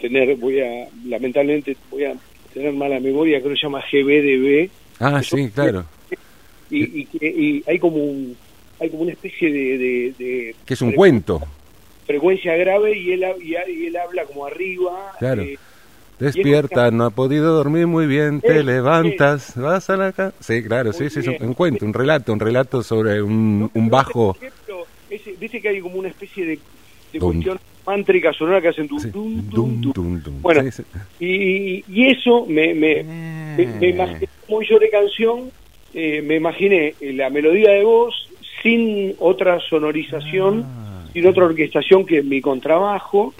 tener, 0.00 0.36
voy 0.36 0.60
a, 0.60 0.88
lamentablemente, 1.06 1.76
voy 1.90 2.04
a 2.04 2.14
tener 2.52 2.72
mala 2.72 3.00
memoria, 3.00 3.40
creo 3.40 3.52
que 3.52 3.60
se 3.60 3.66
llama 3.66 3.82
GBDB. 3.90 4.70
Ah, 5.00 5.22
sí, 5.22 5.48
claro. 5.50 5.84
Y, 6.70 7.06
y, 7.20 7.64
hay 7.66 7.78
como 7.78 7.96
un, 7.96 8.36
hay 8.80 8.90
como 8.90 9.02
una 9.02 9.12
especie 9.12 9.50
de... 9.52 9.78
de, 10.18 10.56
que 10.64 10.74
es 10.74 10.82
un 10.82 10.92
cuento. 10.92 11.40
Frecuencia 12.06 12.56
grave 12.56 12.96
y 12.96 13.12
él, 13.12 13.24
y, 13.42 13.86
él 13.86 13.96
habla 13.96 14.24
como 14.24 14.46
arriba. 14.46 15.12
Claro. 15.18 15.42
Eh, 15.42 15.58
Despierta, 16.18 16.90
no 16.90 17.04
ha 17.04 17.10
podido 17.10 17.54
dormir 17.54 17.86
muy 17.86 18.06
bien, 18.06 18.40
te 18.40 18.64
levantas, 18.64 19.56
vas 19.56 19.88
a 19.88 19.96
la 19.96 20.12
casa. 20.12 20.34
Sí, 20.40 20.64
claro, 20.64 20.92
sí, 20.92 21.08
sí, 21.10 21.20
es 21.20 21.28
un, 21.28 21.54
cuento, 21.54 21.84
un 21.84 21.94
relato, 21.94 22.32
un 22.32 22.40
relato 22.40 22.82
sobre 22.82 23.22
un, 23.22 23.70
un 23.72 23.88
bajo. 23.88 24.36
dice 25.38 25.60
que 25.60 25.68
hay 25.68 25.80
como 25.80 25.96
una 25.96 26.08
especie 26.08 26.44
de, 26.44 26.58
de 27.12 27.20
cuestión 27.20 27.60
mántrica 27.88 28.32
sonora 28.34 28.60
que 28.60 28.68
hacen 28.68 28.86
Bueno, 30.42 30.62
Y, 31.18 31.82
y, 31.88 32.06
eso 32.10 32.44
me, 32.46 32.74
me, 32.74 33.02
me, 33.02 33.88
imaginé 33.88 34.28
como 34.46 34.62
yo 34.62 34.78
de 34.78 34.90
canción, 34.90 35.50
eh, 35.94 36.20
me 36.22 36.36
imaginé 36.36 36.94
la 37.00 37.30
melodía 37.30 37.70
de 37.70 37.84
voz 37.84 38.14
sin 38.62 39.14
otra 39.18 39.58
sonorización, 39.60 40.64
ah. 40.66 41.06
sin 41.12 41.26
otra 41.26 41.46
orquestación 41.46 42.04
que 42.04 42.22
mi 42.22 42.40
contrabajo. 42.40 43.32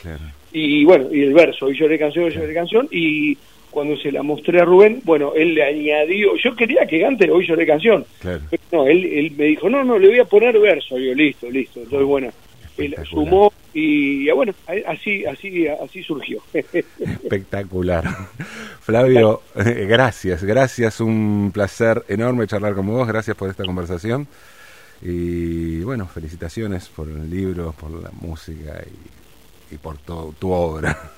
Y 0.51 0.85
bueno, 0.87 1.13
y 1.13 1.21
el 1.21 1.35
verso, 1.35 1.71
y 1.71 1.79
lloré 1.79 1.99
canción, 1.99 2.31
lloré 2.31 2.55
canción, 2.55 2.89
y 2.91 3.37
cuando 3.71 3.99
se 3.99 4.11
la 4.11 4.23
mostré 4.23 4.61
a 4.61 4.65
Rubén, 4.65 5.03
bueno, 5.05 5.35
él 5.37 5.55
le 5.55 5.63
añadió, 5.63 6.37
yo 6.37 6.57
quería 6.57 6.87
que 6.87 7.03
cante 7.03 7.31
hoy 7.31 7.47
lloré 7.47 7.67
canción, 7.67 8.07
pero 8.23 8.41
no, 8.73 8.87
él, 8.87 9.05
él 9.05 9.33
me 9.37 9.45
dijo, 9.45 9.69
no, 9.69 9.85
no, 9.85 9.99
le 9.99 10.09
voy 10.09 10.19
a 10.19 10.25
poner 10.25 10.59
verso, 10.59 10.97
yo, 10.99 11.13
listo, 11.15 11.51
listo, 11.51 11.81
entonces 11.81 12.07
bueno, 12.07 12.31
sumó 13.09 13.53
y 13.73 14.31
bueno, 14.31 14.55
así, 14.87 15.25
así, 15.25 15.67
así 15.67 16.03
surgió. 16.03 16.43
Espectacular. 16.53 18.05
Flavio, 18.81 19.43
eh, 19.57 19.87
gracias, 19.89 20.43
gracias, 20.45 21.01
un 21.01 21.51
placer 21.53 22.05
enorme 22.09 22.47
charlar 22.47 22.75
con 22.75 22.87
vos, 22.87 23.07
gracias 23.07 23.37
por 23.37 23.51
esta 23.51 23.65
conversación 23.65 24.27
y 25.03 25.81
bueno, 25.81 26.07
felicitaciones 26.07 26.89
por 26.89 27.09
el 27.09 27.31
libro, 27.31 27.75
por 27.79 27.91
la 27.91 28.11
música 28.21 28.83
y, 29.71 29.77
por 29.77 29.99
tu 29.99 30.51
obra. 30.51 31.13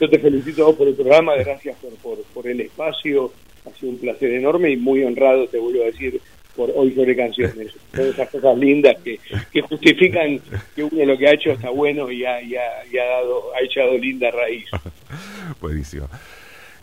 Yo 0.00 0.10
te 0.10 0.18
felicito 0.18 0.64
a 0.64 0.66
vos 0.66 0.76
por 0.76 0.88
el 0.88 0.94
programa, 0.94 1.36
gracias 1.36 1.76
por, 1.76 1.92
por, 1.96 2.22
por 2.34 2.46
el 2.48 2.60
espacio, 2.60 3.32
ha 3.64 3.78
sido 3.78 3.92
un 3.92 3.98
placer 3.98 4.32
enorme 4.32 4.70
y 4.70 4.76
muy 4.76 5.04
honrado, 5.04 5.46
te 5.46 5.58
vuelvo 5.58 5.82
a 5.82 5.86
decir, 5.86 6.20
por 6.56 6.70
hoy 6.74 6.92
sobre 6.92 7.16
canciones. 7.16 7.72
Todas 7.92 8.14
esas 8.14 8.28
cosas 8.30 8.58
lindas 8.58 8.96
que, 9.02 9.18
que 9.52 9.60
justifican 9.62 10.40
que 10.74 10.84
uno 10.84 11.04
lo 11.04 11.18
que 11.18 11.28
ha 11.28 11.32
hecho 11.32 11.52
está 11.52 11.70
bueno 11.70 12.10
y 12.10 12.24
ha, 12.24 12.40
y 12.42 12.56
ha, 12.56 13.04
dado, 13.04 13.54
ha 13.54 13.60
echado 13.62 13.96
linda 13.96 14.30
raíz. 14.30 14.66
Buenísimo. 15.60 16.08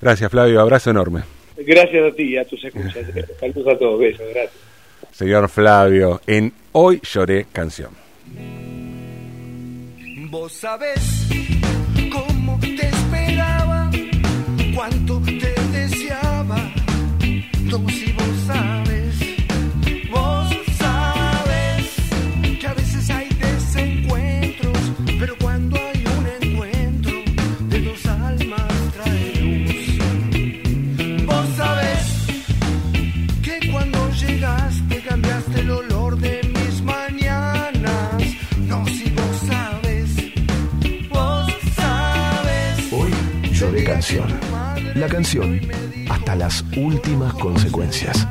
Gracias, 0.02 0.32
Flavio. 0.32 0.62
Abrazo 0.62 0.92
enorme. 0.92 1.22
Gracias 1.58 2.14
a 2.14 2.16
ti 2.16 2.24
y 2.24 2.38
a 2.38 2.46
tus 2.46 2.64
escuchas. 2.64 3.06
Saludos 3.40 3.68
a 3.68 3.78
todos. 3.78 4.00
Besos. 4.00 4.26
Gracias. 4.34 4.70
Señor 5.12 5.50
Flavio, 5.50 6.22
en 6.28 6.54
Hoy 6.72 7.02
Lloré 7.02 7.48
Canción. 7.52 7.92
Vos 10.30 10.54
sabés 10.54 11.28
cómo 12.12 12.60
te 12.60 12.88
esperaba, 12.88 13.90
cuánto 14.76 15.20
te 15.22 15.54
deseaba. 15.72 16.72
No, 17.64 17.90
si 17.90 18.12
vos 18.14 18.44
sabes. 18.46 18.89
La 44.96 45.08
canción 45.08 45.62
hasta 46.10 46.36
las 46.36 46.66
últimas 46.76 47.34
consecuencias. 47.36 48.28